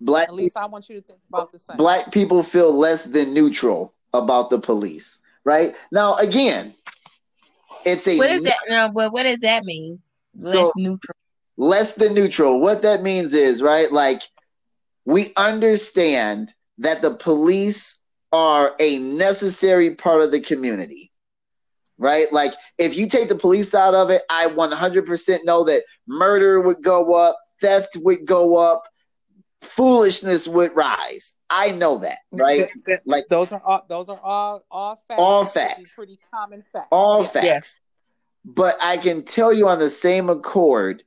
Black 0.00 0.28
At 0.28 0.34
least 0.34 0.56
I 0.56 0.66
want 0.66 0.88
you 0.88 1.00
to 1.00 1.02
think 1.02 1.18
about 1.28 1.52
the 1.52 1.58
same. 1.58 1.76
black 1.76 2.12
people 2.12 2.42
feel 2.42 2.72
less 2.72 3.04
than 3.04 3.34
neutral 3.34 3.92
about 4.14 4.50
the 4.50 4.58
police, 4.58 5.20
right? 5.44 5.74
Now, 5.92 6.14
again, 6.16 6.74
it's 7.84 8.06
a 8.06 8.18
What 8.18 8.30
is 8.30 8.42
that? 8.44 8.58
No, 8.68 8.90
but 8.94 9.12
what 9.12 9.22
does 9.24 9.40
that 9.40 9.64
mean? 9.64 10.00
Less 10.38 10.52
So- 10.52 10.72
neutral. 10.76 11.16
less 11.56 11.94
than 11.94 12.14
neutral. 12.14 12.60
What 12.60 12.82
that 12.82 13.02
means 13.02 13.34
is, 13.34 13.62
right, 13.62 13.90
like 13.90 14.22
we 15.04 15.32
understand 15.36 16.52
that 16.78 17.02
the 17.02 17.14
police 17.14 17.98
are 18.32 18.74
a 18.78 18.98
necessary 18.98 19.94
part 19.94 20.22
of 20.22 20.30
the 20.30 20.40
community, 20.40 21.10
right? 21.98 22.32
Like 22.32 22.52
if 22.78 22.96
you 22.96 23.08
take 23.08 23.28
the 23.28 23.34
police 23.34 23.74
out 23.74 23.94
of 23.94 24.10
it, 24.10 24.22
I 24.30 24.46
100% 24.46 25.44
know 25.44 25.64
that 25.64 25.82
murder 26.06 26.60
would 26.60 26.82
go 26.82 27.14
up, 27.14 27.36
theft 27.60 27.96
would 28.02 28.24
go 28.24 28.56
up, 28.56 28.84
foolishness 29.62 30.48
would 30.48 30.74
rise. 30.74 31.34
I 31.48 31.70
know 31.72 31.98
that, 31.98 32.18
right? 32.32 32.68
Th- 32.70 32.84
th- 32.86 33.00
Like- 33.04 33.28
those 33.28 33.52
are 33.52 33.62
all 33.64 33.84
those 33.88 34.08
are 34.08 34.20
all 34.22 34.64
all 34.70 35.02
facts. 35.08 35.18
All 35.20 35.44
Pretty- 35.44 35.68
facts. 35.68 35.94
Pretty 35.94 36.18
common 36.32 36.64
facts. 36.72 36.88
all 36.90 37.22
Yeah. 37.22 37.28
facts. 37.28 37.44
Yes. 37.44 37.80
But 38.44 38.76
I 38.80 38.96
can 38.96 39.22
tell 39.24 39.52
you 39.52 39.68
on 39.68 39.78
the 39.78 39.90
same 39.90 40.30
accord, 40.30 41.02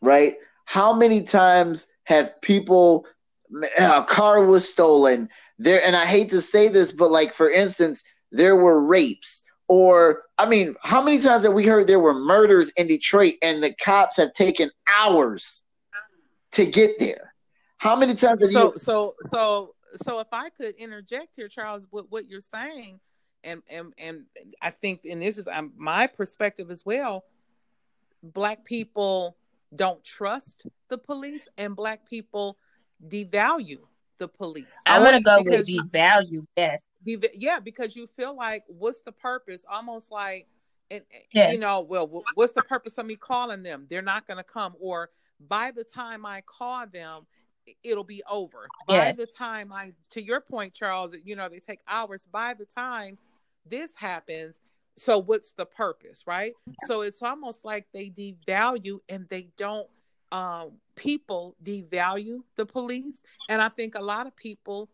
right? 0.00 0.34
How 0.64 0.92
many 0.92 1.22
times 1.22 1.88
have 2.04 2.40
people 2.40 3.06
uh, 3.78 4.02
a 4.02 4.04
car 4.04 4.44
was 4.44 4.68
stolen 4.68 5.28
there 5.58 5.80
and 5.84 5.94
I 5.96 6.04
hate 6.04 6.30
to 6.30 6.40
say 6.40 6.66
this 6.68 6.90
but 6.92 7.10
like 7.12 7.32
for 7.32 7.48
instance 7.48 8.02
there 8.32 8.56
were 8.56 8.80
rapes 8.80 9.44
or 9.68 10.24
I 10.36 10.46
mean 10.46 10.74
how 10.82 11.00
many 11.00 11.18
times 11.20 11.44
have 11.44 11.52
we 11.52 11.64
heard 11.64 11.86
there 11.86 12.00
were 12.00 12.12
murders 12.12 12.70
in 12.76 12.88
Detroit 12.88 13.34
and 13.42 13.62
the 13.62 13.72
cops 13.74 14.16
have 14.16 14.32
taken 14.34 14.70
hours 14.98 15.62
to 16.52 16.66
get 16.66 16.98
there? 16.98 17.25
How 17.78 17.96
many 17.96 18.14
times 18.14 18.42
have 18.42 18.50
So 18.52 18.72
you 18.72 18.78
so 18.78 19.14
so 19.30 19.74
so 20.02 20.18
if 20.20 20.28
I 20.32 20.50
could 20.50 20.74
interject 20.76 21.36
here, 21.36 21.48
Charles, 21.48 21.86
what 21.90 22.10
what 22.10 22.28
you're 22.28 22.40
saying, 22.40 23.00
and 23.44 23.62
and 23.68 23.92
and 23.98 24.24
I 24.60 24.70
think, 24.70 25.00
and 25.04 25.22
this 25.22 25.38
is 25.38 25.48
um, 25.48 25.72
my 25.76 26.06
perspective 26.06 26.70
as 26.70 26.84
well. 26.84 27.24
Black 28.22 28.64
people 28.64 29.36
don't 29.74 30.02
trust 30.04 30.66
the 30.88 30.98
police, 30.98 31.48
and 31.58 31.76
black 31.76 32.08
people 32.08 32.56
devalue 33.08 33.80
the 34.18 34.26
police. 34.28 34.64
I'm 34.86 35.02
gonna 35.04 35.20
go 35.20 35.36
with 35.42 35.44
Because 35.46 35.66
the 35.66 35.82
you- 36.30 36.46
Yes. 36.56 36.88
Deva- 37.04 37.28
yeah, 37.34 37.60
because 37.60 37.94
you 37.94 38.06
feel 38.06 38.34
like, 38.34 38.64
what's 38.66 39.02
the 39.02 39.12
purpose? 39.12 39.64
Almost 39.70 40.10
like, 40.10 40.48
and 40.90 41.04
and, 41.12 41.22
Yes. 41.32 41.52
you 41.52 41.60
know, 41.60 41.80
well, 41.82 42.24
what's 42.34 42.52
the 42.54 42.62
purpose 42.62 42.94
of 42.94 43.06
me 43.06 43.16
calling 43.16 43.62
them? 43.62 43.86
They're 43.90 44.02
not 44.02 44.26
going 44.26 44.38
to 44.38 44.44
come, 44.44 44.74
or 44.80 45.10
by 45.38 45.70
the 45.70 45.84
time 45.84 46.24
I 46.24 46.40
call 46.40 46.86
them, 46.86 47.26
i- 47.26 47.45
it'll 47.82 48.04
be 48.04 48.22
over. 48.30 48.68
By 48.86 49.12
the 49.12 49.26
time 49.26 49.72
I, 49.72 49.92
to 50.10 50.22
your 50.22 50.40
point, 50.40 50.74
Charles, 50.74 51.14
you 51.24 51.36
know, 51.36 51.48
they 51.48 51.58
take 51.58 51.80
hours. 51.88 52.26
By 52.30 52.54
the 52.54 52.64
time 52.66 53.18
this 53.68 53.94
happens, 53.96 54.60
so 54.96 55.18
what's 55.18 55.52
the 55.52 55.66
purpose, 55.66 56.26
right? 56.26 56.52
So 56.86 57.02
it's 57.02 57.22
almost 57.22 57.64
like 57.64 57.86
they 57.92 58.10
devalue 58.10 58.98
and 59.08 59.28
they 59.28 59.48
don't. 59.56 59.88
Um, 60.32 60.72
people 60.96 61.54
devalue 61.62 62.40
the 62.56 62.66
police, 62.66 63.20
and 63.48 63.62
I 63.62 63.68
think 63.68 63.94
a 63.94 64.02
lot 64.02 64.26
of 64.26 64.34
people 64.34 64.88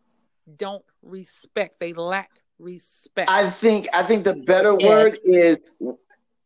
don't 0.57 0.83
respect. 1.01 1.79
They 1.79 1.93
lack 1.93 2.29
respect. 2.59 3.29
I 3.29 3.49
think 3.49 3.87
I 3.93 4.03
think 4.03 4.25
the 4.25 4.35
better 4.35 4.73
Yes. 4.73 4.81
word 4.81 5.17
is 5.23 5.59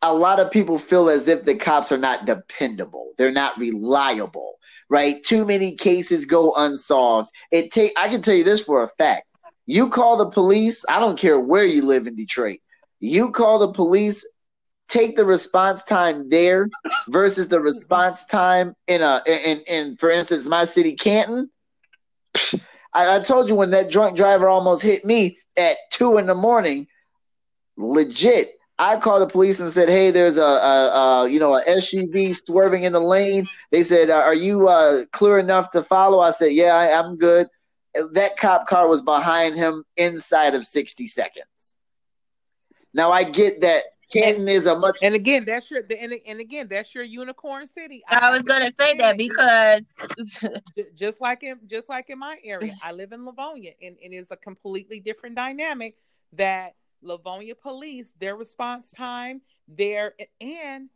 a 0.01 0.13
lot 0.13 0.39
of 0.39 0.51
people 0.51 0.77
feel 0.77 1.09
as 1.09 1.27
if 1.27 1.45
the 1.45 1.55
cops 1.55 1.91
are 1.91 1.97
not 1.97 2.25
dependable. 2.25 3.11
They're 3.17 3.31
not 3.31 3.57
reliable, 3.57 4.55
right? 4.89 5.23
Too 5.23 5.45
many 5.45 5.75
cases 5.75 6.25
go 6.25 6.53
unsolved. 6.55 7.29
It 7.51 7.71
take 7.71 7.93
I 7.97 8.07
can 8.07 8.21
tell 8.21 8.35
you 8.35 8.43
this 8.43 8.63
for 8.63 8.83
a 8.83 8.89
fact. 8.89 9.25
You 9.65 9.89
call 9.89 10.17
the 10.17 10.29
police, 10.29 10.85
I 10.87 10.99
don't 10.99 11.19
care 11.19 11.39
where 11.39 11.65
you 11.65 11.85
live 11.85 12.07
in 12.07 12.15
Detroit. 12.15 12.59
You 12.99 13.31
call 13.31 13.59
the 13.59 13.71
police, 13.73 14.25
take 14.87 15.15
the 15.15 15.25
response 15.25 15.83
time 15.83 16.29
there 16.29 16.69
versus 17.09 17.49
the 17.49 17.59
response 17.59 18.25
time 18.25 18.75
in 18.87 19.01
a 19.01 19.21
in 19.27 19.61
in 19.67 19.97
for 19.97 20.09
instance 20.09 20.47
my 20.47 20.65
city 20.65 20.95
Canton. 20.95 21.49
I, 22.93 23.17
I 23.17 23.19
told 23.19 23.49
you 23.49 23.55
when 23.55 23.71
that 23.71 23.91
drunk 23.91 24.15
driver 24.15 24.47
almost 24.47 24.83
hit 24.83 25.03
me 25.03 25.37
at 25.57 25.75
two 25.91 26.17
in 26.17 26.27
the 26.27 26.35
morning. 26.35 26.87
Legit, 27.77 28.47
I 28.79 28.97
called 28.97 29.23
the 29.23 29.31
police 29.31 29.59
and 29.59 29.71
said, 29.71 29.89
"Hey, 29.89 30.11
there's 30.11 30.37
a, 30.37 30.41
a, 30.41 31.23
a 31.23 31.29
you 31.29 31.39
know 31.39 31.55
a 31.55 31.63
SUV 31.63 32.35
swerving 32.35 32.83
in 32.83 32.93
the 32.93 32.99
lane." 32.99 33.47
They 33.71 33.83
said, 33.83 34.09
"Are 34.09 34.35
you 34.35 34.67
uh, 34.67 35.05
clear 35.11 35.39
enough 35.39 35.71
to 35.71 35.83
follow?" 35.83 36.19
I 36.19 36.31
said, 36.31 36.53
"Yeah, 36.53 36.75
I, 36.75 36.97
I'm 36.97 37.17
good." 37.17 37.47
That 38.13 38.37
cop 38.37 38.67
car 38.67 38.87
was 38.87 39.01
behind 39.01 39.55
him 39.55 39.83
inside 39.95 40.53
of 40.53 40.63
sixty 40.63 41.07
seconds. 41.07 41.75
Now 42.93 43.11
I 43.11 43.23
get 43.23 43.61
that 43.61 43.83
Canton 44.11 44.47
is 44.47 44.67
a 44.67 44.77
much 44.77 44.99
and 45.03 45.15
again, 45.15 45.43
that's 45.45 45.69
your 45.69 45.81
and, 45.99 46.13
and 46.25 46.39
again, 46.39 46.67
that's 46.69 46.95
your 46.95 47.03
unicorn 47.03 47.67
city. 47.67 48.03
I 48.07 48.31
was 48.31 48.43
gonna 48.43 48.71
say 48.71 48.95
that 48.97 49.17
because 49.17 49.93
just 50.95 51.19
like 51.19 51.43
in 51.43 51.59
just 51.67 51.89
like 51.89 52.09
in 52.09 52.19
my 52.19 52.37
area, 52.43 52.73
I 52.83 52.93
live 52.93 53.11
in 53.11 53.25
Livonia, 53.25 53.73
and, 53.81 53.97
and 54.03 54.13
it's 54.13 54.31
a 54.31 54.37
completely 54.37 54.99
different 54.99 55.35
dynamic. 55.35 55.95
That 56.33 56.75
Livonia 57.07 57.55
police, 57.55 58.13
their 58.19 58.35
response 58.35 58.91
time, 58.91 59.41
their 59.67 60.13
and 60.41 60.89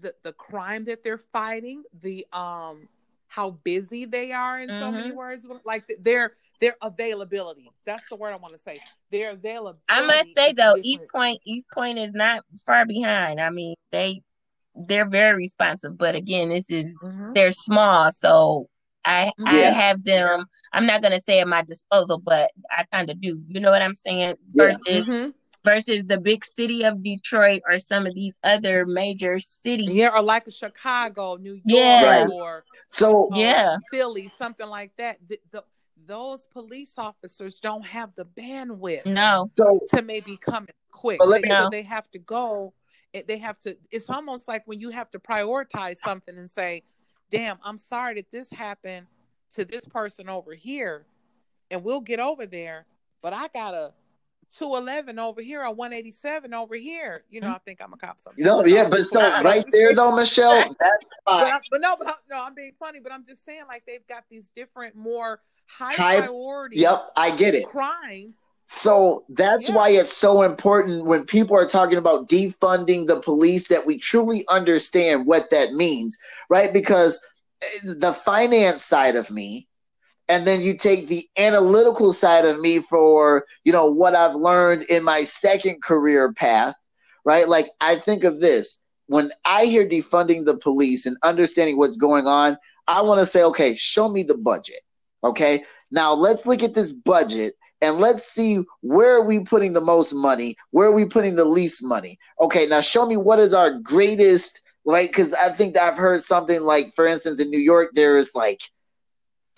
the 0.00 0.14
the 0.22 0.32
crime 0.32 0.84
that 0.84 1.02
they're 1.02 1.18
fighting, 1.18 1.82
the 2.02 2.26
um 2.32 2.88
how 3.26 3.50
busy 3.50 4.04
they 4.06 4.32
are 4.32 4.58
in 4.60 4.72
so 4.72 4.90
many 4.90 5.12
words, 5.12 5.46
like 5.64 5.84
their 6.00 6.32
their 6.60 6.76
availability. 6.82 7.70
That's 7.84 8.06
the 8.06 8.16
word 8.16 8.32
I 8.32 8.36
want 8.36 8.54
to 8.54 8.60
say. 8.60 8.80
Their 9.10 9.32
availability. 9.32 9.78
I 9.88 10.00
must 10.06 10.34
say 10.34 10.52
though, 10.52 10.76
different. 10.76 11.10
Eastpointe, 11.10 11.38
East 11.44 11.66
Point 11.72 11.98
is 11.98 12.12
not 12.12 12.44
far 12.66 12.84
behind. 12.86 13.40
I 13.40 13.50
mean, 13.50 13.74
they 13.92 14.22
they're 14.74 15.08
very 15.08 15.36
responsive, 15.36 15.96
but 15.98 16.14
again, 16.14 16.50
this 16.50 16.70
is 16.70 16.98
Mhm. 17.02 17.34
they're 17.34 17.50
small, 17.50 18.10
so 18.10 18.68
I 19.04 19.32
I 19.46 19.70
have 19.70 20.04
them. 20.04 20.46
I'm 20.72 20.86
not 20.86 21.02
gonna 21.02 21.20
say 21.20 21.40
at 21.40 21.48
my 21.48 21.62
disposal, 21.62 22.18
but 22.18 22.50
I 22.70 22.84
kind 22.92 23.10
of 23.10 23.20
do. 23.20 23.42
You 23.48 23.60
know 23.60 23.70
what 23.70 23.82
I'm 23.82 23.94
saying? 23.94 24.36
Yeah. 24.52 24.64
Versus 24.66 25.06
Mhm. 25.06 25.34
Versus 25.68 26.04
the 26.06 26.18
big 26.18 26.44
city 26.44 26.84
of 26.84 27.02
Detroit 27.02 27.62
or 27.68 27.78
some 27.78 28.06
of 28.06 28.14
these 28.14 28.36
other 28.42 28.86
major 28.86 29.38
cities. 29.38 29.90
Yeah, 29.90 30.10
or 30.14 30.22
like 30.22 30.50
Chicago, 30.50 31.36
New 31.36 31.54
York, 31.54 31.62
Yeah. 31.66 32.26
or 32.32 32.64
so. 32.92 33.32
uh, 33.32 33.36
Yeah. 33.36 33.76
Philly, 33.90 34.28
something 34.36 34.68
like 34.68 34.92
that. 34.96 35.18
The, 35.28 35.40
the, 35.50 35.64
those 36.06 36.46
police 36.46 36.94
officers 36.96 37.58
don't 37.58 37.84
have 37.86 38.14
the 38.14 38.24
bandwidth 38.24 39.04
No. 39.04 39.50
So 39.56 39.80
to 39.90 40.02
maybe 40.02 40.36
come 40.36 40.66
quick. 40.90 41.20
They, 41.20 41.40
me- 41.40 41.48
so 41.48 41.68
they 41.70 41.82
have 41.82 42.10
to 42.12 42.18
go. 42.18 42.72
They 43.26 43.38
have 43.38 43.58
to. 43.60 43.76
It's 43.90 44.08
almost 44.10 44.48
like 44.48 44.62
when 44.66 44.80
you 44.80 44.90
have 44.90 45.10
to 45.10 45.18
prioritize 45.18 45.96
something 45.98 46.36
and 46.36 46.50
say, 46.50 46.82
"Damn, 47.30 47.58
I'm 47.64 47.78
sorry 47.78 48.14
that 48.16 48.30
this 48.30 48.50
happened 48.50 49.06
to 49.52 49.64
this 49.64 49.86
person 49.86 50.28
over 50.28 50.54
here, 50.54 51.04
and 51.70 51.82
we'll 51.82 52.00
get 52.02 52.20
over 52.20 52.46
there, 52.46 52.84
but 53.22 53.32
I 53.32 53.48
got 53.48 53.74
a 53.74 53.92
211 54.56 55.18
over 55.18 55.40
here 55.40 55.62
or 55.62 55.74
187 55.74 56.54
over 56.54 56.74
here." 56.74 57.24
You 57.30 57.40
know, 57.40 57.48
I 57.48 57.58
think 57.58 57.80
I'm 57.80 57.92
a 57.92 57.96
cop. 57.96 58.18
you 58.36 58.44
know, 58.44 58.64
yeah, 58.64 58.88
but 58.88 59.04
so 59.04 59.20
right 59.42 59.64
there 59.72 59.94
though, 59.94 60.14
Michelle, 60.14 60.74
that's 60.80 61.04
But. 61.26 61.44
I, 61.44 61.60
but 61.70 61.80
no, 61.80 61.96
but 61.96 62.08
I, 62.08 62.14
no, 62.30 62.44
I'm 62.44 62.54
being 62.54 62.72
funny. 62.78 63.00
But 63.00 63.12
I'm 63.12 63.24
just 63.24 63.44
saying, 63.44 63.64
like 63.68 63.84
they've 63.86 64.06
got 64.08 64.24
these 64.30 64.48
different, 64.56 64.96
more 64.96 65.40
high, 65.66 65.94
High- 65.94 66.18
priority 66.18 66.78
Yep, 66.78 67.10
I 67.16 67.36
get 67.36 67.54
it. 67.54 67.68
crimes 67.68 68.34
So 68.66 69.24
that's 69.30 69.68
Yeah. 69.68 69.74
why 69.76 69.90
it's 69.90 70.14
so 70.14 70.42
important 70.42 71.04
when 71.04 71.24
people 71.24 71.56
are 71.56 71.66
talking 71.66 71.96
about 71.98 72.28
defunding 72.28 73.06
the 73.06 73.20
police 73.20 73.68
that 73.68 73.86
we 73.86 73.98
truly 73.98 74.46
understand 74.48 75.26
what 75.26 75.50
that 75.50 75.72
means, 75.72 76.18
right? 76.50 76.72
Because 76.72 77.18
eh, 77.62 77.66
the 77.98 78.12
finance 78.12 78.84
side 78.84 79.16
of 79.16 79.30
me, 79.30 79.67
and 80.28 80.46
then 80.46 80.60
you 80.60 80.76
take 80.76 81.08
the 81.08 81.26
analytical 81.36 82.12
side 82.12 82.44
of 82.44 82.60
me 82.60 82.80
for, 82.80 83.46
you 83.64 83.72
know, 83.72 83.86
what 83.86 84.14
I've 84.14 84.34
learned 84.34 84.82
in 84.84 85.02
my 85.04 85.24
second 85.24 85.82
career 85.82 86.32
path, 86.32 86.74
right? 87.24 87.48
Like 87.48 87.66
I 87.80 87.96
think 87.96 88.24
of 88.24 88.40
this 88.40 88.78
when 89.08 89.30
I 89.44 89.64
hear 89.64 89.86
defunding 89.86 90.44
the 90.44 90.58
police 90.58 91.06
and 91.06 91.16
understanding 91.22 91.78
what's 91.78 91.96
going 91.96 92.26
on, 92.26 92.56
I 92.86 93.02
want 93.02 93.20
to 93.20 93.26
say, 93.26 93.42
okay, 93.44 93.74
show 93.74 94.08
me 94.08 94.22
the 94.22 94.36
budget. 94.36 94.80
Okay. 95.24 95.64
Now 95.90 96.12
let's 96.12 96.46
look 96.46 96.62
at 96.62 96.74
this 96.74 96.92
budget 96.92 97.54
and 97.80 97.96
let's 97.96 98.22
see 98.22 98.62
where 98.82 99.16
are 99.16 99.24
we 99.24 99.40
putting 99.40 99.72
the 99.72 99.80
most 99.80 100.12
money 100.12 100.56
where 100.70 100.88
are 100.88 100.94
we 100.94 101.04
putting 101.04 101.36
the 101.36 101.44
least 101.44 101.82
money 101.84 102.18
okay 102.40 102.66
now 102.66 102.80
show 102.80 103.06
me 103.06 103.16
what 103.16 103.38
is 103.38 103.54
our 103.54 103.78
greatest 103.78 104.60
right 104.84 105.08
because 105.08 105.32
i 105.34 105.48
think 105.48 105.76
i've 105.76 105.96
heard 105.96 106.20
something 106.20 106.62
like 106.62 106.92
for 106.96 107.06
instance 107.06 107.38
in 107.38 107.48
new 107.50 107.58
york 107.58 107.90
there 107.94 108.18
is 108.18 108.32
like 108.34 108.62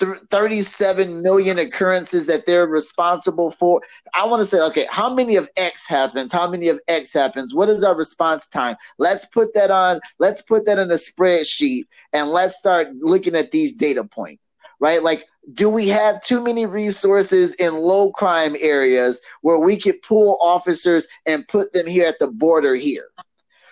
th- 0.01 0.19
37 0.31 1.23
million 1.23 1.59
occurrences 1.59 2.27
that 2.27 2.47
they're 2.47 2.67
responsible 2.67 3.51
for. 3.51 3.83
I 4.15 4.27
want 4.27 4.41
to 4.41 4.47
say 4.47 4.61
okay 4.63 4.87
how 4.91 5.13
many 5.13 5.37
of 5.37 5.49
x 5.57 5.87
happens? 5.87 6.33
How 6.33 6.51
many 6.51 6.69
of 6.69 6.81
x 6.89 7.13
happens? 7.13 7.55
What 7.55 7.69
is 7.69 7.85
our 7.85 7.95
response 7.95 8.49
time? 8.49 8.77
Let's 8.99 9.27
put 9.27 9.55
that 9.55 9.71
on 9.71 10.01
let's 10.19 10.43
put 10.43 10.67
that 10.67 10.79
in 10.79 10.91
a 10.91 10.95
spreadsheet 10.95 11.85
and 12.13 12.31
let's 12.31 12.57
start 12.57 12.89
looking 13.01 13.37
at 13.37 13.53
these 13.53 13.75
data 13.75 14.05
points 14.05 14.47
right? 14.81 15.03
Like 15.03 15.25
do 15.55 15.69
we 15.69 15.89
have 15.89 16.21
too 16.23 16.43
many 16.43 16.67
resources 16.67 17.55
in 17.57 17.75
low 17.75 18.13
crime 18.13 18.57
areas 18.59 19.21
where 19.43 19.59
we 19.59 19.77
could 19.79 20.01
pull 20.03 20.39
officers 20.41 21.07
and 21.27 21.47
put 21.49 21.73
them 21.73 21.87
here 21.87 22.07
at 22.07 22.19
the 22.19 22.29
border 22.29 22.75
here? 22.75 23.09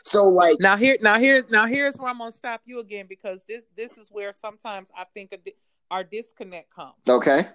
So 0.02 0.28
like 0.28 0.56
Now 0.60 0.76
here, 0.76 0.96
now 1.00 1.18
here, 1.18 1.44
now 1.50 1.66
here's 1.66 1.96
where 1.96 2.10
I'm 2.10 2.18
gonna 2.18 2.32
stop 2.32 2.62
you 2.64 2.80
again 2.80 3.06
because 3.08 3.44
this 3.44 3.62
this 3.76 3.98
is 3.98 4.08
where 4.10 4.32
sometimes 4.32 4.90
I 4.96 5.04
think 5.12 5.32
our 5.90 6.04
disconnect 6.04 6.70
comes. 6.74 6.94
okay 7.08 7.46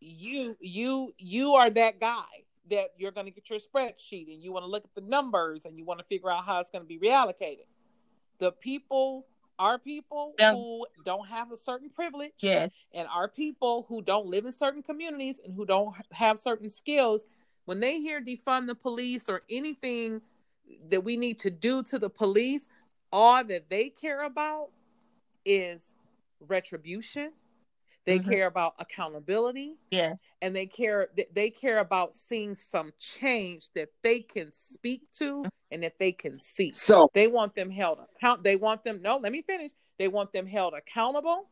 You 0.00 0.56
you 0.60 1.12
you 1.18 1.54
are 1.54 1.70
that 1.70 2.00
guy 2.00 2.24
that 2.70 2.90
you're 2.96 3.10
gonna 3.12 3.30
get 3.30 3.50
your 3.50 3.58
spreadsheet 3.58 4.32
and 4.32 4.42
you 4.42 4.52
want 4.52 4.64
to 4.64 4.70
look 4.70 4.84
at 4.84 4.94
the 4.94 5.00
numbers 5.08 5.64
and 5.66 5.76
you 5.78 5.84
want 5.84 5.98
to 6.00 6.04
figure 6.06 6.30
out 6.30 6.44
how 6.44 6.60
it's 6.60 6.70
gonna 6.70 6.84
be 6.84 6.98
reallocated. 6.98 7.66
The 8.38 8.52
people, 8.52 9.26
are 9.58 9.78
people 9.78 10.34
Yeah. 10.38 10.52
who 10.54 10.86
don't 11.04 11.26
have 11.28 11.52
a 11.52 11.56
certain 11.56 11.90
privilege, 11.90 12.32
Yes. 12.40 12.72
and 12.92 13.06
our 13.08 13.28
people 13.28 13.84
who 13.88 14.02
don't 14.02 14.26
live 14.26 14.46
in 14.46 14.52
certain 14.52 14.82
communities 14.82 15.38
and 15.44 15.54
who 15.54 15.64
don't 15.66 15.94
have 16.12 16.40
certain 16.40 16.70
skills, 16.70 17.24
when 17.66 17.78
they 17.78 18.00
hear 18.00 18.20
defund 18.20 18.66
the 18.66 18.74
police 18.74 19.28
or 19.28 19.42
anything 19.48 20.20
that 20.88 21.02
we 21.04 21.16
need 21.16 21.38
to 21.40 21.50
do 21.50 21.82
to 21.84 21.98
the 21.98 22.08
police, 22.10 22.66
all 23.12 23.44
that 23.44 23.68
they 23.68 23.90
care 23.90 24.22
about 24.22 24.70
is 25.44 25.94
retribution. 26.40 27.32
They 28.04 28.18
Mhm. 28.18 28.28
care 28.28 28.46
about 28.46 28.74
accountability 28.78 29.76
Yes. 29.90 30.20
and 30.40 30.54
they 30.56 30.66
care 30.66 31.06
th- 31.14 31.28
they 31.32 31.50
care 31.50 31.78
about 31.78 32.14
seeing 32.14 32.54
some 32.54 32.92
change 32.98 33.70
that 33.74 33.90
they 34.02 34.20
can 34.20 34.50
speak 34.50 35.02
to 35.14 35.44
and 35.70 35.82
that 35.84 35.98
they 35.98 36.12
can 36.12 36.40
see. 36.40 36.72
so 36.72 37.08
They 37.14 37.28
want 37.28 37.54
them 37.54 37.70
held 37.70 37.98
account. 38.00 38.42
They 38.42 38.56
want 38.56 38.82
them. 38.84 39.02
No, 39.02 39.18
let 39.18 39.30
me 39.32 39.42
finish. 39.42 39.70
They 39.98 40.08
want 40.08 40.32
them 40.32 40.46
held 40.46 40.74
accountable. 40.74 41.48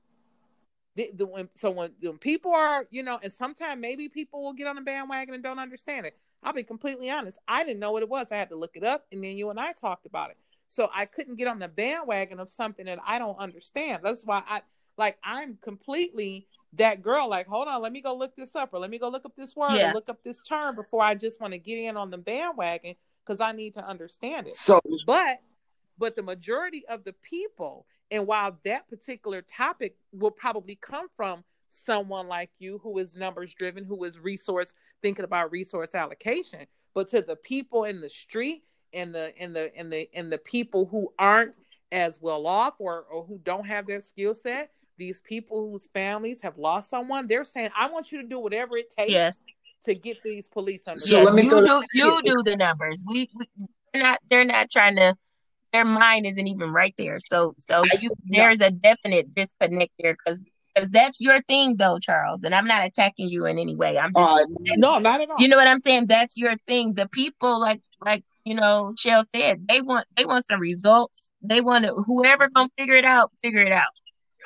The, 0.96 1.10
the, 1.14 1.24
when, 1.24 1.48
so 1.54 1.70
when, 1.70 1.92
when 2.00 2.18
people 2.18 2.52
are, 2.52 2.84
you 2.90 3.02
know, 3.04 3.18
and 3.22 3.32
sometimes 3.32 3.80
maybe 3.80 4.08
people 4.08 4.42
will 4.42 4.52
get 4.52 4.66
on 4.66 4.74
the 4.74 4.82
bandwagon 4.82 5.34
and 5.34 5.42
don't 5.42 5.60
understand 5.60 6.04
it. 6.04 6.18
I'll 6.42 6.52
be 6.52 6.64
completely 6.64 7.10
honest. 7.10 7.38
I 7.46 7.62
didn't 7.64 7.78
know 7.78 7.92
what 7.92 8.02
it 8.02 8.08
was. 8.08 8.26
I 8.32 8.36
had 8.36 8.48
to 8.48 8.56
look 8.56 8.74
it 8.76 8.82
up, 8.82 9.06
and 9.12 9.22
then 9.22 9.36
you 9.36 9.50
and 9.50 9.60
I 9.60 9.72
talked 9.72 10.04
about 10.06 10.30
it. 10.30 10.36
So 10.68 10.90
I 10.92 11.04
couldn't 11.04 11.36
get 11.36 11.46
on 11.48 11.58
the 11.60 11.68
bandwagon 11.68 12.40
of 12.40 12.50
something 12.50 12.86
that 12.86 12.98
I 13.06 13.18
don't 13.18 13.38
understand. 13.38 14.00
That's 14.02 14.24
why 14.24 14.42
I 14.46 14.62
like 15.00 15.18
I'm 15.24 15.58
completely 15.62 16.46
that 16.74 17.02
girl. 17.02 17.28
Like, 17.28 17.48
hold 17.48 17.66
on, 17.66 17.82
let 17.82 17.90
me 17.90 18.00
go 18.00 18.14
look 18.14 18.36
this 18.36 18.54
up, 18.54 18.70
or 18.72 18.78
let 18.78 18.90
me 18.90 18.98
go 18.98 19.08
look 19.08 19.24
up 19.24 19.34
this 19.34 19.56
word, 19.56 19.74
Yeah. 19.76 19.90
or 19.90 19.94
look 19.94 20.08
up 20.08 20.22
this 20.22 20.38
term 20.46 20.76
before 20.76 21.02
I 21.02 21.16
just 21.16 21.40
want 21.40 21.52
to 21.54 21.58
get 21.58 21.78
in 21.78 21.96
on 21.96 22.10
the 22.10 22.18
bandwagon 22.18 22.94
because 23.26 23.40
I 23.40 23.50
need 23.50 23.74
to 23.74 23.84
understand 23.86 24.46
it 24.46 24.56
so 24.56 24.80
but 25.06 25.40
but 25.98 26.16
the 26.16 26.22
majority 26.22 26.84
of 26.86 27.04
the 27.04 27.12
people 27.22 27.86
and 28.10 28.26
while 28.26 28.58
that 28.64 28.88
particular 28.88 29.42
topic 29.42 29.94
will 30.12 30.30
probably 30.30 30.74
come 30.76 31.06
from 31.16 31.44
someone 31.68 32.26
like 32.28 32.50
you 32.58 32.78
who 32.82 32.98
is 32.98 33.14
numbers 33.16 33.54
driven 33.54 33.84
who 33.84 34.02
is 34.04 34.18
resource 34.18 34.72
thinking 35.02 35.24
about 35.24 35.52
resource 35.52 35.94
allocation 35.94 36.66
but 36.94 37.08
to 37.08 37.20
the 37.22 37.36
people 37.36 37.84
in 37.84 38.00
the 38.00 38.08
street 38.08 38.64
and 38.94 39.14
the 39.14 39.32
and 39.38 39.54
the 39.54 39.70
and 39.76 39.92
the 39.92 40.08
and 40.14 40.32
the 40.32 40.38
people 40.38 40.86
who 40.86 41.12
aren't 41.18 41.54
as 41.92 42.20
well 42.20 42.46
off 42.46 42.74
or 42.78 43.02
or 43.12 43.24
who 43.24 43.38
don't 43.44 43.66
have 43.66 43.86
that 43.86 44.04
skill 44.04 44.34
set 44.34 44.70
these 45.00 45.20
people 45.22 45.70
whose 45.70 45.86
families 45.86 46.40
have 46.42 46.58
lost 46.58 46.90
someone 46.90 47.26
they're 47.26 47.44
saying 47.44 47.70
i 47.76 47.90
want 47.90 48.12
you 48.12 48.20
to 48.22 48.28
do 48.28 48.38
whatever 48.38 48.76
it 48.76 48.90
takes 48.90 49.10
Yes. 49.10 49.40
to 49.82 49.94
get 49.94 50.22
these 50.22 50.46
police 50.46 50.86
under 50.86 51.00
So 51.00 51.22
let 51.22 51.34
me 51.34 51.42
you 51.42 51.64
do 51.64 51.82
you 51.92 52.22
do 52.22 52.42
the 52.44 52.54
numbers. 52.54 53.02
We, 53.06 53.28
we 53.34 53.48
they're 53.92 54.02
not 54.02 54.18
they're 54.28 54.44
not 54.44 54.70
trying 54.70 54.96
to 54.96 55.16
their 55.72 55.84
mind 55.84 56.26
isn't 56.26 56.46
even 56.46 56.70
right 56.70 56.94
there. 56.98 57.18
So 57.18 57.54
so 57.56 57.84
you 58.00 58.10
there's 58.24 58.60
a 58.60 58.70
definite 58.70 59.34
disconnect 59.34 59.92
there 59.98 60.14
because 60.14 60.44
because 60.74 60.90
that's 60.90 61.20
your 61.20 61.40
thing 61.42 61.76
though, 61.78 61.98
Charles. 61.98 62.44
And 62.44 62.54
I'm 62.54 62.66
not 62.66 62.84
attacking 62.84 63.30
you 63.30 63.46
in 63.46 63.58
any 63.58 63.74
way. 63.74 63.98
I'm 63.98 64.12
just 64.14 64.30
uh, 64.30 64.44
no 64.76 64.98
not 64.98 65.20
at 65.20 65.30
all 65.30 65.36
you 65.38 65.48
know 65.48 65.56
what 65.56 65.66
I'm 65.66 65.78
saying? 65.78 66.06
That's 66.06 66.36
your 66.36 66.56
thing. 66.66 66.94
The 66.94 67.08
people 67.08 67.58
like 67.58 67.80
like 68.04 68.24
you 68.44 68.54
know, 68.54 68.94
Shell 68.98 69.22
said, 69.34 69.66
they 69.68 69.80
want 69.80 70.06
they 70.16 70.24
want 70.24 70.46
some 70.46 70.60
results. 70.60 71.30
They 71.42 71.60
want 71.60 71.84
to 71.84 71.92
whoever 71.92 72.48
gonna 72.48 72.68
figure 72.76 72.96
it 72.96 73.04
out, 73.04 73.32
figure 73.42 73.62
it 73.62 73.72
out. 73.72 73.90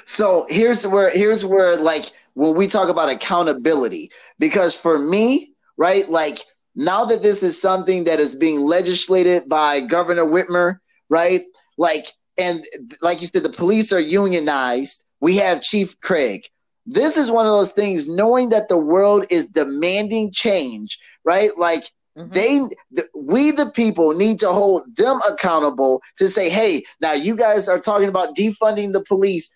So 0.05 0.47
here's 0.49 0.87
where 0.87 1.11
here's 1.11 1.45
where 1.45 1.77
like 1.77 2.07
when 2.35 2.55
we 2.55 2.67
talk 2.67 2.89
about 2.89 3.11
accountability, 3.11 4.11
because 4.39 4.77
for 4.77 4.99
me, 4.99 5.53
right, 5.77 6.09
like 6.09 6.41
now 6.75 7.05
that 7.05 7.23
this 7.23 7.43
is 7.43 7.61
something 7.61 8.05
that 8.05 8.21
is 8.21 8.35
being 8.35 8.61
legislated 8.61 9.49
by 9.49 9.81
Governor 9.81 10.25
Whitmer, 10.25 10.79
right, 11.09 11.43
like 11.79 12.09
and 12.37 12.65
like 13.01 13.21
you 13.21 13.29
said, 13.29 13.43
the 13.45 13.49
police 13.51 13.93
are 13.93 14.01
unionized. 14.01 15.05
We 15.21 15.37
have 15.37 15.63
Chief 15.63 15.99
Craig. 16.01 16.43
This 16.87 17.17
is 17.17 17.31
one 17.31 17.47
of 17.47 17.53
those 17.53 17.73
things, 17.73 18.09
knowing 18.09 18.51
that 18.51 18.69
the 18.69 18.79
world 18.79 19.25
is 19.31 19.47
demanding 19.49 20.33
change, 20.33 20.99
right? 21.25 21.57
Like 21.57 21.85
Mhm. 22.17 22.33
they 22.33 22.59
th- 22.97 23.09
we 23.15 23.51
the 23.51 23.71
people 23.71 24.13
need 24.15 24.39
to 24.41 24.53
hold 24.53 24.83
them 24.97 25.21
accountable 25.29 26.01
to 26.19 26.29
say 26.29 26.49
hey 26.49 26.85
now 27.01 27.13
you 27.13 27.35
guys 27.35 27.69
are 27.69 27.81
talking 27.81 28.09
about 28.09 28.37
defunding 28.37 28.93
the 28.93 29.03
police 29.03 29.51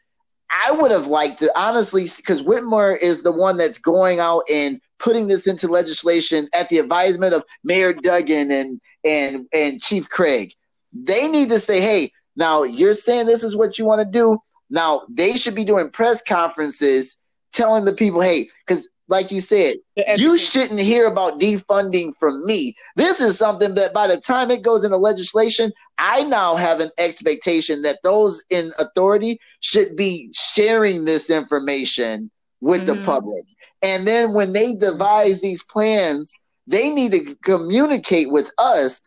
i 0.51 0.73
would 0.73 0.91
have 0.91 1.07
liked 1.07 1.39
to 1.39 1.51
honestly 1.59 2.07
because 2.17 2.43
whitmer 2.43 2.97
is 3.01 3.23
the 3.23 3.33
one 3.33 3.57
that's 3.57 3.79
going 3.79 4.21
out 4.21 4.43
and 4.51 4.81
putting 4.99 5.29
this 5.29 5.47
into 5.47 5.69
legislation 5.69 6.49
at 6.53 6.69
the 6.69 6.79
advisement 6.79 7.35
of 7.35 7.45
mayor 7.65 7.93
duggan 7.93 8.51
and 8.51 8.81
and 9.05 9.47
and 9.53 9.81
chief 9.81 10.09
craig. 10.09 10.55
They 10.93 11.29
need 11.29 11.51
to 11.51 11.59
say 11.59 11.81
hey 11.81 12.13
now 12.37 12.63
you're 12.63 12.95
saying 12.95 13.27
this 13.27 13.45
is 13.45 13.57
what 13.57 13.79
you 13.79 13.85
want 13.85 14.01
to 14.01 14.11
do. 14.11 14.39
Now 14.71 15.03
they 15.09 15.37
should 15.37 15.55
be 15.55 15.65
doing 15.65 15.91
press 15.91 16.23
conferences 16.23 17.17
telling 17.53 17.85
the 17.85 17.93
people 17.93 18.21
hey 18.21 18.51
because 18.67 18.89
like 19.09 19.31
you 19.31 19.41
said 19.41 19.77
you 20.17 20.37
shouldn't 20.39 20.81
hear 20.81 21.07
about 21.07 21.41
defunding 21.41 22.13
from 22.19 22.47
me. 22.47 22.75
This 22.97 23.21
is 23.21 23.37
something 23.37 23.75
that 23.75 23.93
by 23.93 24.07
the 24.07 24.19
time 24.19 24.51
it 24.51 24.63
goes 24.63 24.85
into 24.85 24.97
legislation, 24.97 25.73
I 25.99 26.25
now 26.25 26.55
have 26.57 26.81
an 26.81 26.91
expectation 26.99 27.83
that 27.83 27.99
those 28.05 28.45
in 28.51 28.73
authority 28.79 29.41
should 29.61 29.97
be 29.97 30.31
sharing 30.33 31.05
this 31.05 31.31
information 31.31 32.31
with 32.61 32.87
the 32.87 32.95
Mhm. 32.95 33.05
public. 33.05 33.45
And 33.83 34.07
then 34.07 34.35
when 34.35 34.53
they 34.53 34.75
devise 34.75 35.41
these 35.41 35.63
plans, 35.63 36.33
they 36.67 36.91
need 36.91 37.13
to 37.13 37.35
communicate 37.45 38.31
with 38.31 38.51
us, 38.59 39.01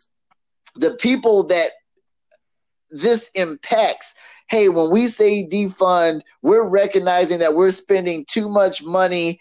the 0.76 0.92
people 0.96 1.44
that 1.44 1.70
this 2.90 3.30
impacts. 3.34 4.14
Hey, 4.48 4.68
when 4.68 4.90
we 4.90 5.06
say 5.06 5.46
defund, 5.46 6.22
we're 6.42 6.68
recognizing 6.68 7.38
that 7.38 7.54
we're 7.54 7.70
spending 7.70 8.24
too 8.26 8.48
much 8.48 8.82
money 8.82 9.40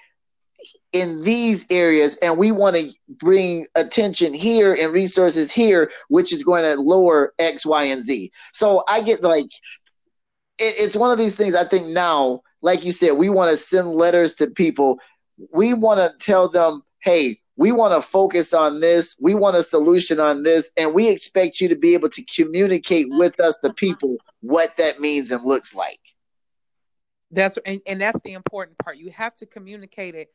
in 0.93 1.23
these 1.23 1.65
areas 1.69 2.17
and 2.17 2.37
we 2.37 2.51
want 2.51 2.75
to 2.75 2.91
bring 3.07 3.65
attention 3.75 4.33
here 4.33 4.73
and 4.73 4.93
resources 4.93 5.51
here 5.51 5.91
which 6.09 6.33
is 6.33 6.43
going 6.43 6.63
to 6.63 6.79
lower 6.79 7.33
x 7.39 7.65
y 7.65 7.83
and 7.83 8.03
z. 8.03 8.31
So 8.53 8.83
i 8.87 9.01
get 9.01 9.21
like 9.21 9.45
it, 10.57 10.75
it's 10.77 10.95
one 10.95 11.11
of 11.11 11.17
these 11.17 11.35
things 11.35 11.55
i 11.55 11.63
think 11.63 11.87
now 11.87 12.41
like 12.61 12.83
you 12.83 12.91
said 12.91 13.13
we 13.13 13.29
want 13.29 13.49
to 13.51 13.57
send 13.57 13.89
letters 13.89 14.35
to 14.35 14.47
people. 14.47 14.99
We 15.53 15.73
want 15.73 15.99
to 15.99 16.13
tell 16.23 16.49
them 16.49 16.83
hey 16.99 17.37
we 17.61 17.71
want 17.71 17.93
to 17.93 18.01
focus 18.01 18.55
on 18.55 18.79
this. 18.79 19.15
We 19.21 19.35
want 19.35 19.55
a 19.55 19.61
solution 19.61 20.19
on 20.19 20.41
this. 20.41 20.71
And 20.77 20.95
we 20.95 21.09
expect 21.09 21.61
you 21.61 21.67
to 21.67 21.75
be 21.75 21.93
able 21.93 22.09
to 22.09 22.23
communicate 22.23 23.05
with 23.09 23.39
us 23.39 23.57
the 23.61 23.71
people 23.71 24.17
what 24.39 24.75
that 24.77 24.99
means 24.99 25.29
and 25.29 25.43
looks 25.43 25.75
like. 25.75 25.99
That's 27.29 27.59
and, 27.63 27.79
and 27.85 28.01
that's 28.01 28.19
the 28.23 28.33
important 28.33 28.79
part. 28.79 28.97
You 28.97 29.11
have 29.11 29.35
to 29.35 29.45
communicate 29.45 30.15
it 30.15 30.29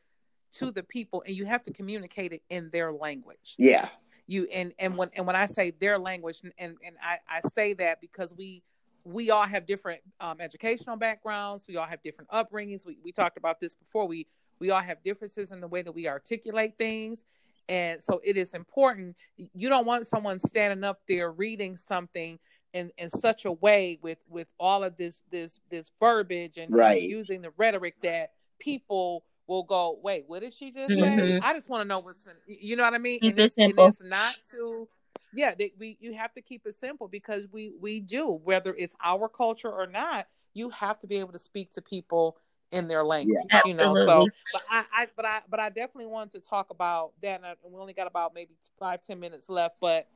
to 0.53 0.71
the 0.71 0.83
people 0.83 1.23
and 1.25 1.35
you 1.35 1.45
have 1.45 1.63
to 1.63 1.73
communicate 1.73 2.33
it 2.33 2.41
in 2.49 2.69
their 2.71 2.91
language. 2.91 3.55
Yeah. 3.57 3.89
you 4.27 4.45
and 4.53 4.73
and 4.79 4.97
when 4.97 5.09
and 5.15 5.25
when 5.27 5.35
i 5.35 5.45
say 5.45 5.71
their 5.79 5.97
language 5.99 6.39
and 6.43 6.51
and, 6.57 6.77
and 6.85 6.95
I, 7.01 7.19
I 7.29 7.39
say 7.55 7.73
that 7.75 8.01
because 8.01 8.33
we 8.35 8.63
we 9.03 9.29
all 9.31 9.45
have 9.45 9.65
different 9.65 10.01
um, 10.19 10.41
educational 10.41 10.97
backgrounds. 10.97 11.65
We 11.69 11.77
all 11.77 11.85
have 11.85 12.01
different 12.03 12.29
upbringings. 12.31 12.85
We, 12.85 12.97
we 13.01 13.13
talked 13.13 13.37
about 13.37 13.61
this 13.61 13.73
before. 13.73 14.05
We 14.05 14.27
we 14.59 14.69
all 14.71 14.81
have 14.81 15.01
differences 15.01 15.51
in 15.51 15.61
the 15.61 15.67
way 15.67 15.81
that 15.81 15.93
we 15.93 16.07
articulate 16.09 16.77
things. 16.77 17.23
And 17.69 18.03
so 18.03 18.19
it 18.23 18.35
is 18.37 18.53
important. 18.53 19.15
You 19.37 19.69
don't 19.69 19.85
want 19.85 20.07
someone 20.07 20.39
standing 20.39 20.83
up 20.83 20.99
there 21.07 21.31
reading 21.31 21.77
something 21.77 22.37
in 22.73 22.91
in 22.97 23.09
such 23.09 23.45
a 23.45 23.51
way 23.53 23.97
with 24.01 24.17
with 24.27 24.49
all 24.59 24.83
of 24.83 24.97
this 24.97 25.21
this 25.31 25.59
this 25.69 25.89
verbiage 26.01 26.57
and, 26.57 26.73
Right. 26.73 27.01
and 27.01 27.09
using 27.09 27.41
the 27.41 27.51
rhetoric 27.55 27.95
that 28.01 28.31
people 28.59 29.23
will 29.47 29.63
go 29.63 29.97
wait 30.03 30.25
what 30.27 30.41
did 30.41 30.53
she 30.53 30.71
just 30.71 30.93
say 30.93 30.99
Mhm. 31.03 31.39
i 31.41 31.53
just 31.53 31.69
want 31.69 31.81
to 31.81 31.87
know 31.87 31.99
what's 31.99 32.25
you 32.47 32.75
know 32.75 32.83
what 32.83 32.93
i 32.93 32.97
mean 32.97 33.19
Keep 33.19 33.31
and 33.31 33.39
it 33.39 33.43
it's, 33.43 33.57
and 33.57 33.65
simple. 33.67 33.87
it's 33.87 34.01
not 34.01 34.35
to 34.51 34.87
yeah 35.33 35.53
they, 35.57 35.73
we 35.79 35.97
you 35.99 36.13
have 36.13 36.33
to 36.33 36.41
keep 36.41 36.65
it 36.65 36.75
simple 36.75 37.07
because 37.07 37.47
we 37.51 37.71
we 37.79 37.99
do 37.99 38.27
whether 38.43 38.75
it's 38.75 38.95
our 39.03 39.27
culture 39.27 39.71
or 39.71 39.87
not 39.87 40.27
you 40.53 40.69
have 40.69 40.99
to 40.99 41.07
be 41.07 41.17
able 41.17 41.31
to 41.31 41.39
speak 41.39 41.71
to 41.71 41.81
people 41.81 42.37
in 42.71 42.87
their 42.87 43.03
language 43.03 43.37
Yeah. 43.49 43.61
you 43.65 43.73
know 43.75 43.95
so 43.95 44.27
but 44.51 44.61
I, 44.69 44.83
I 44.93 45.07
but 45.15 45.25
i 45.25 45.41
but 45.49 45.59
i 45.59 45.69
definitely 45.69 46.07
wanted 46.07 46.43
to 46.43 46.49
talk 46.49 46.69
about 46.69 47.13
that 47.21 47.37
and 47.37 47.45
I, 47.45 47.55
we 47.63 47.79
only 47.79 47.93
got 47.93 48.07
about 48.07 48.33
maybe 48.33 48.55
five 48.77 49.01
ten 49.01 49.19
minutes 49.19 49.47
left 49.47 49.75
but 49.79 50.07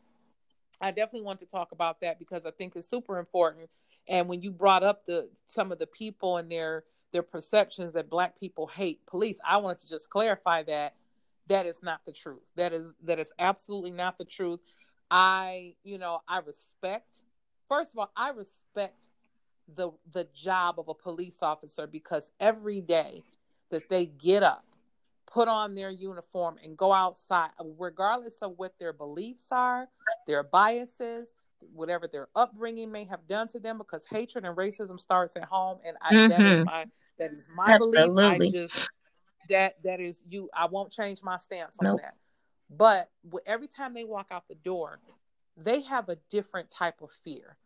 i 0.82 0.92
definitely 0.92 1.22
want 1.26 1.40
to 1.40 1.46
talk 1.46 1.72
about 1.72 2.02
that 2.02 2.20
because 2.20 2.46
i 2.46 2.52
think 2.52 2.76
it's 2.76 2.90
super 2.90 3.20
important 3.20 3.70
and 4.10 4.28
when 4.28 4.42
you 4.42 4.52
brought 4.52 4.84
up 4.84 5.06
the 5.06 5.30
some 5.46 5.72
of 5.72 5.80
the 5.80 5.88
people 5.88 6.38
and 6.38 6.52
their 6.52 6.84
their 7.12 7.24
perceptions 7.24 7.94
that 7.94 8.10
black 8.10 8.40
people 8.40 8.68
hate 8.68 9.06
police. 9.06 9.38
I 9.46 9.58
wanted 9.58 9.80
to 9.80 9.90
just 9.90 10.10
clarify 10.10 10.64
that. 10.64 10.96
That 11.48 11.66
is 11.66 11.82
not 11.84 12.02
the 12.06 12.12
truth. 12.12 12.44
That 12.56 12.74
is 12.74 12.94
that 13.04 13.20
is 13.20 13.34
absolutely 13.40 13.92
not 13.92 14.18
the 14.18 14.26
truth. 14.26 14.60
I 15.12 15.76
you 15.84 15.98
know 15.98 16.22
i 16.28 16.40
respect 16.40 17.22
first 17.68 17.92
of 17.92 18.00
all 18.00 18.12
i 18.16 18.30
respect 18.30 19.10
the 19.76 19.92
the 20.14 20.26
job 20.34 20.80
of 20.80 20.88
a 20.88 20.94
police 20.94 21.38
officer 21.42 21.86
because 21.86 22.32
every 22.40 22.80
day 22.80 23.22
that 23.70 23.90
they 23.90 24.06
get 24.06 24.42
up 24.42 24.66
put 25.28 25.48
on 25.48 25.76
their 25.76 25.90
uniform 25.90 26.58
and 26.64 26.78
go 26.78 26.94
outside 26.94 27.50
regardless 27.78 28.36
of 28.42 28.54
what 28.58 28.74
their 28.80 28.94
beliefs 28.94 29.48
are 29.52 29.88
their 30.28 30.44
biases 30.44 31.30
whatever 31.74 32.08
their 32.08 32.28
upbringing 32.36 32.92
may 32.92 33.04
have 33.06 33.28
done 33.28 33.48
to 33.50 33.60
them 33.60 33.78
because 33.78 34.06
hatred 34.10 34.46
and 34.46 34.56
racism 34.58 35.00
starts 35.00 35.36
at 35.38 35.46
home. 35.46 35.80
And 35.86 35.98
I, 36.02 36.12
that 36.12 36.42
is 36.42 36.60
Mhm. 36.60 36.66
my 36.66 36.86
that 37.20 37.34
is 37.34 37.48
my 37.56 37.78
belief. 37.78 38.18
I 38.18 38.40
just 38.50 38.76
that 39.50 39.76
that 39.84 40.00
is 40.00 40.22
you 40.30 40.50
i 40.54 40.66
won't 40.66 40.92
change 40.92 41.24
my 41.24 41.38
stance 41.38 41.78
on 41.80 41.86
Nope. 41.88 42.02
that. 42.02 42.16
But 42.70 43.10
every 43.46 43.68
time 43.68 43.94
they 43.94 44.04
walk 44.04 44.28
out 44.32 44.48
the 44.48 44.56
door 44.56 45.00
they 45.58 45.82
have 45.82 46.10
a 46.10 46.16
different 46.30 46.70
type 46.72 47.02
of 47.02 47.10
fear 47.24 47.58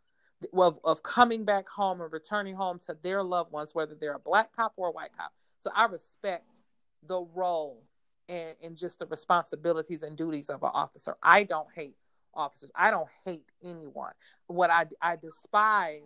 of, 0.53 0.79
of 0.83 1.03
coming 1.03 1.45
back 1.45 1.69
home 1.69 2.01
and 2.01 2.11
returning 2.11 2.55
home 2.55 2.79
to 2.79 2.97
their 3.01 3.23
loved 3.23 3.51
ones 3.51 3.75
whether 3.75 3.93
they're 3.95 4.15
a 4.15 4.19
black 4.19 4.55
cop 4.55 4.73
or 4.77 4.87
a 4.87 4.91
white 4.91 5.11
cop. 5.15 5.33
So 5.59 5.69
i 5.75 5.85
respect 5.85 6.61
the 7.07 7.21
role 7.33 7.83
and, 8.27 8.55
and 8.63 8.75
just 8.75 8.99
the 8.99 9.05
responsibilities 9.05 10.01
and 10.01 10.17
duties 10.17 10.49
of 10.49 10.63
an 10.63 10.71
officer. 10.73 11.15
I 11.21 11.43
don't 11.43 11.67
hate 11.75 11.95
officers 12.35 12.71
i 12.75 12.91
don't 12.91 13.07
hate 13.23 13.45
anyone 13.63 14.11
what 14.47 14.69
i 14.69 14.85
i 15.01 15.15
despise 15.15 16.01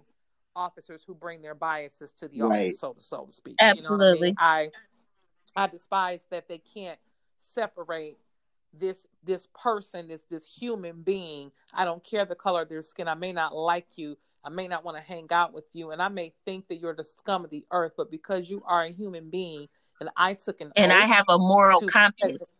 officers 0.56 1.04
who 1.06 1.14
bring 1.14 1.42
their 1.42 1.56
biases 1.56 2.12
to 2.12 2.28
the 2.28 2.42
Right. 2.42 2.68
office 2.70 2.80
so 2.80 2.94
to 2.94 3.02
so 3.02 3.26
to 3.26 3.32
speak 3.34 3.56
you 3.60 3.82
know 3.82 3.92
what 3.92 4.02
i 4.02 4.12
Absolutely. 4.12 4.22
mean 4.28 4.36
i 4.38 4.70
i 5.56 5.68
despise 5.68 6.26
that 6.32 6.48
they 6.48 6.58
can't 6.60 7.00
separate 7.54 8.18
this 8.74 9.08
this 9.24 9.48
person 9.60 10.08
this 10.08 10.24
this 10.30 10.46
human 10.46 11.02
being 11.02 11.52
i 11.74 11.84
don't 11.84 12.04
care 12.04 12.26
the 12.26 12.36
color 12.36 12.62
of 12.62 12.70
their 12.70 12.84
skin 12.84 13.08
i 13.08 13.16
may 13.16 13.32
not 13.32 13.56
like 13.56 13.88
you 13.96 14.16
i 14.44 14.50
may 14.50 14.68
not 14.68 14.84
want 14.84 14.96
to 14.96 15.02
hang 15.04 15.28
out 15.32 15.54
with 15.54 15.66
you 15.74 15.92
and 15.92 16.02
i 16.02 16.08
may 16.08 16.32
think 16.46 16.68
that 16.68 16.76
you're 16.76 16.94
the 16.96 17.04
scum 17.04 17.44
of 17.44 17.50
the 17.50 17.66
earth 17.72 17.94
but 17.98 18.12
because 18.12 18.50
you 18.50 18.62
are 18.68 18.84
a 18.84 18.92
human 18.92 19.30
being 19.30 19.68
and 20.00 20.10
i 20.18 20.34
took 20.34 20.62
an 20.62 20.72
And 20.76 20.92
I 20.94 21.06
have 21.06 21.26
a 21.30 21.38
moral 21.40 21.80
to 21.82 21.88
compass. 21.88 22.52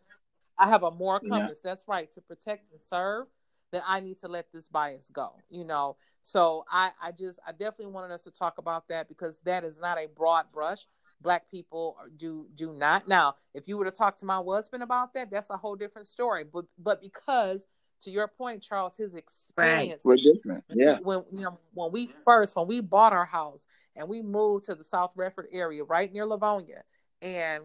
I 0.58 0.68
have 0.68 0.82
a 0.82 0.90
moral 0.90 1.20
Yeah. 1.24 1.38
compass. 1.38 1.60
That's 1.64 1.84
right. 1.88 2.10
To 2.12 2.20
protect 2.20 2.70
and 2.70 2.80
serve, 2.82 3.26
then 3.72 3.82
I 3.86 4.00
need 4.00 4.20
to 4.20 4.28
let 4.28 4.52
this 4.52 4.68
bias 4.68 5.10
go. 5.12 5.34
You 5.50 5.64
know. 5.64 5.96
So 6.22 6.64
I, 6.70 6.90
I 7.02 7.12
just, 7.12 7.38
I 7.46 7.52
definitely 7.52 7.86
wanted 7.86 8.12
us 8.12 8.24
to 8.24 8.30
talk 8.30 8.58
about 8.58 8.88
that 8.88 9.08
because 9.08 9.38
that 9.44 9.64
is 9.64 9.80
not 9.80 9.98
a 9.98 10.06
broad 10.06 10.46
brush. 10.52 10.86
Black 11.22 11.50
people 11.50 11.96
do 12.16 12.46
do 12.54 12.72
not. 12.72 13.06
Now, 13.06 13.34
if 13.52 13.68
you 13.68 13.76
were 13.76 13.84
to 13.84 13.90
talk 13.90 14.16
to 14.16 14.24
my 14.24 14.42
husband 14.42 14.82
about 14.82 15.12
that, 15.14 15.30
that's 15.30 15.50
a 15.50 15.56
whole 15.56 15.76
different 15.76 16.08
story. 16.08 16.44
But 16.50 16.64
but 16.78 17.02
because 17.02 17.66
to 18.02 18.10
your 18.10 18.28
point, 18.28 18.62
Charles, 18.62 18.94
his 18.96 19.14
experience 19.14 20.00
We're 20.02 20.16
different. 20.16 20.64
Yeah. 20.70 20.98
when 21.02 21.24
you 21.30 21.42
know 21.42 21.58
when 21.74 21.92
we 21.92 22.10
first 22.24 22.56
when 22.56 22.66
we 22.66 22.80
bought 22.80 23.12
our 23.12 23.26
house 23.26 23.66
and 23.96 24.08
we 24.08 24.22
moved 24.22 24.64
to 24.66 24.74
the 24.74 24.84
South 24.84 25.12
Redford 25.14 25.48
area 25.52 25.84
right 25.84 26.10
near 26.10 26.24
Livonia 26.24 26.84
and 27.20 27.64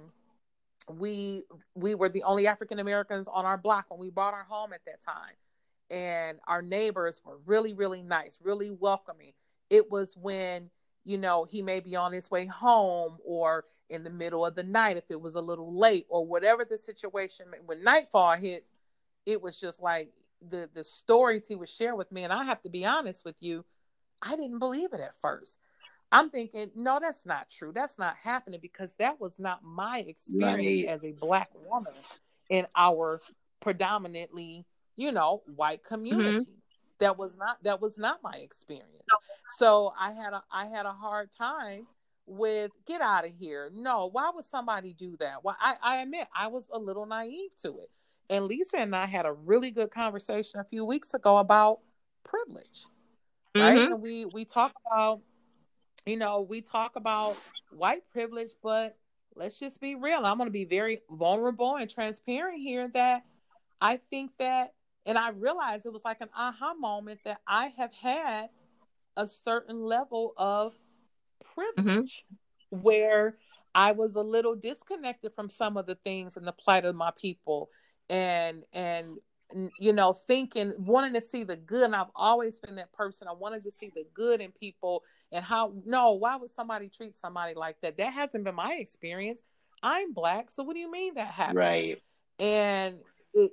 we 0.89 1.43
we 1.73 1.95
were 1.95 2.09
the 2.09 2.23
only 2.23 2.47
African 2.47 2.79
Americans 2.79 3.27
on 3.31 3.45
our 3.45 3.57
block 3.57 3.85
when 3.89 3.99
we 3.99 4.09
bought 4.09 4.33
our 4.33 4.43
home 4.43 4.73
at 4.73 4.81
that 4.85 5.01
time 5.01 5.33
and 5.89 6.39
our 6.47 6.61
neighbors 6.61 7.21
were 7.23 7.37
really 7.45 7.73
really 7.73 8.01
nice 8.01 8.39
really 8.41 8.71
welcoming. 8.71 9.33
It 9.69 9.89
was 9.91 10.15
when 10.15 10.69
you 11.03 11.17
know 11.17 11.43
he 11.45 11.61
may 11.61 11.79
be 11.79 11.95
on 11.95 12.11
his 12.11 12.29
way 12.31 12.45
home 12.45 13.17
or 13.25 13.65
in 13.89 14.03
the 14.03 14.09
middle 14.09 14.45
of 14.45 14.55
the 14.55 14.63
night 14.63 14.97
if 14.97 15.03
it 15.09 15.21
was 15.21 15.35
a 15.35 15.41
little 15.41 15.77
late 15.77 16.05
or 16.09 16.25
whatever 16.25 16.65
the 16.65 16.77
situation 16.77 17.45
when 17.65 17.83
nightfall 17.83 18.33
hits 18.35 18.71
it 19.27 19.41
was 19.41 19.59
just 19.59 19.81
like 19.81 20.09
the 20.49 20.67
the 20.73 20.83
stories 20.83 21.47
he 21.47 21.55
would 21.55 21.69
share 21.69 21.95
with 21.95 22.11
me. 22.11 22.23
And 22.23 22.33
i 22.33 22.43
have 22.43 22.61
to 22.63 22.69
be 22.69 22.85
honest 22.85 23.23
with 23.25 23.35
you 23.39 23.63
i 24.21 24.35
didn't 24.35 24.59
believe 24.59 24.93
it 24.93 24.99
at 24.99 25.13
first. 25.21 25.59
I'm 26.11 26.29
thinking 26.29 26.69
no 26.75 26.99
that's 27.01 27.25
not 27.25 27.49
true. 27.49 27.71
That's 27.73 27.97
not 27.99 28.15
happening 28.15 28.59
because 28.61 28.93
that 28.99 29.19
was 29.19 29.39
not 29.39 29.63
my 29.63 29.99
experience 30.07 30.85
Right. 30.87 30.89
as 30.89 31.03
a 31.03 31.11
black 31.11 31.49
woman 31.69 31.93
in 32.49 32.67
our 32.75 33.19
predominantly 33.59 34.65
you 34.95 35.11
know 35.11 35.41
white 35.55 35.83
community. 35.83 36.47
That 36.99 37.17
was 37.17 37.35
not 37.37 37.61
that 37.63 37.81
was 37.81 37.97
not 37.97 38.23
my 38.23 38.35
experience. 38.37 39.07
So 39.57 39.93
i 39.99 40.11
had 40.11 40.33
a 40.33 40.43
i 40.51 40.65
had 40.65 40.85
a 40.85 40.93
hard 40.93 41.31
time 41.31 41.87
with 42.25 42.71
get 42.87 43.01
out 43.01 43.25
of 43.25 43.31
here. 43.37 43.69
No 43.73 44.07
why 44.11 44.31
would 44.33 44.45
somebody 44.45 44.93
do 44.93 45.15
that? 45.17 45.43
Well 45.43 45.57
i 45.59 45.75
i 45.83 45.97
admit 45.97 46.27
i 46.35 46.47
was 46.47 46.69
a 46.71 46.79
little 46.79 47.05
naive 47.05 47.51
to 47.61 47.79
it. 47.79 47.89
And 48.29 48.45
lisa 48.45 48.77
and 48.79 48.95
i 48.95 49.05
had 49.05 49.25
a 49.25 49.33
really 49.33 49.71
good 49.71 49.91
conversation 49.91 50.59
a 50.59 50.63
few 50.63 50.85
weeks 50.85 51.13
ago 51.13 51.37
about 51.37 51.79
privilege 52.23 52.85
right? 53.55 53.77
Mhm. 53.77 53.91
and 53.93 54.01
we 54.01 54.25
we 54.25 54.45
talk 54.45 54.73
about 54.87 55.21
you 56.05 56.17
know 56.17 56.41
we 56.41 56.61
talk 56.61 56.95
about 56.95 57.37
white 57.71 58.01
privilege 58.11 58.51
but 58.63 58.97
let's 59.35 59.59
just 59.59 59.81
be 59.81 59.95
real. 59.95 60.25
I'm 60.25 60.37
going 60.37 60.47
to 60.47 60.51
be 60.51 60.65
very 60.65 61.01
vulnerable 61.09 61.75
and 61.75 61.89
transparent 61.89 62.61
here 62.61 62.89
that 62.93 63.23
i 63.81 63.97
think 63.97 64.31
that 64.39 64.73
and 65.05 65.17
i 65.17 65.29
realized 65.29 65.85
it 65.85 65.93
was 65.93 66.05
like 66.05 66.21
an 66.21 66.29
aha 66.35 66.73
moment 66.73 67.19
that 67.25 67.39
i 67.47 67.67
have 67.67 67.91
had 67.93 68.47
a 69.17 69.27
certain 69.27 69.81
level 69.81 70.33
of 70.37 70.73
mm-hmm. 70.73 71.83
privilege 71.83 72.25
where 72.69 73.37
i 73.73 73.91
was 73.91 74.15
a 74.15 74.21
little 74.21 74.55
disconnected 74.55 75.31
from 75.35 75.49
some 75.49 75.77
of 75.77 75.85
the 75.85 75.95
things 76.03 76.37
and 76.37 76.47
the 76.47 76.51
plight 76.51 76.85
of 76.85 76.95
my 76.95 77.11
people 77.19 77.69
and 78.09 78.63
and 78.73 79.17
you 79.79 79.93
know 79.93 80.13
thinking 80.13 80.73
wanting 80.77 81.13
to 81.13 81.21
see 81.21 81.43
the 81.43 81.55
good. 81.55 81.83
And 81.83 81.95
i've 81.95 82.07
always 82.15 82.59
been 82.59 82.75
that 82.75 82.91
person. 82.93 83.27
I 83.27 83.33
wanted 83.33 83.63
to 83.63 83.71
see 83.71 83.91
the 83.93 84.05
good 84.13 84.41
in 84.41 84.51
people 84.51 85.03
and 85.31 85.43
how 85.43 85.73
no 85.85 86.13
why 86.13 86.35
would 86.35 86.51
somebody 86.51 86.89
treat 86.89 87.15
somebody 87.15 87.53
like 87.53 87.79
that? 87.81 87.97
That 87.97 88.13
hasn't 88.13 88.43
been 88.43 88.55
my 88.55 88.75
experience. 88.75 89.41
I'm 89.83 90.13
black 90.13 90.51
so 90.51 90.63
what 90.63 90.73
do 90.73 90.79
you 90.79 90.91
mean 90.91 91.15
that 91.15 91.27
happened? 91.27 91.57
Right. 91.57 91.95
and 92.39 92.97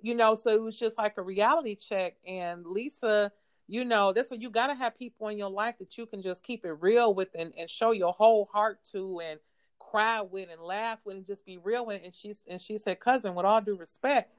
you 0.02 0.14
know 0.14 0.34
so 0.34 0.50
it 0.50 0.62
was 0.62 0.78
just 0.78 0.98
like 0.98 1.14
a 1.16 1.22
reality 1.22 1.74
check. 1.74 2.14
And 2.26 2.64
lisa 2.66 3.32
you 3.68 3.84
know 3.84 4.12
that's 4.12 4.30
what 4.30 4.42
you 4.42 4.50
got 4.50 4.68
to 4.68 4.74
have 4.74 4.96
people 4.96 5.28
in 5.28 5.38
your 5.38 5.50
life 5.50 5.76
that 5.78 5.96
you 5.96 6.06
can 6.06 6.22
just 6.22 6.42
keep 6.42 6.64
it 6.64 6.72
real 6.80 7.14
with 7.14 7.28
and, 7.34 7.52
and 7.58 7.70
show 7.70 7.92
your 7.92 8.12
whole 8.12 8.48
heart 8.52 8.80
to 8.92 9.20
and 9.20 9.38
cry 9.78 10.22
with 10.22 10.48
and 10.50 10.60
laugh 10.60 10.98
with 11.04 11.16
and 11.16 11.26
just 11.26 11.44
be 11.44 11.58
real 11.58 11.86
with. 11.86 12.02
And 12.04 12.14
she's 12.14 12.42
and 12.48 12.60
she 12.60 12.78
said 12.78 13.00
cousin 13.00 13.34
with 13.34 13.46
all 13.46 13.60
due 13.60 13.76
respect 13.76 14.32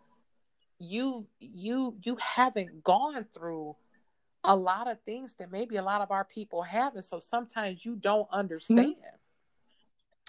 you 0.80 1.28
you 1.40 1.96
you 2.04 2.18
haven't 2.18 2.84
gone 2.84 3.26
through 3.34 3.76
a 4.44 4.56
lot 4.56 4.92
of 4.92 5.00
things 5.06 5.34
that 5.40 5.52
maybe 5.52 5.78
a 5.78 5.84
lot 5.84 6.02
of 6.02 6.12
our 6.12 6.26
people 6.26 6.64
have. 6.64 6.96
And 6.96 7.06
so 7.06 7.20
sometimes 7.20 7.86
you 7.86 7.96
don't 7.96 8.24
mm-hmm. 8.24 8.36
understand. 8.36 8.96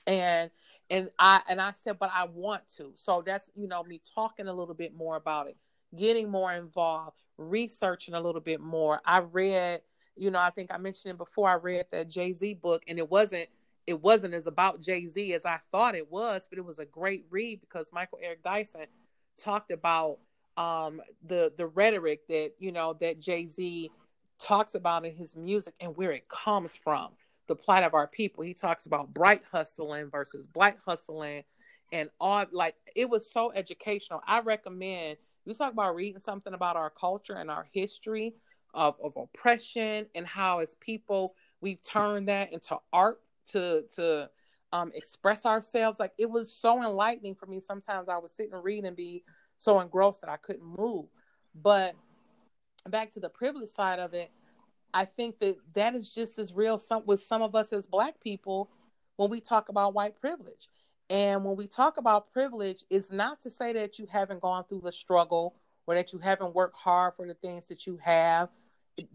And 0.07 0.51
and 0.91 1.11
i 1.19 1.41
and 1.49 1.61
i 1.61 1.73
said 1.73 1.99
but 1.99 2.11
i 2.15 2.25
want 2.25 2.63
to. 2.77 2.93
So 2.95 3.23
that's 3.25 3.51
you 3.55 3.67
know 3.69 3.83
me 3.85 4.01
talking 4.15 4.49
a 4.49 4.53
little 4.53 4.75
bit 4.75 4.95
more 4.95 5.17
about 5.17 5.49
it 5.49 5.57
getting 5.97 6.29
more 6.29 6.53
involved 6.53 7.23
researching 7.39 8.15
a 8.15 8.21
little 8.21 8.41
bit 8.41 8.61
more. 8.61 9.01
I 9.05 9.19
read 9.19 9.81
you 10.17 10.31
know 10.31 10.39
i 10.39 10.51
think 10.51 10.71
i 10.73 10.77
mentioned 10.77 11.13
it 11.13 11.19
before 11.19 11.49
i 11.49 11.55
read 11.55 11.87
that 11.91 12.09
jay-z 12.09 12.55
book 12.55 12.85
and 12.87 12.99
it 12.99 13.11
wasn't 13.11 13.49
it 13.87 14.01
wasn't 14.01 14.35
as 14.35 14.47
about 14.47 14.81
Jay 14.81 15.07
Z 15.07 15.35
as 15.35 15.45
I 15.45 15.59
thought 15.71 15.95
it 15.95 16.11
was, 16.11 16.47
but 16.49 16.59
it 16.59 16.65
was 16.65 16.79
a 16.79 16.85
great 16.85 17.27
read 17.31 17.61
because 17.61 17.91
Michael 17.93 18.19
Eric 18.23 18.43
Dyson 18.43 18.87
talked 19.37 19.71
about 19.71 20.19
um, 20.57 21.01
the 21.27 21.53
the 21.57 21.67
rhetoric 21.67 22.27
that 22.29 22.53
you 22.59 22.73
know 22.73 22.95
that 23.01 23.21
Jay 23.21 23.47
Z 23.47 23.91
talks 24.39 24.75
about 24.75 25.05
in 25.05 25.15
his 25.15 25.37
music 25.37 25.75
and 25.81 25.97
where 25.97 26.13
it 26.13 26.29
comes 26.29 26.77
from, 26.77 27.11
the 27.47 27.57
plight 27.57 27.85
of 27.85 27.95
our 27.95 28.07
people. 28.07 28.45
He 28.45 28.55
talks 28.55 28.87
about 28.87 29.13
bright 29.13 29.43
hustling 29.51 30.11
versus 30.11 30.47
black 30.47 30.79
hustling, 30.87 31.45
and 31.93 32.11
all 32.21 32.45
like 32.53 32.75
it 32.95 33.09
was 33.09 33.31
so 33.31 33.53
educational. 33.53 34.21
I 34.27 34.41
recommend 34.41 35.19
you 35.45 35.55
talk 35.55 35.73
about 35.73 35.95
reading 35.95 36.21
something 36.21 36.55
about 36.55 36.77
our 36.77 36.91
culture 36.91 37.35
and 37.35 37.51
our 37.51 37.67
history 37.73 38.35
of, 38.73 38.97
of 39.03 39.17
oppression 39.17 40.07
and 40.15 40.27
how 40.27 40.61
as 40.61 40.75
people 40.77 41.35
we've 41.61 41.83
turned 41.83 42.29
that 42.29 42.53
into 42.53 42.77
art 42.93 43.21
to 43.49 43.85
to 43.97 44.29
um, 44.73 44.91
express 44.95 45.47
ourselves. 45.47 46.01
Like 46.01 46.13
it 46.19 46.29
was 46.29 46.53
so 46.53 46.83
enlightening 46.83 47.35
for 47.35 47.47
me. 47.47 47.61
Sometimes 47.61 48.09
I 48.09 48.19
would 48.19 48.31
sit 48.31 48.51
and 48.53 48.65
read 48.65 48.85
and 48.85 48.97
be 48.97 49.23
so 49.59 49.81
engrossed 49.81 50.21
that 50.23 50.31
I 50.31 50.37
couldn't 50.37 50.65
move. 50.65 51.07
But 51.55 51.95
back 52.89 53.11
to 53.13 53.21
the 53.21 53.29
privilege 53.29 53.69
side 53.69 54.01
of 54.01 54.15
it, 54.15 54.31
I 54.95 55.05
think 55.05 55.41
that 55.41 55.57
that 55.75 55.95
is 55.95 56.15
just 56.15 56.39
as 56.39 56.53
real 56.53 56.79
some, 56.79 57.03
with 57.05 57.21
some 57.23 57.43
of 57.43 57.55
us 57.55 57.73
as 57.73 57.85
Black 57.85 58.21
people 58.21 58.71
when 59.17 59.29
we 59.29 59.41
talk 59.41 59.69
about 59.69 59.93
white 59.93 60.19
privilege. 60.21 60.69
And 61.11 61.45
when 61.45 61.57
we 61.57 61.67
talk 61.67 61.99
about 61.99 62.33
privilege, 62.33 62.85
it's 62.89 63.11
not 63.11 63.41
to 63.43 63.51
say 63.51 63.73
that 63.75 63.99
you 63.99 64.07
haven't 64.07 64.41
gone 64.41 64.65
through 64.65 64.83
the 64.83 64.93
struggle 64.93 65.57
or 65.87 65.95
that 65.97 66.13
you 66.13 66.19
haven't 66.19 66.55
worked 66.55 66.77
hard 66.77 67.15
for 67.17 67.27
the 67.27 67.35
things 67.35 67.69
that 67.69 67.87
you 67.87 67.99
have. 68.03 68.49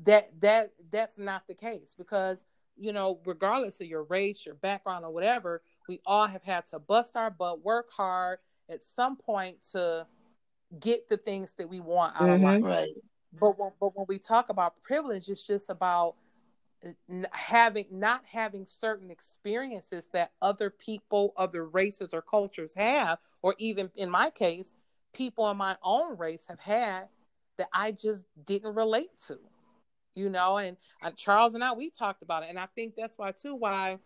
That 0.03 0.29
that 0.41 0.73
that's 0.91 1.17
not 1.17 1.47
the 1.47 1.55
case 1.55 1.95
because 1.97 2.43
you 2.79 2.93
know, 2.93 3.19
regardless 3.25 3.81
of 3.81 3.87
your 3.87 4.03
race, 4.03 4.45
your 4.45 4.55
background, 4.55 5.03
or 5.03 5.11
whatever, 5.11 5.61
we 5.87 5.99
all 6.05 6.27
have 6.27 6.43
had 6.43 6.65
to 6.67 6.79
bust 6.79 7.15
our 7.15 7.29
butt, 7.29 7.63
work 7.63 7.87
hard 7.91 8.39
at 8.69 8.79
some 8.95 9.17
point 9.17 9.57
to 9.71 10.05
get 10.79 11.09
the 11.09 11.17
things 11.17 11.53
that 11.53 11.67
we 11.67 11.79
want 11.79 12.15
out 12.15 12.21
mm-hmm. 12.23 12.45
of 12.45 12.61
life. 12.61 12.63
Right. 12.63 12.93
But 13.33 13.59
when, 13.59 13.71
but 13.79 13.95
when 13.95 14.05
we 14.07 14.19
talk 14.19 14.49
about 14.49 14.81
privilege, 14.83 15.29
it's 15.29 15.45
just 15.45 15.69
about 15.69 16.15
having 17.31 17.85
not 17.91 18.23
having 18.25 18.65
certain 18.65 19.11
experiences 19.11 20.07
that 20.13 20.31
other 20.41 20.69
people, 20.69 21.33
other 21.35 21.65
races 21.65 22.13
or 22.13 22.21
cultures 22.21 22.73
have, 22.75 23.19
or 23.41 23.55
even 23.57 23.91
in 23.95 24.09
my 24.09 24.29
case, 24.29 24.75
people 25.13 25.49
in 25.51 25.57
my 25.57 25.75
own 25.83 26.17
race 26.17 26.43
have 26.47 26.59
had 26.59 27.07
that 27.57 27.67
I 27.73 27.91
just 27.91 28.23
didn't 28.45 28.75
relate 28.75 29.11
to 29.27 29.39
you 30.15 30.29
know? 30.29 30.57
And 30.57 30.77
uh, 31.01 31.11
charles 31.11 31.55
and 31.55 31.63
i 31.63 31.71
we 31.71 31.89
talked 31.89 32.21
about 32.21 32.43
it. 32.43 32.49
And 32.49 32.59
i 32.59 32.67
think 32.75 32.95
that's 32.95 33.17
why 33.17 33.31
too 33.31 33.55
why 33.55 33.97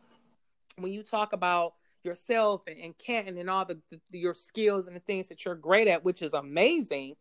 when 0.77 0.91
you 0.91 1.03
talk 1.03 1.33
about 1.33 1.73
yourself 2.03 2.63
and, 2.67 2.77
and 2.77 2.97
Canton 2.97 3.37
and 3.37 3.49
all 3.49 3.63
the, 3.63 3.79
the, 3.89 4.19
your 4.19 4.33
skills 4.33 4.87
and 4.87 4.95
the 4.95 4.99
things 5.01 5.29
that 5.29 5.45
you're 5.45 5.55
great 5.55 5.87
at 5.87 6.03
which 6.03 6.21
is 6.21 6.33
amazing 6.33 7.15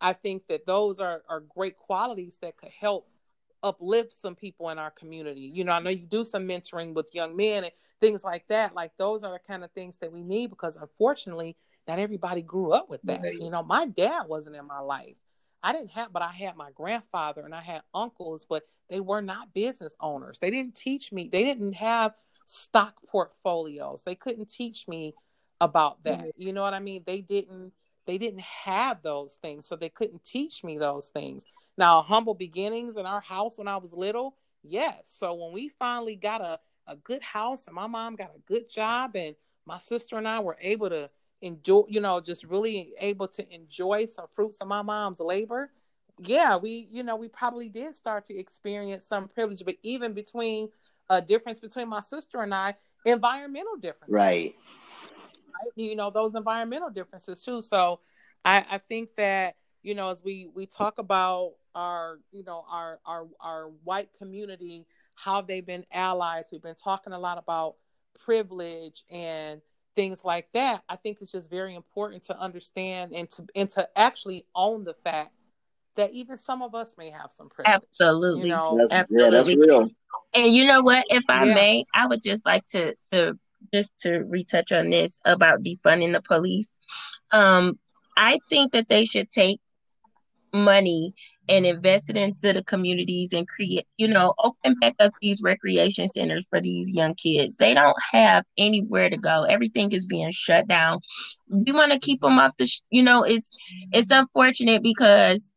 i 0.00 0.12
think 0.12 0.46
that 0.48 0.66
those 0.66 1.00
are 1.00 1.22
are 1.28 1.40
great 1.40 1.76
qualities 1.76 2.38
that 2.42 2.56
could 2.56 2.70
help 2.78 3.08
uplift 3.62 4.12
some 4.12 4.34
people 4.34 4.70
in 4.70 4.78
our 4.78 4.90
community 4.90 5.40
you 5.40 5.64
know 5.64 5.72
i 5.72 5.80
know 5.80 5.90
you 5.90 6.06
do 6.06 6.24
some 6.24 6.46
mentoring 6.46 6.94
with 6.94 7.14
young 7.14 7.36
men 7.36 7.64
and 7.64 7.72
things 8.00 8.24
like 8.24 8.46
that 8.48 8.74
like 8.74 8.90
those 8.96 9.22
are 9.22 9.32
the 9.32 9.38
kind 9.46 9.62
of 9.62 9.70
things 9.72 9.98
that 9.98 10.10
we 10.10 10.22
need 10.22 10.48
because 10.48 10.76
unfortunately 10.76 11.54
not 11.86 11.98
everybody 11.98 12.40
grew 12.40 12.72
up 12.72 12.88
with 12.88 13.02
that 13.02 13.20
right. 13.20 13.38
you 13.38 13.50
know 13.50 13.62
my 13.62 13.84
dad 13.84 14.22
wasn't 14.26 14.56
in 14.56 14.66
my 14.66 14.80
life 14.80 15.16
I 15.62 15.72
didn't 15.72 15.90
have, 15.90 16.12
but 16.12 16.22
I 16.22 16.32
had 16.32 16.56
my 16.56 16.70
grandfather 16.70 17.42
and 17.42 17.54
I 17.54 17.60
had 17.60 17.82
uncles, 17.94 18.46
but 18.48 18.64
they 18.88 19.00
were 19.00 19.22
not 19.22 19.52
business 19.52 19.94
owners. 20.00 20.38
They 20.38 20.50
didn't 20.50 20.74
teach 20.74 21.12
me, 21.12 21.28
they 21.30 21.44
didn't 21.44 21.74
have 21.74 22.14
stock 22.46 22.94
portfolios. 23.08 24.02
They 24.04 24.14
couldn't 24.14 24.50
teach 24.50 24.88
me 24.88 25.14
about 25.60 26.02
that. 26.04 26.18
Mm-hmm. 26.20 26.42
You 26.42 26.52
know 26.52 26.62
what 26.62 26.74
I 26.74 26.80
mean? 26.80 27.02
They 27.06 27.20
didn't 27.20 27.72
they 28.06 28.18
didn't 28.18 28.40
have 28.40 29.02
those 29.02 29.34
things, 29.42 29.66
so 29.66 29.76
they 29.76 29.88
couldn't 29.88 30.24
teach 30.24 30.64
me 30.64 30.78
those 30.78 31.08
things. 31.08 31.44
Now, 31.76 32.02
humble 32.02 32.34
beginnings 32.34 32.96
in 32.96 33.06
our 33.06 33.20
house 33.20 33.58
when 33.58 33.68
I 33.68 33.76
was 33.76 33.92
little, 33.92 34.36
yes. 34.62 35.12
So 35.16 35.34
when 35.34 35.52
we 35.52 35.70
finally 35.78 36.16
got 36.16 36.40
a, 36.40 36.58
a 36.86 36.96
good 36.96 37.22
house 37.22 37.66
and 37.66 37.74
my 37.74 37.86
mom 37.86 38.16
got 38.16 38.32
a 38.34 38.40
good 38.46 38.68
job 38.68 39.12
and 39.14 39.34
my 39.66 39.78
sister 39.78 40.18
and 40.18 40.28
I 40.28 40.40
were 40.40 40.56
able 40.60 40.90
to 40.90 41.10
enjoy, 41.40 41.84
you 41.88 42.00
know, 42.00 42.20
just 42.20 42.44
really 42.44 42.92
able 42.98 43.28
to 43.28 43.54
enjoy 43.54 44.06
some 44.06 44.26
fruits 44.34 44.60
of 44.60 44.68
my 44.68 44.82
mom's 44.82 45.20
labor, 45.20 45.70
yeah, 46.18 46.56
we, 46.56 46.88
you 46.90 47.02
know, 47.02 47.16
we 47.16 47.28
probably 47.28 47.68
did 47.68 47.94
start 47.96 48.26
to 48.26 48.38
experience 48.38 49.06
some 49.06 49.28
privilege, 49.28 49.62
but 49.64 49.76
even 49.82 50.12
between 50.12 50.68
a 51.08 51.20
difference 51.20 51.60
between 51.60 51.88
my 51.88 52.00
sister 52.00 52.42
and 52.42 52.54
I, 52.54 52.74
environmental 53.04 53.76
difference. 53.76 54.12
Right. 54.12 54.54
Right? 55.62 55.72
You 55.76 55.96
know, 55.96 56.10
those 56.10 56.34
environmental 56.34 56.90
differences 56.90 57.42
too. 57.42 57.62
So 57.62 58.00
I, 58.44 58.64
I 58.70 58.78
think 58.78 59.14
that, 59.16 59.56
you 59.82 59.94
know, 59.94 60.10
as 60.10 60.22
we 60.22 60.48
we 60.54 60.66
talk 60.66 60.98
about 60.98 61.54
our, 61.74 62.18
you 62.32 62.44
know, 62.44 62.64
our 62.70 63.00
our 63.06 63.26
our 63.40 63.68
white 63.84 64.10
community, 64.18 64.86
how 65.14 65.40
they've 65.40 65.66
been 65.66 65.86
allies, 65.92 66.46
we've 66.50 66.62
been 66.62 66.74
talking 66.74 67.12
a 67.12 67.18
lot 67.18 67.38
about 67.38 67.76
privilege 68.24 69.04
and 69.10 69.60
things 69.94 70.24
like 70.24 70.46
that 70.52 70.82
i 70.88 70.96
think 70.96 71.18
it's 71.20 71.32
just 71.32 71.50
very 71.50 71.74
important 71.74 72.22
to 72.22 72.38
understand 72.38 73.12
and 73.14 73.28
to 73.30 73.44
and 73.54 73.70
to 73.70 73.86
actually 73.96 74.44
own 74.54 74.84
the 74.84 74.94
fact 75.04 75.32
that 75.96 76.12
even 76.12 76.38
some 76.38 76.62
of 76.62 76.74
us 76.74 76.94
may 76.96 77.10
have 77.10 77.30
some 77.30 77.48
privilege 77.48 77.74
absolutely 77.74 78.42
you 78.42 78.48
know? 78.48 78.76
that's, 78.78 78.92
absolutely. 78.92 79.24
Yeah, 79.24 79.30
that's 79.30 79.56
real 79.56 79.88
and 80.34 80.54
you 80.54 80.66
know 80.66 80.80
what 80.80 81.04
if 81.08 81.24
i 81.28 81.44
yeah. 81.44 81.54
may 81.54 81.84
i 81.94 82.06
would 82.06 82.22
just 82.22 82.46
like 82.46 82.64
to 82.66 82.94
to 83.10 83.38
just 83.72 83.98
to 84.00 84.20
retouch 84.28 84.72
on 84.72 84.90
this 84.90 85.20
about 85.24 85.62
defunding 85.62 86.12
the 86.12 86.20
police 86.22 86.78
um 87.32 87.78
i 88.16 88.38
think 88.48 88.72
that 88.72 88.88
they 88.88 89.04
should 89.04 89.30
take 89.30 89.60
money 90.52 91.12
and 91.48 91.66
invest 91.66 92.10
it 92.10 92.16
into 92.16 92.52
the 92.52 92.62
communities 92.62 93.32
and 93.32 93.46
create, 93.48 93.86
you 93.96 94.08
know, 94.08 94.34
open 94.42 94.74
back 94.80 94.94
up 95.00 95.12
these 95.20 95.42
recreation 95.42 96.08
centers 96.08 96.46
for 96.48 96.60
these 96.60 96.88
young 96.94 97.14
kids. 97.14 97.56
They 97.56 97.74
don't 97.74 97.96
have 98.12 98.44
anywhere 98.56 99.10
to 99.10 99.16
go. 99.16 99.44
Everything 99.44 99.92
is 99.92 100.06
being 100.06 100.30
shut 100.32 100.66
down. 100.68 101.00
We 101.48 101.72
want 101.72 101.92
to 101.92 101.98
keep 101.98 102.20
them 102.20 102.38
off 102.38 102.56
the, 102.56 102.66
sh- 102.66 102.82
you 102.90 103.02
know, 103.02 103.22
it's 103.22 103.56
it's 103.92 104.10
unfortunate 104.10 104.82
because 104.82 105.54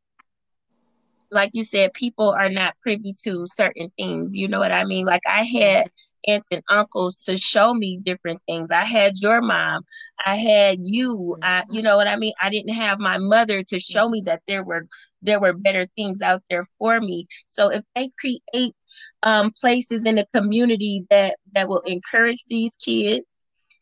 like 1.32 1.52
you 1.54 1.64
said, 1.64 1.94
people 1.94 2.30
are 2.30 2.50
not 2.50 2.76
privy 2.82 3.14
to 3.24 3.46
certain 3.48 3.92
things. 3.98 4.36
You 4.36 4.48
know 4.48 4.60
what 4.60 4.72
I 4.72 4.86
mean? 4.86 5.06
Like 5.06 5.24
I 5.28 5.44
had 5.44 5.88
aunts 6.28 6.50
and 6.52 6.64
uncles 6.70 7.18
to 7.26 7.38
show 7.38 7.74
me 7.74 8.00
different 8.04 8.42
things. 8.48 8.72
I 8.72 8.84
had 8.86 9.14
your 9.18 9.42
mom, 9.42 9.84
I 10.26 10.36
had 10.36 10.80
you. 10.82 11.38
I, 11.42 11.64
you 11.70 11.82
know 11.82 11.98
what 11.98 12.08
I 12.08 12.16
mean? 12.16 12.34
I 12.42 12.50
didn't 12.50 12.74
have 12.74 13.00
my 13.00 13.18
mother 13.18 13.62
to 13.62 13.80
show 13.80 14.10
me 14.10 14.22
that 14.26 14.42
there 14.48 14.64
were 14.64 14.86
there 15.22 15.40
were 15.40 15.54
better 15.54 15.88
things 15.96 16.22
out 16.22 16.44
there 16.50 16.66
for 16.80 17.00
me. 17.00 17.28
So 17.46 17.70
if 17.70 17.84
they 17.96 18.12
create 18.20 18.76
um, 19.24 19.52
places 19.60 20.06
in 20.06 20.16
the 20.16 20.28
community 20.34 21.06
that 21.10 21.38
that 21.54 21.68
will 21.68 21.82
encourage 21.82 22.44
these 22.50 22.76
kids 22.76 23.40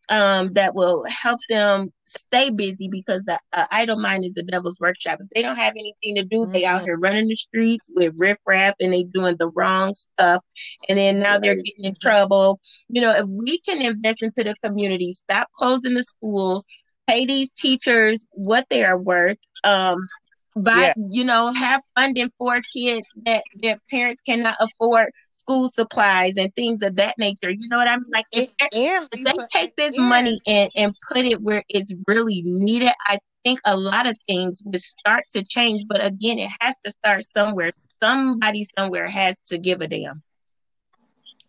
um, 0.09 0.53
that 0.53 0.75
will 0.75 1.03
help 1.05 1.39
them 1.49 1.91
stay 2.05 2.49
busy 2.49 2.89
because 2.89 3.23
the 3.23 3.39
uh, 3.53 3.65
idle 3.71 3.97
mind 3.97 4.25
is 4.25 4.33
the 4.33 4.43
devil's 4.43 4.79
workshop. 4.79 5.19
If 5.21 5.27
they 5.33 5.41
don't 5.41 5.55
have 5.55 5.73
anything 5.73 6.15
to 6.15 6.23
do, 6.23 6.41
mm-hmm. 6.41 6.51
they 6.51 6.65
out 6.65 6.77
mm-hmm. 6.77 6.85
here 6.85 6.97
running 6.97 7.27
the 7.27 7.35
streets 7.35 7.87
with 7.93 8.13
riffraff 8.17 8.75
and 8.79 8.91
they 8.91 9.03
doing 9.03 9.35
the 9.37 9.49
wrong 9.49 9.93
stuff, 9.93 10.43
and 10.89 10.97
then 10.97 11.19
now 11.19 11.39
they're 11.39 11.55
getting 11.55 11.85
in 11.85 11.95
trouble. 12.01 12.59
You 12.89 13.01
know, 13.01 13.11
if 13.11 13.27
we 13.29 13.59
can 13.59 13.81
invest 13.81 14.23
into 14.23 14.43
the 14.43 14.55
community, 14.63 15.13
stop 15.13 15.49
closing 15.55 15.93
the 15.93 16.03
schools, 16.03 16.65
pay 17.07 17.25
these 17.25 17.51
teachers 17.51 18.25
what 18.31 18.65
they 18.69 18.83
are 18.83 18.99
worth. 18.99 19.37
Um, 19.63 20.07
buy, 20.55 20.87
yeah. 20.87 20.93
you 21.09 21.23
know, 21.23 21.53
have 21.53 21.81
funding 21.95 22.29
for 22.37 22.61
kids 22.73 23.07
that 23.25 23.43
their 23.55 23.77
parents 23.89 24.21
cannot 24.21 24.57
afford 24.59 25.11
school 25.41 25.67
supplies 25.67 26.37
and 26.37 26.53
things 26.55 26.81
of 26.81 26.95
that 26.95 27.15
nature. 27.17 27.49
You 27.49 27.67
know 27.67 27.77
what 27.77 27.87
I 27.87 27.97
mean? 27.97 28.05
Like 28.13 28.25
if, 28.31 28.49
if 28.71 29.09
they 29.11 29.33
take 29.51 29.75
this 29.75 29.97
and, 29.97 30.07
money 30.07 30.39
and, 30.47 30.71
and 30.75 30.95
put 31.11 31.25
it 31.25 31.41
where 31.41 31.63
it's 31.67 31.93
really 32.07 32.43
needed, 32.45 32.91
I 33.05 33.19
think 33.43 33.59
a 33.65 33.75
lot 33.75 34.07
of 34.07 34.15
things 34.27 34.61
would 34.63 34.79
start 34.79 35.25
to 35.31 35.43
change. 35.43 35.85
But 35.87 36.03
again, 36.05 36.39
it 36.39 36.51
has 36.59 36.77
to 36.85 36.91
start 36.91 37.23
somewhere. 37.23 37.71
Somebody 37.99 38.65
somewhere 38.77 39.07
has 39.07 39.41
to 39.41 39.57
give 39.57 39.81
a 39.81 39.87
damn. 39.87 40.23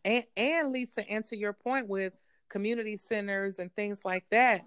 And 0.05 0.25
and 0.37 0.73
Lisa, 0.73 1.09
and 1.09 1.25
to 1.27 1.37
your 1.37 1.53
point 1.53 1.89
with 1.89 2.13
community 2.49 2.97
centers 2.97 3.59
and 3.59 3.73
things 3.75 4.05
like 4.05 4.25
that, 4.31 4.65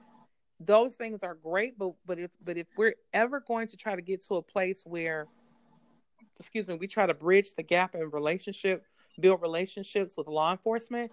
those 0.60 0.96
things 0.96 1.24
are 1.24 1.36
great. 1.36 1.78
But 1.78 1.94
but 2.06 2.20
if 2.20 2.32
but 2.44 2.58
if 2.58 2.68
we're 2.78 2.96
ever 3.14 3.42
going 3.42 3.68
to 3.68 3.78
try 3.78 3.96
to 3.96 4.02
get 4.02 4.24
to 4.28 4.36
a 4.36 4.42
place 4.42 4.84
where 4.86 5.28
excuse 6.40 6.68
me, 6.68 6.76
we 6.76 6.88
try 6.88 7.06
to 7.06 7.14
bridge 7.14 7.54
the 7.56 7.64
gap 7.64 7.96
in 7.96 8.10
relationship 8.12 8.86
build 9.20 9.42
relationships 9.42 10.16
with 10.18 10.28
law 10.28 10.52
enforcement, 10.52 11.12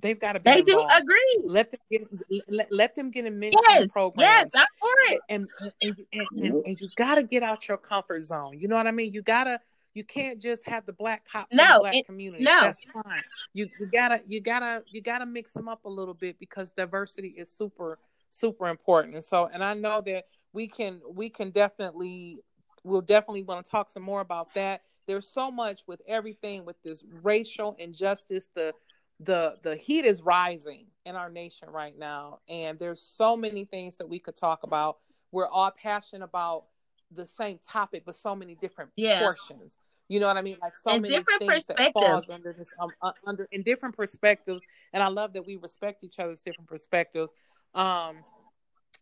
they've 0.00 0.18
got 0.18 0.32
to 0.32 0.40
be. 0.40 0.50
They 0.50 0.58
involved. 0.60 0.90
do 0.90 0.96
agree. 1.02 1.40
Let 1.44 1.72
them 1.72 1.80
get 1.90 2.48
let, 2.48 2.72
let 2.72 2.94
them 2.94 3.10
get 3.10 3.26
in 3.26 3.34
mentoring 3.40 3.52
yes, 3.68 3.92
programs. 3.92 4.20
Yes, 4.20 4.50
I'm 4.54 4.66
for 4.80 5.12
it. 5.12 5.20
And 5.28 5.46
and, 5.60 5.72
and, 6.12 6.26
and, 6.36 6.66
and 6.66 6.80
you 6.80 6.88
got 6.96 7.16
to 7.16 7.22
get 7.24 7.42
out 7.42 7.68
your 7.68 7.78
comfort 7.78 8.24
zone. 8.24 8.58
You 8.58 8.68
know 8.68 8.76
what 8.76 8.86
I 8.86 8.90
mean? 8.92 9.12
You 9.12 9.22
gotta 9.22 9.60
you 9.94 10.04
can't 10.04 10.40
just 10.40 10.66
have 10.68 10.86
the 10.86 10.92
black 10.92 11.26
cops 11.30 11.52
No, 11.54 11.62
in 11.64 11.68
the 11.72 11.78
black 11.80 11.94
it- 11.94 12.06
community. 12.06 12.44
no. 12.44 12.60
That's 12.60 12.84
fine. 12.84 13.22
You 13.54 13.68
you 13.80 13.88
gotta 13.92 14.20
you 14.26 14.40
gotta 14.40 14.82
you 14.90 15.02
gotta 15.02 15.26
mix 15.26 15.52
them 15.52 15.68
up 15.68 15.84
a 15.84 15.88
little 15.88 16.14
bit 16.14 16.38
because 16.38 16.70
diversity 16.72 17.34
is 17.36 17.50
super 17.50 17.98
super 18.30 18.68
important. 18.68 19.14
And 19.14 19.24
so 19.24 19.48
and 19.52 19.64
I 19.64 19.74
know 19.74 20.00
that 20.06 20.26
we 20.52 20.68
can 20.68 21.00
we 21.10 21.28
can 21.30 21.50
definitely 21.50 22.40
we'll 22.84 23.00
definitely 23.00 23.42
want 23.42 23.64
to 23.64 23.70
talk 23.70 23.90
some 23.90 24.02
more 24.02 24.20
about 24.20 24.54
that. 24.54 24.82
There's 25.08 25.26
so 25.26 25.50
much 25.50 25.80
with 25.86 26.02
everything 26.06 26.66
with 26.66 26.80
this 26.82 27.02
racial 27.22 27.74
injustice, 27.78 28.46
the 28.54 28.74
the 29.20 29.56
the 29.64 29.74
heat 29.74 30.04
is 30.04 30.22
rising 30.22 30.86
in 31.06 31.16
our 31.16 31.30
nation 31.30 31.70
right 31.70 31.98
now. 31.98 32.40
And 32.48 32.78
there's 32.78 33.00
so 33.00 33.34
many 33.36 33.64
things 33.64 33.96
that 33.96 34.08
we 34.08 34.18
could 34.20 34.36
talk 34.36 34.62
about. 34.62 34.98
We're 35.32 35.48
all 35.48 35.72
passionate 35.72 36.24
about 36.24 36.64
the 37.10 37.24
same 37.24 37.58
topic 37.66 38.02
but 38.04 38.14
so 38.14 38.36
many 38.36 38.54
different 38.54 38.90
Yeah. 38.96 39.18
portions. 39.18 39.78
You 40.08 40.20
know 40.20 40.26
what 40.26 40.36
i 40.36 40.42
mean? 40.42 40.58
Like 40.60 40.76
so 40.76 40.92
And 40.92 41.02
many 41.02 41.14
different 41.14 41.40
things 41.40 41.66
that 41.66 41.76
perspectives. 41.78 41.92
falls 41.94 42.30
under 42.30 42.52
this 42.52 42.70
um, 42.78 42.90
uh, 43.00 43.12
under 43.26 43.48
in 43.50 43.62
different 43.62 43.96
perspectives. 43.96 44.62
And 44.92 45.02
i 45.02 45.08
love 45.08 45.32
that 45.32 45.46
we 45.46 45.56
respect 45.56 46.04
each 46.04 46.18
other's 46.18 46.42
different 46.42 46.68
perspectives. 46.68 47.32
Um 47.74 48.16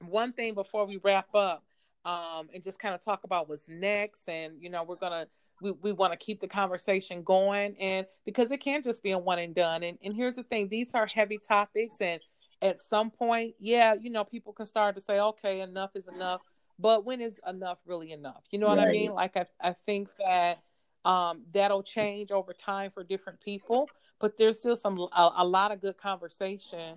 one 0.07 0.33
thing 0.33 0.55
before 0.55 0.87
we 0.87 0.99
wrap 0.99 1.35
up 1.35 1.65
um 2.05 2.49
and 2.55 2.63
just 2.63 2.79
kind 2.79 2.95
of 2.95 3.05
talk 3.05 3.25
about 3.25 3.49
what's 3.49 3.69
next 3.69 4.29
and 4.29 4.63
you 4.63 4.71
know 4.71 4.85
we're 4.85 4.95
gonna 4.97 5.27
we, 5.61 5.73
we 5.73 5.93
want 5.93 6.13
to 6.13 6.19
keep 6.19 6.41
the 6.41 6.49
conversation 6.49 7.23
going 7.23 7.77
and 7.79 8.07
because 8.25 8.51
it 8.51 8.59
can't 8.59 8.85
just 8.85 9.03
be 9.03 9.13
a 9.13 9.19
one 9.19 9.39
and 9.39 9.55
done 9.55 9.83
and, 9.83 9.99
and 10.03 10.15
here's 10.15 10.37
the 10.37 10.43
thing 10.45 10.69
these 10.69 10.95
are 10.95 11.07
heavy 11.07 11.39
topics 11.39 12.01
and 12.01 12.21
at 12.63 12.83
some 12.83 13.11
point 13.11 13.55
yeah 13.59 13.95
you 13.95 14.11
know 14.11 14.25
people 14.25 14.53
can 14.53 14.67
start 14.67 14.95
to 14.95 15.01
say 15.01 15.21
okay 15.21 15.61
enough 15.61 15.91
is 15.95 16.09
enough 16.09 16.41
but 16.79 17.07
when 17.07 17.23
is 17.23 17.41
enough 17.47 17.79
really 17.87 18.13
enough? 18.13 18.45
You 18.51 18.59
know 18.59 18.67
what 18.67 18.79
i 18.79 18.91
mean? 18.91 19.13
Like 19.13 19.37
i, 19.37 19.47
I 19.61 19.75
think 19.87 20.09
that 20.19 20.59
um, 21.05 21.45
that'll 21.55 21.85
change 21.85 22.33
over 22.33 22.53
time 22.53 22.91
for 22.91 23.05
different 23.05 23.41
people 23.41 23.89
but 24.19 24.37
there's 24.39 24.59
still 24.59 24.77
some 24.77 24.99
a, 24.99 25.31
a 25.37 25.45
lot 25.45 25.73
of 25.73 25.81
good 25.81 25.97
conversation 25.97 26.97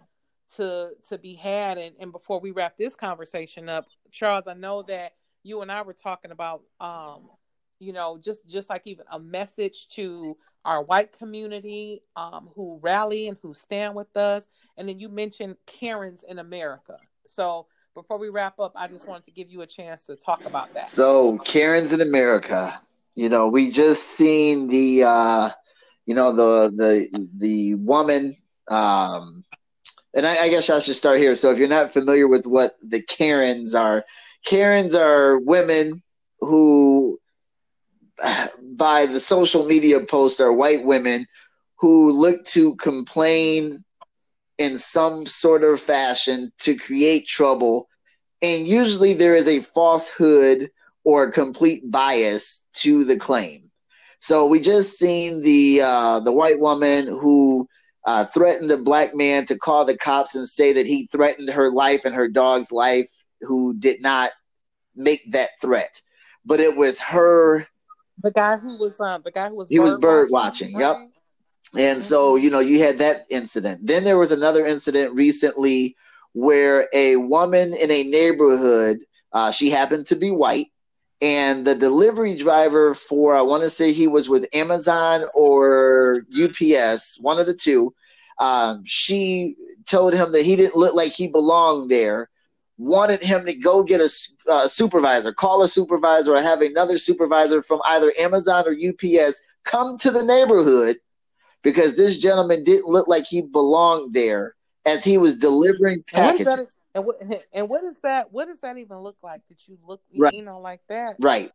to 0.55 0.91
to 1.07 1.17
be 1.17 1.35
had 1.35 1.77
and, 1.77 1.95
and 1.99 2.11
before 2.11 2.39
we 2.39 2.51
wrap 2.51 2.75
this 2.77 2.95
conversation 2.95 3.69
up 3.69 3.85
charles 4.11 4.47
i 4.47 4.53
know 4.53 4.81
that 4.81 5.13
you 5.43 5.61
and 5.61 5.71
i 5.71 5.81
were 5.81 5.93
talking 5.93 6.31
about 6.31 6.61
um 6.79 7.29
you 7.79 7.93
know 7.93 8.19
just 8.23 8.47
just 8.47 8.69
like 8.69 8.81
even 8.85 9.05
a 9.11 9.19
message 9.19 9.87
to 9.89 10.37
our 10.65 10.83
white 10.83 11.17
community 11.17 12.01
um 12.15 12.49
who 12.55 12.79
rally 12.81 13.27
and 13.27 13.37
who 13.41 13.53
stand 13.53 13.95
with 13.95 14.15
us 14.17 14.47
and 14.77 14.87
then 14.87 14.99
you 14.99 15.09
mentioned 15.09 15.55
karens 15.65 16.23
in 16.27 16.39
america 16.39 16.97
so 17.27 17.65
before 17.95 18.17
we 18.17 18.29
wrap 18.29 18.59
up 18.59 18.73
i 18.75 18.87
just 18.87 19.07
wanted 19.07 19.23
to 19.25 19.31
give 19.31 19.49
you 19.49 19.61
a 19.61 19.67
chance 19.67 20.05
to 20.05 20.15
talk 20.15 20.45
about 20.45 20.73
that 20.73 20.89
So 20.89 21.37
Karen's 21.39 21.93
in 21.93 22.01
America. 22.01 22.79
You 23.15 23.27
know, 23.29 23.47
we 23.47 23.69
just 23.71 24.03
seen 24.03 24.67
the 24.69 25.03
uh 25.03 25.49
you 26.05 26.15
know 26.15 26.33
the 26.33 26.69
the 26.75 27.27
the 27.35 27.75
woman 27.75 28.35
um 28.69 29.43
and 30.15 30.25
I, 30.25 30.45
I 30.45 30.49
guess 30.49 30.69
I 30.69 30.79
should 30.79 30.95
start 30.95 31.19
here. 31.19 31.35
So 31.35 31.51
if 31.51 31.59
you're 31.59 31.67
not 31.67 31.91
familiar 31.91 32.27
with 32.27 32.47
what 32.47 32.75
the 32.81 33.01
Karens 33.01 33.75
are, 33.75 34.03
Karens 34.45 34.95
are 34.95 35.37
women 35.37 36.01
who 36.39 37.18
by 38.77 39.05
the 39.05 39.19
social 39.19 39.65
media 39.65 39.99
post 39.99 40.39
are 40.39 40.53
white 40.53 40.83
women 40.83 41.25
who 41.79 42.11
look 42.11 42.43
to 42.45 42.75
complain 42.75 43.83
in 44.57 44.77
some 44.77 45.25
sort 45.25 45.63
of 45.63 45.79
fashion 45.79 46.51
to 46.59 46.75
create 46.75 47.27
trouble 47.27 47.87
and 48.41 48.67
usually 48.67 49.13
there 49.13 49.35
is 49.35 49.47
a 49.47 49.59
falsehood 49.59 50.69
or 51.03 51.31
complete 51.31 51.89
bias 51.89 52.65
to 52.73 53.03
the 53.03 53.17
claim. 53.17 53.69
So 54.19 54.45
we 54.45 54.59
just 54.59 54.97
seen 54.97 55.41
the 55.41 55.81
uh, 55.81 56.19
the 56.19 56.31
white 56.31 56.59
woman 56.59 57.07
who 57.07 57.67
uh, 58.05 58.25
threatened 58.25 58.69
the 58.69 58.77
black 58.77 59.15
man 59.15 59.45
to 59.45 59.57
call 59.57 59.85
the 59.85 59.97
cops 59.97 60.35
and 60.35 60.47
say 60.47 60.73
that 60.73 60.85
he 60.85 61.07
threatened 61.07 61.49
her 61.49 61.71
life 61.71 62.05
and 62.05 62.15
her 62.15 62.27
dog's 62.27 62.71
life, 62.71 63.09
who 63.41 63.73
did 63.75 64.01
not 64.01 64.31
make 64.95 65.21
that 65.31 65.49
threat, 65.61 66.01
but 66.45 66.59
it 66.59 66.75
was 66.75 66.99
her 66.99 67.65
the 68.21 68.31
guy 68.31 68.57
who 68.57 68.77
was 68.77 68.99
um 68.99 69.21
the 69.23 69.31
guy 69.31 69.49
who 69.49 69.55
was 69.55 69.69
He 69.69 69.79
was 69.79 69.95
bird 69.95 70.29
watching, 70.31 70.73
watching, 70.73 70.79
yep. 70.79 70.95
right? 70.97 71.09
And 71.77 72.01
so, 72.01 72.35
you 72.35 72.49
know, 72.49 72.59
you 72.59 72.79
had 72.79 72.97
that 72.97 73.25
incident. 73.29 73.85
Then 73.85 74.03
there 74.03 74.17
was 74.17 74.31
another 74.31 74.65
incident 74.65 75.13
recently 75.13 75.95
where 76.33 76.87
a 76.93 77.15
woman 77.17 77.73
in 77.73 77.91
a 77.91 78.03
neighborhood, 78.03 78.97
uh, 79.33 79.51
she 79.51 79.69
happened 79.69 80.07
to 80.07 80.15
be 80.15 80.31
white, 80.31 80.67
and 81.21 81.65
the 81.65 81.75
delivery 81.75 82.35
driver 82.35 82.93
for, 82.93 83.35
I 83.35 83.41
want 83.41 83.63
to 83.63 83.69
say 83.69 83.91
he 83.91 84.07
was 84.07 84.29
with 84.29 84.47
Amazon 84.53 85.25
or 85.33 86.23
UPS, 86.41 87.19
one 87.21 87.39
of 87.39 87.45
the 87.45 87.53
two, 87.53 87.93
um, 88.39 88.83
she 88.85 89.55
told 89.87 90.13
him 90.13 90.31
that 90.31 90.45
he 90.45 90.55
didn't 90.55 90.77
look 90.77 90.95
like 90.95 91.11
he 91.11 91.27
belonged 91.27 91.91
there, 91.91 92.29
wanted 92.79 93.21
him 93.21 93.45
to 93.45 93.53
go 93.53 93.83
get 93.83 93.99
a 94.01 94.09
uh, 94.49 94.67
supervisor, 94.67 95.33
call 95.33 95.61
a 95.61 95.67
supervisor, 95.67 96.33
or 96.33 96.41
have 96.41 96.61
another 96.61 96.97
supervisor 96.97 97.61
from 97.61 97.81
either 97.85 98.11
Amazon 98.17 98.63
or 98.65 98.71
UPS 98.71 99.41
come 99.65 99.97
to 99.99 100.09
the 100.09 100.23
neighborhood 100.23 100.95
because 101.61 101.97
this 101.97 102.17
gentleman 102.17 102.63
didn't 102.63 102.87
look 102.87 103.07
like 103.07 103.25
he 103.25 103.41
belonged 103.41 104.13
there 104.13 104.55
as 104.85 105.03
he 105.03 105.17
was 105.17 105.37
delivering 105.37 106.03
And 106.13 106.25
what, 106.25 106.37
packages. 106.37 106.45
that, 106.45 106.67
and, 106.95 107.05
what, 107.05 107.21
and 107.53 107.69
what 107.69 107.83
is 107.83 107.97
that? 108.01 108.31
What 108.31 108.47
does 108.47 108.61
that 108.61 108.77
even 108.77 108.99
look 108.99 109.17
like? 109.21 109.41
Did 109.49 109.57
you 109.67 109.77
look, 109.85 110.01
Right. 110.17 110.33
you 110.33 110.41
know, 110.41 110.61
like 110.61 110.81
that? 110.87 111.17
Right. 111.19 111.51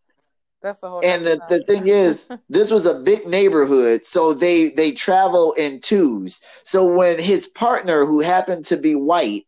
That's 0.60 0.82
a 0.82 0.88
whole. 0.90 1.04
And 1.04 1.26
the, 1.26 1.40
the 1.48 1.62
thing 1.64 1.88
is, 1.88 2.30
this 2.50 2.70
was 2.70 2.86
a 2.86 3.00
big 3.00 3.26
neighborhood, 3.26 4.06
so 4.06 4.32
they 4.32 4.70
they 4.70 4.92
travel 4.92 5.52
in 5.54 5.80
twos. 5.80 6.40
So 6.64 6.86
when 6.86 7.18
his 7.18 7.46
partner, 7.48 8.06
who 8.06 8.20
happened 8.20 8.64
to 8.66 8.78
be 8.78 8.94
white, 8.94 9.46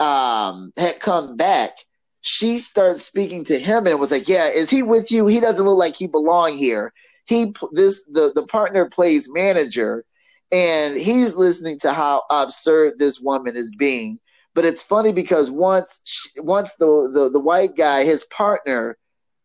um, 0.00 0.72
had 0.76 1.00
come 1.00 1.36
back, 1.36 1.72
she 2.20 2.58
starts 2.58 3.02
speaking 3.02 3.44
to 3.44 3.58
him 3.58 3.86
and 3.86 3.98
was 3.98 4.10
like, 4.10 4.28
"Yeah, 4.28 4.48
is 4.48 4.70
he 4.70 4.82
with 4.82 5.10
you? 5.10 5.26
He 5.26 5.40
doesn't 5.40 5.64
look 5.64 5.78
like 5.78 5.96
he 5.96 6.06
belong 6.06 6.56
here." 6.56 6.92
He 7.26 7.54
this 7.72 8.04
the 8.04 8.32
the 8.34 8.46
partner 8.46 8.86
plays 8.86 9.30
manager, 9.32 10.04
and 10.52 10.96
he's 10.96 11.36
listening 11.36 11.78
to 11.80 11.92
how 11.92 12.22
absurd 12.30 12.98
this 12.98 13.20
woman 13.20 13.56
is 13.56 13.72
being. 13.76 14.18
But 14.54 14.64
it's 14.64 14.82
funny 14.82 15.12
because 15.12 15.50
once 15.50 16.32
once 16.38 16.74
the, 16.76 17.10
the 17.12 17.30
the 17.30 17.40
white 17.40 17.76
guy, 17.76 18.04
his 18.04 18.24
partner, 18.24 18.96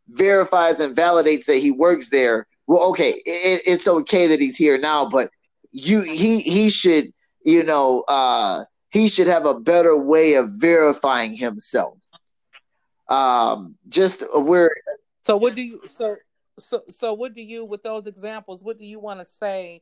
verifies 0.10 0.80
and 0.80 0.95
validates 0.95 1.45
that 1.45 1.58
he 1.58 1.72
works 1.72 2.10
there, 2.10 2.47
well, 2.68 2.89
okay, 2.89 3.10
it, 3.26 3.62
it's 3.66 3.88
okay 3.88 4.28
that 4.28 4.39
he's 4.39 4.58
here 4.58 4.78
now, 4.78 5.10
but 5.10 5.30
you 5.72 6.02
he 6.02 6.39
he 6.39 6.70
should 6.70 7.12
you 7.45 7.64
know 7.64 8.02
uh, 8.08 8.64
he 8.92 9.08
should 9.08 9.28
have 9.28 9.46
a 9.46 9.60
better 9.60 9.98
way 9.98 10.36
of 10.36 10.50
verifying 10.52 11.36
himself. 11.36 11.98
Um, 13.08 13.76
just 13.88 14.24
where 14.34 14.72
So 15.26 15.38
what 15.38 15.56
do 15.56 15.62
you 15.62 15.82
so 15.88 16.18
so 16.60 16.84
so 16.89 17.14
what 17.14 17.34
do 17.34 17.42
you 17.42 17.66
with 17.66 17.84
those 17.84 18.08
examples? 18.08 18.64
What 18.64 18.78
do 18.78 18.86
you 18.86 19.00
want 19.00 19.20
to 19.20 19.26
say 19.26 19.82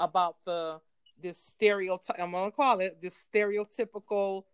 about 0.00 0.36
the 0.44 0.80
this 1.20 1.38
stereotype? 1.38 2.16
I'm 2.18 2.32
gonna 2.32 2.50
call 2.50 2.80
it 2.80 3.00
this 3.02 3.26
stereotypical 3.32 4.44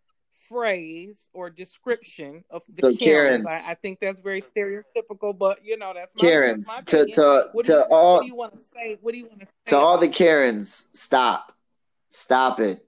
phrase 0.49 1.29
or 1.33 1.49
description 1.49 2.43
of 2.49 2.63
the 2.67 2.81
So 2.81 2.97
Karens. 2.97 3.45
Karens. 3.45 3.45
I, 3.47 3.71
I 3.71 3.73
think 3.75 3.99
that's 3.99 4.19
very 4.19 4.41
stereotypical, 4.41 5.37
but 5.37 5.63
you 5.63 5.77
know 5.77 5.93
that's 5.95 6.13
my, 6.15 6.27
Karens 6.27 6.67
that's 6.67 6.91
my 6.91 7.05
to 7.05 7.11
to 7.13 7.49
what 7.53 7.65
to 7.65 7.73
you, 7.73 7.95
all 7.95 8.17
what 8.17 8.21
do 8.21 8.27
you 8.27 8.37
want 8.37 8.53
to 8.53 8.63
say? 8.73 8.97
What 9.01 9.13
do 9.13 9.17
you 9.17 9.27
want 9.27 9.39
to 9.41 9.45
say 9.47 9.53
to 9.67 9.77
all 9.77 9.97
the 9.97 10.09
Karens, 10.09 10.89
stop, 10.93 11.53
stop 12.09 12.59
it. 12.59 12.85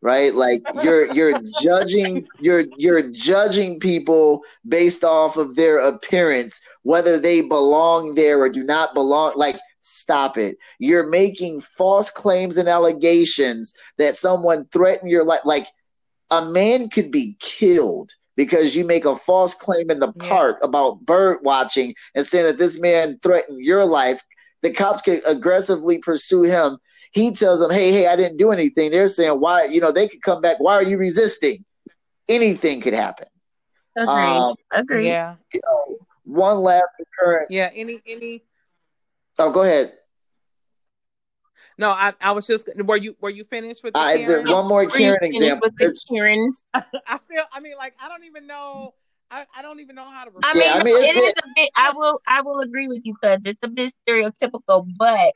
Right, 0.00 0.32
like 0.34 0.62
you're 0.74 1.06
you're 1.06 1.40
judging 1.60 2.28
you're 2.38 2.64
you're 2.76 3.10
judging 3.10 3.80
people 3.80 4.42
based 4.66 5.02
off 5.02 5.36
of 5.36 5.56
their 5.56 5.78
appearance, 5.78 6.60
whether 6.82 7.18
they 7.18 7.40
belong 7.40 8.14
there 8.14 8.40
or 8.40 8.48
do 8.48 8.62
not 8.62 8.94
belong. 8.94 9.32
Like, 9.36 9.58
stop 9.80 10.38
it. 10.38 10.56
You're 10.78 11.08
making 11.08 11.60
false 11.60 12.10
claims 12.10 12.56
and 12.56 12.68
allegations 12.68 13.74
that 13.96 14.14
someone 14.14 14.66
threatened 14.66 15.10
your 15.10 15.24
life. 15.24 15.40
Like, 15.44 15.66
a 16.30 16.44
man 16.44 16.88
could 16.88 17.10
be 17.10 17.36
killed 17.40 18.12
because 18.36 18.76
you 18.76 18.84
make 18.84 19.04
a 19.04 19.16
false 19.16 19.52
claim 19.54 19.90
in 19.90 19.98
the 19.98 20.12
Yeah. 20.16 20.28
park 20.28 20.58
about 20.62 21.04
bird 21.04 21.38
watching 21.42 21.94
and 22.14 22.24
saying 22.24 22.46
that 22.46 22.58
this 22.58 22.78
man 22.80 23.18
threatened 23.20 23.64
your 23.64 23.84
life. 23.84 24.22
The 24.62 24.70
cops 24.70 25.02
could 25.02 25.20
aggressively 25.26 25.98
pursue 25.98 26.42
him. 26.42 26.78
He 27.12 27.32
tells 27.32 27.60
them, 27.60 27.70
"Hey, 27.70 27.92
hey, 27.92 28.06
I 28.06 28.16
didn't 28.16 28.36
do 28.36 28.52
anything." 28.52 28.90
They're 28.90 29.08
saying, 29.08 29.40
"Why?" 29.40 29.64
You 29.64 29.80
know, 29.80 29.92
they 29.92 30.08
could 30.08 30.22
come 30.22 30.40
back. 30.40 30.58
Why 30.60 30.74
are 30.74 30.82
you 30.82 30.98
resisting? 30.98 31.64
Anything 32.28 32.80
could 32.80 32.94
happen. 32.94 33.26
Agree. 33.96 34.12
Um, 34.12 34.54
Agree. 34.70 35.08
Yeah, 35.08 35.36
You 35.52 35.60
know, 35.64 35.98
one 36.24 36.58
last 36.58 36.88
occurrence. 37.00 37.46
yeah. 37.50 37.70
Any 37.74 38.00
any 38.06 38.42
Oh, 39.38 39.52
go 39.52 39.62
ahead. 39.62 39.92
no, 41.78 41.90
I, 41.90 42.12
I 42.20 42.32
was 42.32 42.46
just 42.46 42.68
were 42.76 42.96
you 42.96 43.16
were 43.20 43.30
you 43.30 43.44
finished 43.44 43.82
with 43.84 43.94
the 43.94 44.00
I, 44.00 44.16
the, 44.18 44.24
Karens? 44.24 44.50
one 44.50 44.66
more 44.66 44.86
Karen 44.86 45.18
example. 45.22 45.68
With 45.68 45.76
the 45.78 46.00
Karens. 46.10 46.64
I 46.74 47.18
feel 47.28 47.44
I 47.52 47.60
mean 47.60 47.76
like 47.78 47.94
I 48.02 48.08
don't 48.08 48.24
even 48.24 48.46
know 48.46 48.94
I, 49.30 49.46
I 49.56 49.62
don't 49.62 49.80
even 49.80 49.94
know 49.94 50.04
how 50.04 50.24
to. 50.24 50.30
I 50.42 50.54
mean, 50.54 50.70
I 50.70 50.82
mean 50.82 50.96
it 50.96 51.16
is 51.16 51.34
a 51.38 51.48
bit. 51.54 51.70
I 51.76 51.92
will 51.92 52.20
I 52.26 52.42
will 52.42 52.60
agree 52.60 52.88
with 52.88 53.04
you 53.04 53.14
because 53.20 53.42
it's 53.44 53.60
a 53.62 53.68
bit 53.68 53.92
stereotypical, 54.08 54.86
but 54.96 55.34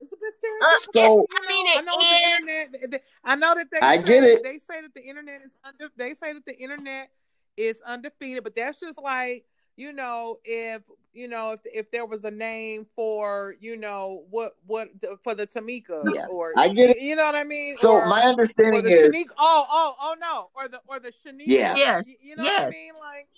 it's 0.00 0.12
a 0.12 0.16
bit 0.16 0.34
stereotypical. 0.34 0.94
So, 0.94 1.26
I 1.34 1.48
mean, 1.48 1.66
it 1.66 1.78
I 1.78 1.82
know 1.82 1.92
is. 1.98 2.70
The 2.70 2.80
internet. 2.82 3.02
I 3.24 3.36
know 3.36 3.54
that 3.54 3.68
they. 3.72 3.78
I 3.80 3.96
get 3.96 4.24
it. 4.24 4.42
They 4.42 4.58
say 4.58 4.82
that 4.82 4.94
the 4.94 5.02
internet 5.02 5.42
is 5.44 5.52
under. 5.64 5.88
They 5.96 6.14
say 6.14 6.32
that 6.32 6.44
the 6.44 6.56
internet 6.56 7.10
is 7.56 7.80
undefeated, 7.86 8.44
but 8.44 8.54
that's 8.54 8.80
just 8.80 9.00
like 9.00 9.44
you 9.76 9.92
know 9.92 10.38
if 10.44 10.82
you 11.12 11.28
know 11.28 11.52
if 11.52 11.60
if 11.64 11.90
there 11.90 12.04
was 12.04 12.24
a 12.24 12.30
name 12.30 12.86
for 12.94 13.56
you 13.60 13.76
know 13.76 14.24
what 14.30 14.52
what 14.66 14.88
the, 15.00 15.16
for 15.22 15.34
the 15.34 15.46
Tamika 15.46 16.14
yeah, 16.14 16.26
or 16.26 16.52
I 16.56 16.68
get 16.68 16.90
it. 16.90 17.00
You 17.00 17.16
know 17.16 17.24
what 17.24 17.34
I 17.34 17.44
mean? 17.44 17.76
So 17.76 17.94
or, 17.94 18.06
my 18.06 18.22
understanding 18.22 18.84
is 18.86 18.92
Shanique, 18.92 19.30
oh 19.38 19.66
oh 19.70 19.94
oh 20.00 20.16
no 20.20 20.50
or 20.54 20.68
the 20.68 20.80
or 20.86 21.00
the 21.00 21.08
Shanique. 21.08 21.44
Yeah. 21.46 21.74
Yes. 21.76 22.08
You, 22.08 22.16
you 22.20 22.36
know 22.36 22.44
yes. 22.44 22.60
what 22.60 22.66
I 22.66 22.70
mean? 22.70 22.92
Like. 23.00 23.28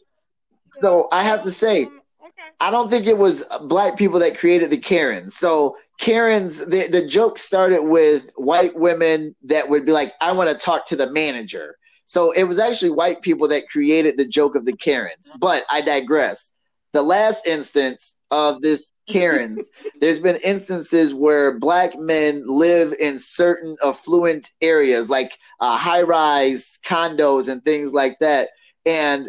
So 0.74 0.82
know, 0.82 1.08
I 1.12 1.22
have 1.22 1.42
to 1.44 1.50
say. 1.50 1.84
Um, 1.84 2.00
okay. 2.28 2.48
I 2.60 2.70
don't 2.70 2.90
think 2.90 3.06
it 3.06 3.18
was 3.18 3.44
black 3.62 3.96
people 3.96 4.18
that 4.20 4.38
created 4.38 4.70
the 4.70 4.78
Karens. 4.78 5.36
So 5.36 5.76
Karens, 5.98 6.64
the, 6.66 6.88
the 6.90 7.06
joke 7.06 7.38
started 7.38 7.82
with 7.82 8.32
white 8.36 8.74
women 8.76 9.34
that 9.44 9.68
would 9.68 9.84
be 9.86 9.92
like, 9.92 10.12
I 10.20 10.32
want 10.32 10.50
to 10.50 10.56
talk 10.56 10.86
to 10.86 10.96
the 10.96 11.10
manager. 11.10 11.76
So 12.04 12.30
it 12.32 12.44
was 12.44 12.58
actually 12.58 12.90
white 12.90 13.22
people 13.22 13.48
that 13.48 13.68
created 13.68 14.16
the 14.16 14.26
joke 14.26 14.54
of 14.54 14.64
the 14.64 14.76
Karens. 14.76 15.30
But 15.38 15.64
I 15.70 15.80
digress. 15.80 16.54
The 16.92 17.02
last 17.02 17.46
instance 17.46 18.14
of 18.30 18.62
this 18.62 18.92
Karens, 19.08 19.70
there's 20.00 20.20
been 20.20 20.36
instances 20.36 21.14
where 21.14 21.58
black 21.58 21.98
men 21.98 22.44
live 22.46 22.94
in 22.98 23.18
certain 23.18 23.76
affluent 23.84 24.50
areas, 24.62 25.10
like 25.10 25.38
uh, 25.60 25.76
high 25.76 26.02
rise 26.02 26.78
condos 26.84 27.50
and 27.50 27.62
things 27.64 27.92
like 27.92 28.18
that. 28.20 28.48
And 28.86 29.28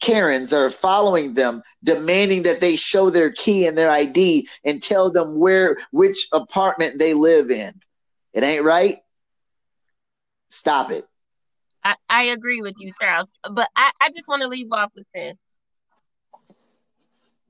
Karens 0.00 0.52
are 0.52 0.70
following 0.70 1.34
them, 1.34 1.62
demanding 1.82 2.42
that 2.42 2.60
they 2.60 2.76
show 2.76 3.10
their 3.10 3.30
key 3.32 3.66
and 3.66 3.76
their 3.76 3.90
ID 3.90 4.48
and 4.64 4.82
tell 4.82 5.10
them 5.10 5.38
where 5.38 5.78
which 5.90 6.26
apartment 6.32 6.98
they 6.98 7.14
live 7.14 7.50
in. 7.50 7.72
It 8.32 8.42
ain't 8.42 8.64
right. 8.64 8.98
Stop 10.50 10.90
it. 10.90 11.04
I, 11.84 11.96
I 12.08 12.22
agree 12.24 12.62
with 12.62 12.76
you, 12.78 12.92
Charles. 13.00 13.30
But 13.42 13.68
I, 13.76 13.90
I 14.00 14.10
just 14.10 14.28
want 14.28 14.42
to 14.42 14.48
leave 14.48 14.72
off 14.72 14.92
with 14.94 15.06
this. 15.14 15.36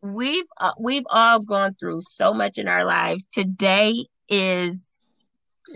We've 0.03 0.47
uh, 0.59 0.73
we've 0.79 1.07
all 1.11 1.41
gone 1.41 1.75
through 1.75 2.01
so 2.03 2.33
much 2.33 2.59
in 2.59 2.69
our 2.69 2.85
lives. 2.85 3.27
Today 3.27 4.07
is 4.29 5.11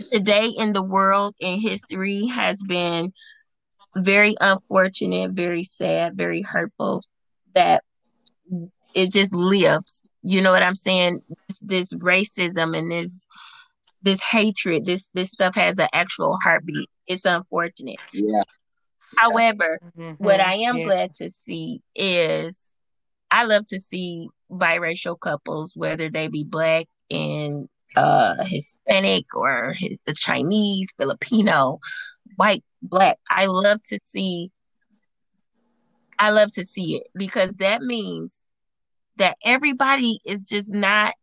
today 0.09 0.47
in 0.47 0.73
the 0.73 0.81
world 0.81 1.35
in 1.39 1.59
history 1.59 2.27
has 2.27 2.61
been 2.63 3.11
very 3.95 4.35
unfortunate, 4.39 5.31
very 5.31 5.63
sad, 5.63 6.15
very 6.15 6.41
hurtful 6.41 7.03
that 7.55 7.83
it 8.93 9.11
just 9.11 9.33
lives. 9.33 10.03
You 10.23 10.41
know 10.41 10.51
what 10.51 10.63
I'm 10.63 10.75
saying? 10.75 11.21
This, 11.47 11.59
this 11.59 11.93
racism 11.93 12.77
and 12.77 12.91
this 12.91 13.25
this 14.03 14.21
hatred, 14.21 14.85
this 14.85 15.07
this 15.13 15.31
stuff 15.31 15.55
has 15.55 15.79
an 15.79 15.89
actual 15.93 16.37
heartbeat. 16.41 16.89
It's 17.07 17.25
unfortunate. 17.25 17.99
Yeah. 18.13 18.43
However, 19.17 19.79
mm-hmm. 19.97 20.23
what 20.23 20.39
I 20.39 20.55
am 20.55 20.77
yeah. 20.77 20.83
glad 20.85 21.15
to 21.15 21.29
see 21.29 21.81
is 21.95 22.73
I 23.29 23.43
love 23.43 23.65
to 23.67 23.79
see 23.79 24.29
biracial 24.49 25.19
couples, 25.19 25.73
whether 25.75 26.09
they 26.09 26.27
be 26.27 26.43
black 26.43 26.87
and 27.09 27.67
uh 27.95 28.43
Hispanic 28.45 29.35
or 29.35 29.73
the 30.05 30.13
Chinese, 30.13 30.89
Filipino, 30.97 31.79
white, 32.41 32.63
black. 32.81 33.19
I 33.29 33.45
love 33.45 33.83
to 33.83 33.99
see 34.03 34.49
I 36.17 36.31
love 36.31 36.51
to 36.53 36.65
see 36.65 36.97
it 36.97 37.07
because 37.13 37.53
that 37.55 37.83
means 37.83 38.47
that 39.17 39.37
everybody 39.45 40.19
is 40.25 40.45
just 40.45 40.73
not 40.73 41.13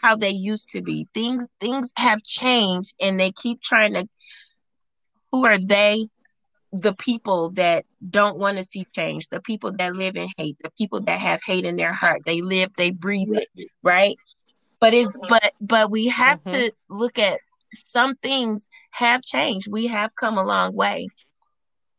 how 0.00 0.14
they 0.14 0.30
used 0.30 0.70
to 0.70 0.80
be. 0.80 1.08
Things 1.12 1.48
things 1.60 1.90
have 1.96 2.22
changed 2.22 2.94
and 3.00 3.18
they 3.18 3.32
keep 3.32 3.60
trying 3.60 3.94
to 3.94 4.06
who 5.32 5.44
are 5.44 5.58
they? 5.58 6.06
The 6.72 6.94
people 6.94 7.50
that 7.52 7.84
don't 8.08 8.38
want 8.38 8.58
to 8.58 8.64
see 8.64 8.86
change, 8.94 9.28
the 9.28 9.40
people 9.40 9.72
that 9.72 9.94
live 9.94 10.14
in 10.14 10.28
hate, 10.36 10.56
the 10.62 10.70
people 10.78 11.00
that 11.00 11.18
have 11.18 11.40
hate 11.42 11.64
in 11.64 11.74
their 11.74 11.92
heart. 11.92 12.22
They 12.24 12.42
live, 12.42 12.70
they 12.76 12.90
breathe 12.90 13.34
it, 13.34 13.48
right? 13.82 14.16
But 14.78 14.94
it's 14.94 15.16
but 15.28 15.52
but 15.60 15.90
we 15.90 16.06
have 16.08 16.42
mm-hmm. 16.42 16.66
to 16.66 16.72
look 16.90 17.18
at 17.18 17.40
some 17.72 18.14
things 18.16 18.68
have 18.96 19.22
changed. 19.22 19.68
We 19.70 19.88
have 19.88 20.14
come 20.14 20.38
a 20.38 20.44
long 20.44 20.74
way. 20.74 21.08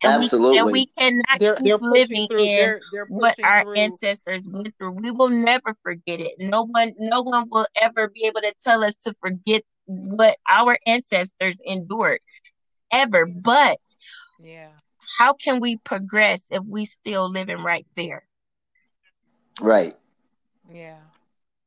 And 0.03 0.23
Absolutely. 0.23 0.51
We, 0.51 0.57
and 0.59 0.71
we 0.71 0.85
cannot 0.97 1.39
they're, 1.39 1.55
keep 1.55 1.65
they're 1.65 1.77
living 1.77 2.27
through, 2.27 2.39
in 2.39 2.55
they're, 2.55 2.79
they're 2.91 3.05
what 3.05 3.35
our 3.43 3.63
through. 3.63 3.75
ancestors 3.75 4.47
went 4.47 4.75
through. 4.77 4.91
We 4.91 5.11
will 5.11 5.29
never 5.29 5.75
forget 5.81 6.19
it. 6.19 6.33
No 6.37 6.65
one, 6.65 6.93
no 6.99 7.21
one 7.21 7.47
will 7.49 7.65
ever 7.79 8.07
be 8.07 8.25
able 8.25 8.41
to 8.41 8.53
tell 8.63 8.83
us 8.83 8.95
to 8.97 9.15
forget 9.21 9.63
what 9.85 10.37
our 10.47 10.77
ancestors 10.85 11.61
endured, 11.65 12.19
ever. 12.91 13.25
But 13.25 13.79
yeah, 14.39 14.69
how 15.17 15.33
can 15.33 15.59
we 15.59 15.77
progress 15.77 16.47
if 16.51 16.63
we 16.63 16.85
still 16.85 17.29
living 17.31 17.63
right 17.63 17.87
there? 17.95 18.23
Right. 19.59 19.95
Yeah. 20.71 20.99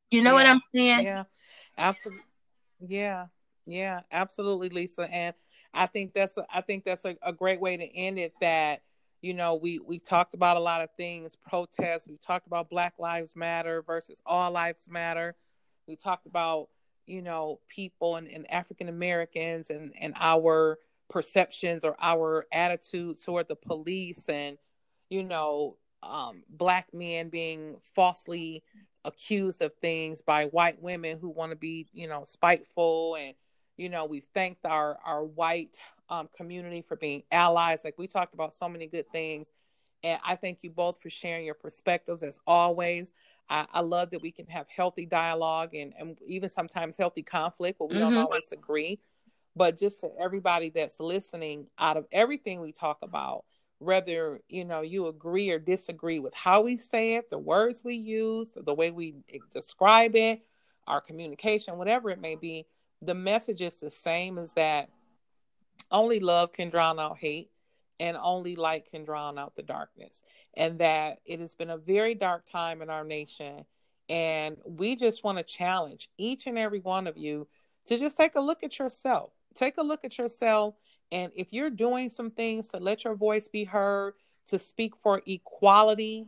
You 0.09 0.21
know 0.21 0.31
yeah. 0.31 0.35
what 0.35 0.45
I'm 0.45 0.59
saying? 0.73 1.03
Yeah. 1.03 1.23
Absolutely. 1.77 2.23
Yeah. 2.79 3.25
Yeah. 3.65 4.01
Absolutely, 4.11 4.69
Lisa. 4.69 5.03
And 5.11 5.35
I 5.73 5.85
think 5.85 6.13
that's 6.13 6.37
a, 6.37 6.45
I 6.53 6.61
think 6.61 6.83
that's 6.83 7.05
a, 7.05 7.15
a 7.21 7.33
great 7.33 7.61
way 7.61 7.77
to 7.77 7.95
end 7.97 8.19
it. 8.19 8.33
That 8.41 8.81
you 9.21 9.33
know 9.33 9.55
we 9.55 9.79
we 9.79 9.99
talked 9.99 10.33
about 10.33 10.57
a 10.57 10.61
lot 10.61 10.81
of 10.81 10.89
things, 10.97 11.35
protests. 11.35 12.07
We 12.07 12.17
talked 12.17 12.47
about 12.47 12.69
Black 12.69 12.95
Lives 12.99 13.35
Matter 13.35 13.81
versus 13.81 14.21
All 14.25 14.51
Lives 14.51 14.87
Matter. 14.89 15.35
We 15.87 15.95
talked 15.95 16.25
about 16.25 16.67
you 17.05 17.21
know 17.21 17.59
people 17.69 18.15
and, 18.17 18.27
and 18.27 18.49
African 18.51 18.89
Americans 18.89 19.69
and 19.69 19.93
and 19.99 20.13
our 20.19 20.77
perceptions 21.09 21.83
or 21.83 21.95
our 22.01 22.45
attitudes 22.53 23.23
toward 23.23 23.47
the 23.47 23.55
police 23.55 24.29
and 24.29 24.57
you 25.09 25.23
know 25.23 25.77
um, 26.03 26.43
black 26.49 26.87
men 26.93 27.29
being 27.29 27.75
falsely 27.95 28.63
accused 29.03 29.61
of 29.61 29.73
things 29.75 30.21
by 30.21 30.45
white 30.45 30.81
women 30.81 31.17
who 31.19 31.29
want 31.29 31.51
to 31.51 31.55
be 31.55 31.87
you 31.93 32.07
know 32.07 32.23
spiteful 32.25 33.17
and 33.19 33.33
you 33.77 33.89
know 33.89 34.05
we've 34.05 34.27
thanked 34.33 34.65
our 34.65 34.97
our 35.05 35.23
white 35.23 35.77
um, 36.09 36.29
community 36.35 36.81
for 36.81 36.97
being 36.97 37.23
allies 37.31 37.81
like 37.83 37.97
we 37.97 38.05
talked 38.05 38.33
about 38.33 38.53
so 38.53 38.67
many 38.69 38.85
good 38.85 39.09
things. 39.11 39.51
And 40.03 40.19
i 40.25 40.35
thank 40.35 40.63
you 40.63 40.71
both 40.71 40.99
for 41.01 41.09
sharing 41.09 41.45
your 41.45 41.55
perspectives 41.55 42.23
as 42.23 42.39
always. 42.45 43.13
I, 43.49 43.65
I 43.71 43.81
love 43.81 44.11
that 44.11 44.21
we 44.21 44.31
can 44.31 44.47
have 44.47 44.67
healthy 44.69 45.05
dialogue 45.05 45.73
and, 45.73 45.93
and 45.99 46.17
even 46.25 46.49
sometimes 46.49 46.97
healthy 46.97 47.23
conflict 47.23 47.79
but 47.79 47.89
we 47.89 47.95
mm-hmm. 47.95 48.15
don't 48.15 48.17
always 48.17 48.51
agree. 48.51 48.99
But 49.55 49.77
just 49.77 49.99
to 49.99 50.09
everybody 50.19 50.69
that's 50.69 50.99
listening 50.99 51.67
out 51.77 51.97
of 51.97 52.07
everything 52.11 52.61
we 52.61 52.71
talk 52.71 52.99
about 53.01 53.45
whether 53.79 54.39
you 54.47 54.63
know 54.63 54.81
you 54.81 55.07
agree 55.07 55.49
or 55.49 55.57
disagree 55.57 56.19
with 56.19 56.35
how 56.35 56.61
we 56.61 56.77
say 56.77 57.15
it 57.15 57.31
the 57.31 57.37
words 57.37 57.83
we 57.83 57.95
use 57.95 58.51
the 58.55 58.73
way 58.75 58.91
we 58.91 59.15
describe 59.49 60.15
it 60.15 60.43
our 60.85 61.01
communication 61.01 61.79
whatever 61.79 62.11
it 62.11 62.21
may 62.21 62.35
be 62.35 62.67
the 63.01 63.13
message 63.13 63.61
is 63.61 63.75
the 63.75 63.89
same 63.89 64.37
as 64.37 64.53
that 64.53 64.89
only 65.89 66.19
love 66.19 66.53
can 66.53 66.69
drown 66.69 66.99
out 66.99 67.17
hate 67.17 67.49
and 67.99 68.17
only 68.19 68.55
light 68.55 68.89
can 68.89 69.03
drown 69.03 69.37
out 69.37 69.55
the 69.55 69.63
darkness. 69.63 70.23
And 70.55 70.79
that 70.79 71.19
it 71.25 71.39
has 71.39 71.55
been 71.55 71.69
a 71.69 71.77
very 71.77 72.15
dark 72.15 72.45
time 72.45 72.81
in 72.81 72.89
our 72.89 73.03
nation. 73.03 73.65
And 74.09 74.57
we 74.65 74.95
just 74.95 75.23
want 75.23 75.37
to 75.37 75.43
challenge 75.43 76.09
each 76.17 76.47
and 76.47 76.57
every 76.57 76.79
one 76.79 77.07
of 77.07 77.17
you 77.17 77.47
to 77.85 77.97
just 77.97 78.17
take 78.17 78.35
a 78.35 78.41
look 78.41 78.63
at 78.63 78.79
yourself. 78.79 79.31
Take 79.53 79.77
a 79.77 79.83
look 79.83 80.03
at 80.03 80.17
yourself. 80.17 80.75
And 81.11 81.31
if 81.35 81.53
you're 81.53 81.69
doing 81.69 82.09
some 82.09 82.31
things 82.31 82.69
to 82.69 82.77
let 82.77 83.03
your 83.03 83.15
voice 83.15 83.47
be 83.47 83.65
heard 83.65 84.13
to 84.47 84.59
speak 84.59 84.93
for 85.01 85.21
equality 85.25 86.27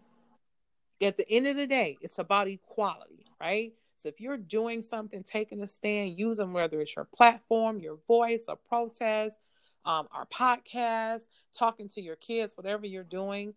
at 1.01 1.17
the 1.17 1.29
end 1.29 1.47
of 1.47 1.55
the 1.55 1.67
day 1.67 1.97
it's 2.01 2.19
about 2.19 2.47
equality 2.47 3.25
right 3.39 3.73
if 4.05 4.19
you're 4.19 4.37
doing 4.37 4.81
something, 4.81 5.23
taking 5.23 5.61
a 5.61 5.67
stand, 5.67 6.17
using 6.17 6.53
whether 6.53 6.79
it's 6.81 6.95
your 6.95 7.05
platform, 7.05 7.79
your 7.79 7.97
voice, 8.07 8.43
a 8.47 8.55
protest, 8.55 9.37
um, 9.85 10.07
our 10.11 10.25
podcast, 10.27 11.21
talking 11.57 11.89
to 11.89 12.01
your 12.01 12.15
kids, 12.15 12.55
whatever 12.57 12.85
you're 12.85 13.03
doing, 13.03 13.53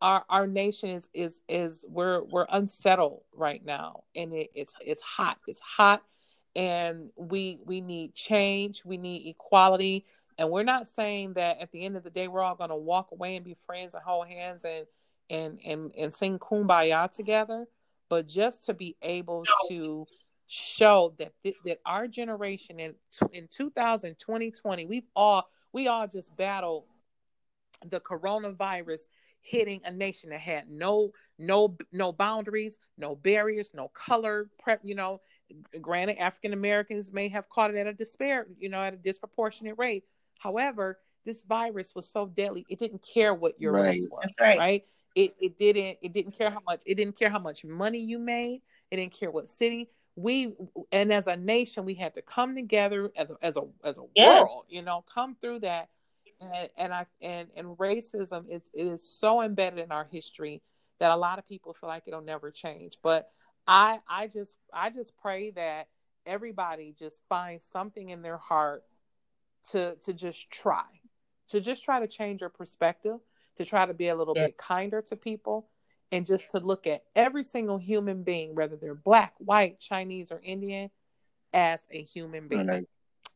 our 0.00 0.24
our 0.28 0.46
nation 0.46 0.90
is 0.90 1.08
is 1.14 1.40
is 1.48 1.84
we're 1.88 2.22
we're 2.24 2.46
unsettled 2.50 3.22
right 3.32 3.64
now, 3.64 4.04
and 4.14 4.32
it, 4.32 4.50
it's 4.54 4.74
it's 4.84 5.02
hot. 5.02 5.38
It's 5.46 5.60
hot, 5.60 6.02
and 6.54 7.10
we 7.16 7.58
we 7.64 7.80
need 7.80 8.14
change. 8.14 8.82
We 8.84 8.96
need 8.98 9.28
equality, 9.28 10.04
and 10.38 10.50
we're 10.50 10.64
not 10.64 10.86
saying 10.86 11.34
that 11.34 11.60
at 11.60 11.72
the 11.72 11.84
end 11.84 11.96
of 11.96 12.02
the 12.02 12.10
day 12.10 12.28
we're 12.28 12.42
all 12.42 12.56
going 12.56 12.70
to 12.70 12.76
walk 12.76 13.08
away 13.12 13.36
and 13.36 13.44
be 13.44 13.56
friends 13.66 13.94
and 13.94 14.02
hold 14.02 14.28
hands 14.28 14.64
and 14.64 14.86
and 15.30 15.58
and 15.64 15.92
and 15.96 16.14
sing 16.14 16.38
kumbaya 16.38 17.10
together 17.14 17.66
but 18.10 18.28
just 18.28 18.64
to 18.64 18.74
be 18.74 18.94
able 19.00 19.44
to 19.68 20.04
show 20.46 21.14
that 21.16 21.32
th- 21.42 21.56
that 21.64 21.78
our 21.86 22.06
generation 22.06 22.78
in 22.78 22.94
in 23.32 23.48
2020 23.48 24.84
we've 24.86 25.06
all 25.16 25.48
we 25.72 25.86
all 25.86 26.06
just 26.06 26.36
battled 26.36 26.84
the 27.86 28.00
coronavirus 28.00 29.00
hitting 29.42 29.80
a 29.84 29.90
nation 29.90 30.30
that 30.30 30.40
had 30.40 30.68
no 30.68 31.12
no 31.38 31.76
no 31.92 32.12
boundaries, 32.12 32.78
no 32.98 33.14
barriers, 33.14 33.70
no 33.74 33.88
color 33.88 34.50
prep. 34.58 34.80
You 34.82 34.94
know, 34.94 35.20
granted, 35.80 36.18
African 36.18 36.52
Americans 36.52 37.12
may 37.12 37.28
have 37.28 37.48
caught 37.48 37.70
it 37.70 37.76
at 37.76 37.86
a 37.86 37.92
despair, 37.94 38.46
you 38.58 38.68
know, 38.68 38.82
at 38.82 38.92
a 38.92 38.98
disproportionate 38.98 39.78
rate. 39.78 40.04
However, 40.38 40.98
this 41.24 41.42
virus 41.42 41.94
was 41.94 42.08
so 42.08 42.26
deadly; 42.26 42.66
it 42.68 42.78
didn't 42.78 43.02
care 43.02 43.32
what 43.32 43.58
your 43.60 43.72
Right. 43.72 43.86
race 43.86 44.06
was. 44.10 44.20
That's 44.22 44.40
right. 44.40 44.58
right? 44.58 44.84
It 45.14 45.34
it 45.40 45.56
didn't 45.56 45.98
it 46.02 46.12
didn't 46.12 46.32
care 46.36 46.50
how 46.50 46.60
much 46.66 46.82
it 46.86 46.94
didn't 46.96 47.18
care 47.18 47.30
how 47.30 47.38
much 47.38 47.64
money 47.64 47.98
you 48.00 48.18
made. 48.18 48.62
It 48.90 48.96
didn't 48.96 49.12
care 49.12 49.30
what 49.30 49.50
city. 49.50 49.90
We 50.16 50.52
and 50.92 51.12
as 51.12 51.26
a 51.26 51.36
nation, 51.36 51.84
we 51.84 51.94
had 51.94 52.14
to 52.14 52.22
come 52.22 52.54
together 52.54 53.10
as 53.16 53.30
a 53.30 53.36
as 53.42 53.56
a 53.56 53.62
as 53.84 53.98
a 53.98 54.04
Yes. 54.14 54.48
world. 54.48 54.66
You 54.68 54.82
know, 54.82 55.04
come 55.12 55.36
through 55.40 55.60
that. 55.60 55.88
And 56.40 56.68
and 56.76 56.94
I 56.94 57.06
and 57.20 57.48
and 57.56 57.68
racism 57.78 58.48
is 58.48 58.70
it 58.74 58.86
is 58.86 59.02
so 59.08 59.42
embedded 59.42 59.78
in 59.80 59.92
our 59.92 60.08
history 60.10 60.62
that 60.98 61.10
a 61.10 61.16
lot 61.16 61.38
of 61.38 61.46
people 61.46 61.74
feel 61.74 61.88
like 61.88 62.04
it'll 62.06 62.20
never 62.22 62.50
change. 62.50 62.98
But 63.02 63.30
I 63.66 64.00
I 64.08 64.26
just 64.28 64.58
I 64.72 64.90
just 64.90 65.16
pray 65.16 65.50
that 65.52 65.88
everybody 66.26 66.94
just 66.98 67.22
finds 67.28 67.64
something 67.72 68.10
in 68.10 68.22
their 68.22 68.38
heart 68.38 68.84
to 69.70 69.96
to 70.02 70.12
just 70.12 70.50
try 70.50 70.84
to 71.48 71.60
just 71.60 71.82
try 71.84 72.00
to 72.00 72.06
change 72.08 72.40
your 72.40 72.50
perspective 72.50 73.18
to 73.60 73.66
try 73.68 73.84
to 73.84 73.92
be 73.94 74.08
a 74.08 74.14
little 74.14 74.34
Yes. 74.34 74.46
bit 74.48 74.56
kinder 74.56 75.02
to 75.02 75.16
people 75.16 75.68
and 76.12 76.24
just 76.24 76.50
to 76.52 76.58
look 76.60 76.86
at 76.86 77.04
every 77.14 77.44
single 77.44 77.76
human 77.76 78.22
being 78.22 78.54
whether 78.54 78.74
they're 78.76 78.94
black 78.94 79.34
white 79.38 79.78
chinese 79.78 80.32
or 80.32 80.40
indian 80.42 80.90
as 81.52 81.86
a 81.90 82.02
human 82.02 82.48
being 82.48 82.66
Right. 82.66 82.88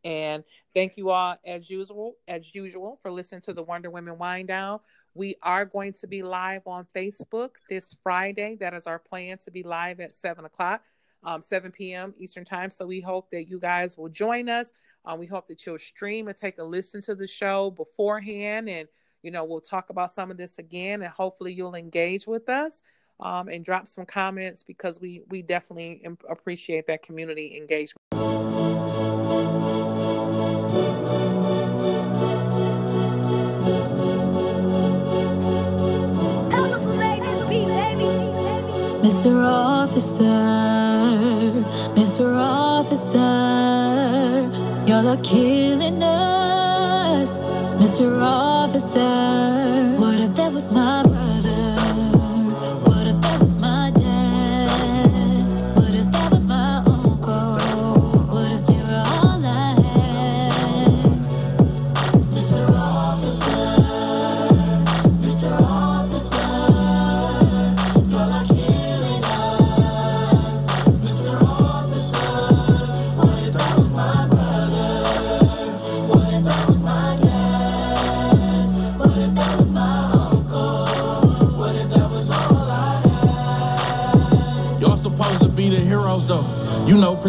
and 0.03 0.45
thank 0.75 0.97
you 0.97 1.11
all 1.11 1.37
as 1.45 1.69
usual, 1.69 2.17
as 2.27 2.55
usual, 2.55 2.99
for 3.03 3.11
listening 3.11 3.41
to 3.43 3.53
the 3.53 3.63
Wonder 3.63 3.91
Women 3.91 4.17
Wind 4.19 4.49
Down. 4.49 4.81
We 5.15 5.37
are 5.43 5.65
going 5.65 5.93
to 5.95 6.07
be 6.07 6.23
live 6.23 6.63
on 6.67 6.87
Facebook 6.95 7.51
this 7.71 7.97
Friday. 8.03 8.57
That 8.57 8.75
is 8.75 8.87
our 8.87 8.99
plan 8.99 9.39
to 9.39 9.51
be 9.51 9.63
live 9.63 10.01
at 10.01 10.15
seven 10.15 10.45
o'clock, 10.45 10.83
um, 11.23 11.41
seven 11.43 11.71
p.m. 11.73 12.15
Eastern 12.19 12.45
time. 12.45 12.71
So 12.71 12.87
we 12.87 13.01
hope 13.01 13.31
that 13.31 13.49
you 13.49 13.59
guys 13.59 13.97
will 13.97 14.09
join 14.11 14.49
us. 14.49 14.73
Um, 15.07 15.19
we 15.19 15.27
hope 15.27 15.47
that 15.49 15.65
you'll 15.65 15.79
stream 15.79 16.29
and 16.29 16.37
take 16.37 16.59
a 16.59 16.65
listen 16.65 17.01
to 17.03 17.15
the 17.15 17.27
show 17.29 17.71
beforehand, 17.71 18.69
and 18.69 18.89
you 19.25 19.31
know 19.31 19.45
we'll 19.45 19.61
talk 19.61 19.91
about 19.91 20.11
some 20.11 20.31
of 20.31 20.37
this 20.37 20.59
again, 20.59 21.03
and 21.03 21.11
hopefully 21.11 21.53
you'll 21.53 21.75
engage 21.75 22.27
with 22.27 22.49
us. 22.49 22.83
Um, 23.21 23.49
and 23.49 23.65
drop 23.65 23.87
some 23.87 24.07
comments 24.07 24.65
because 24.65 25.01
we 25.01 25.23
we 25.29 25.41
definitely 25.41 26.05
appreciate 26.29 26.89
that 26.89 27.03
community 27.03 27.57
engagement. 27.57 27.95
Mr. 39.05 39.45
Officer, 39.45 40.25
Mr. 41.95 42.37
Officer, 42.37 43.19
y'all 44.87 45.09
are 45.09 45.23
killing 45.23 46.03
us. 46.03 46.64
Mr. 47.85 48.19
Officer, 48.19 49.95
what 50.01 50.19
if 50.19 50.35
that 50.37 50.51
was 50.51 50.71
my 50.71 51.04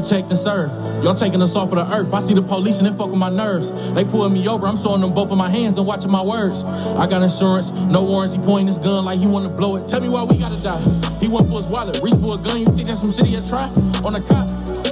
Protect 0.05 0.29
and 0.29 0.37
serve. 0.37 0.69
Y'all 1.03 1.15
taking 1.15 1.41
us 1.41 1.55
off 1.55 1.73
of 1.73 1.81
the 1.81 1.89
earth. 1.91 2.13
I 2.13 2.19
see 2.19 2.35
the 2.35 2.43
police 2.43 2.77
and 2.77 2.87
it 2.87 2.93
fuck 2.93 3.09
with 3.09 3.17
my 3.17 3.31
nerves. 3.31 3.71
They 3.95 4.05
pulling 4.05 4.33
me 4.33 4.47
over. 4.47 4.67
I'm 4.67 4.77
showing 4.77 5.01
them 5.01 5.15
both 5.15 5.31
of 5.31 5.37
my 5.39 5.49
hands 5.49 5.79
and 5.79 5.87
watching 5.87 6.11
my 6.11 6.21
words. 6.21 6.63
I 6.63 7.07
got 7.07 7.23
insurance, 7.23 7.71
no 7.89 8.05
warranty. 8.05 8.37
Pointing 8.37 8.67
his 8.67 8.77
gun 8.77 9.03
like 9.03 9.17
he 9.17 9.25
wanna 9.25 9.49
blow 9.49 9.77
it. 9.77 9.87
Tell 9.87 9.99
me 9.99 10.09
why 10.09 10.21
we 10.21 10.37
gotta 10.37 10.61
die. 10.61 10.77
He 11.19 11.27
went 11.27 11.49
for 11.49 11.57
his 11.57 11.65
wallet, 11.65 11.99
reached 12.03 12.21
for 12.21 12.35
a 12.35 12.37
gun. 12.37 12.59
You 12.59 12.69
think 12.69 12.85
that's 12.85 13.01
some 13.01 13.09
shit 13.09 13.33
he'll 13.33 13.41
try 13.49 13.65
on 14.05 14.13
a 14.13 14.21
cop? 14.21 14.45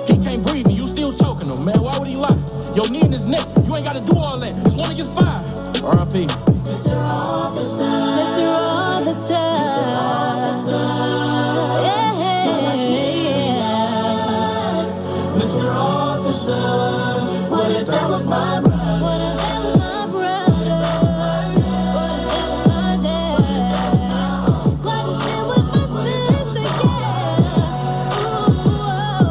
He 0.09 0.17
can't 0.17 0.41
breathe 0.47 0.65
and 0.65 0.75
you 0.75 0.89
still 0.89 1.13
choking 1.13 1.45
him, 1.45 1.63
man. 1.63 1.77
Why 1.77 1.93
would 1.99 2.09
he 2.09 2.17
lie? 2.17 2.33
Yo, 2.73 2.81
knee 2.89 3.05
in 3.05 3.13
his 3.13 3.29
neck. 3.29 3.45
You 3.69 3.77
ain't 3.77 3.85
gotta 3.85 4.01
do 4.01 4.17
all 4.17 4.41
that. 4.41 4.49
It's 4.65 4.73
one 4.73 4.89
against 4.89 5.13
five. 5.13 5.45
R.I.P. 5.85 6.25
Mr. 6.65 6.97
Officer, 6.97 7.85
Mr. 7.85 8.49
Officer, 8.49 9.45
Mr. 9.61 9.83
Officer, 9.93 11.32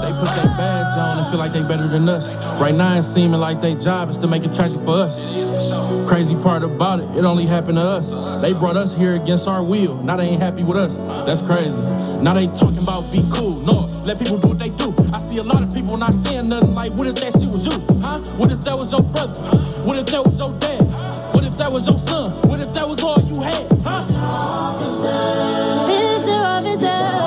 They 0.02 0.12
put 0.14 0.30
that 0.30 0.54
badge 0.56 0.96
on 0.96 1.18
and 1.18 1.26
feel 1.30 1.38
like 1.38 1.52
they 1.52 1.62
better 1.62 1.88
than 1.88 2.08
us. 2.08 2.32
Right 2.60 2.74
now, 2.74 2.98
it's 2.98 3.08
seeming 3.08 3.40
like 3.40 3.60
their 3.60 3.74
job 3.74 4.08
is 4.10 4.18
to 4.18 4.28
make 4.28 4.44
it 4.44 4.52
tragic 4.54 4.80
for 4.80 4.94
us. 5.02 5.24
Crazy 6.08 6.36
part 6.36 6.62
about 6.62 7.00
it, 7.00 7.16
it 7.16 7.24
only 7.24 7.46
happened 7.46 7.78
to 7.78 7.82
us. 7.84 8.10
They 8.42 8.52
brought 8.52 8.76
us 8.76 8.94
here 8.96 9.14
against 9.14 9.48
our 9.48 9.64
will. 9.64 10.02
Now 10.02 10.16
they 10.16 10.28
ain't 10.28 10.42
happy 10.42 10.62
with 10.62 10.76
us. 10.76 10.98
That's 10.98 11.42
crazy. 11.42 11.80
Now 12.22 12.34
they 12.34 12.46
talking 12.48 12.82
about 12.82 13.10
be 13.12 13.22
let 14.04 14.18
people 14.18 14.38
do 14.38 14.48
what 14.48 14.58
they 14.58 14.70
do. 14.70 14.94
I 15.12 15.18
see 15.18 15.38
a 15.38 15.42
lot 15.42 15.64
of 15.64 15.72
people 15.72 15.96
not 15.96 16.12
saying 16.14 16.48
nothing 16.48 16.74
like, 16.74 16.92
what 16.92 17.06
if 17.08 17.14
that 17.16 17.32
shit 17.38 17.48
was 17.48 17.66
you? 17.66 17.76
Huh? 18.02 18.18
What 18.36 18.50
if 18.52 18.60
that 18.62 18.74
was 18.76 18.90
your 18.90 19.02
brother? 19.02 19.40
What 19.86 19.98
if 19.98 20.06
that 20.06 20.22
was 20.24 20.38
your 20.38 20.52
dad? 20.58 20.82
What 21.34 21.46
if 21.46 21.56
that 21.58 21.72
was 21.72 21.86
your 21.86 21.98
son? 21.98 22.32
What 22.50 22.60
if 22.60 22.72
that 22.74 22.86
was 22.88 23.02
all 23.02 23.20
you 23.30 23.40
had? 23.42 23.66
Huh? 23.82 24.02
Mr. 25.86 26.34
Officer, 26.34 26.86
why? 26.86 27.21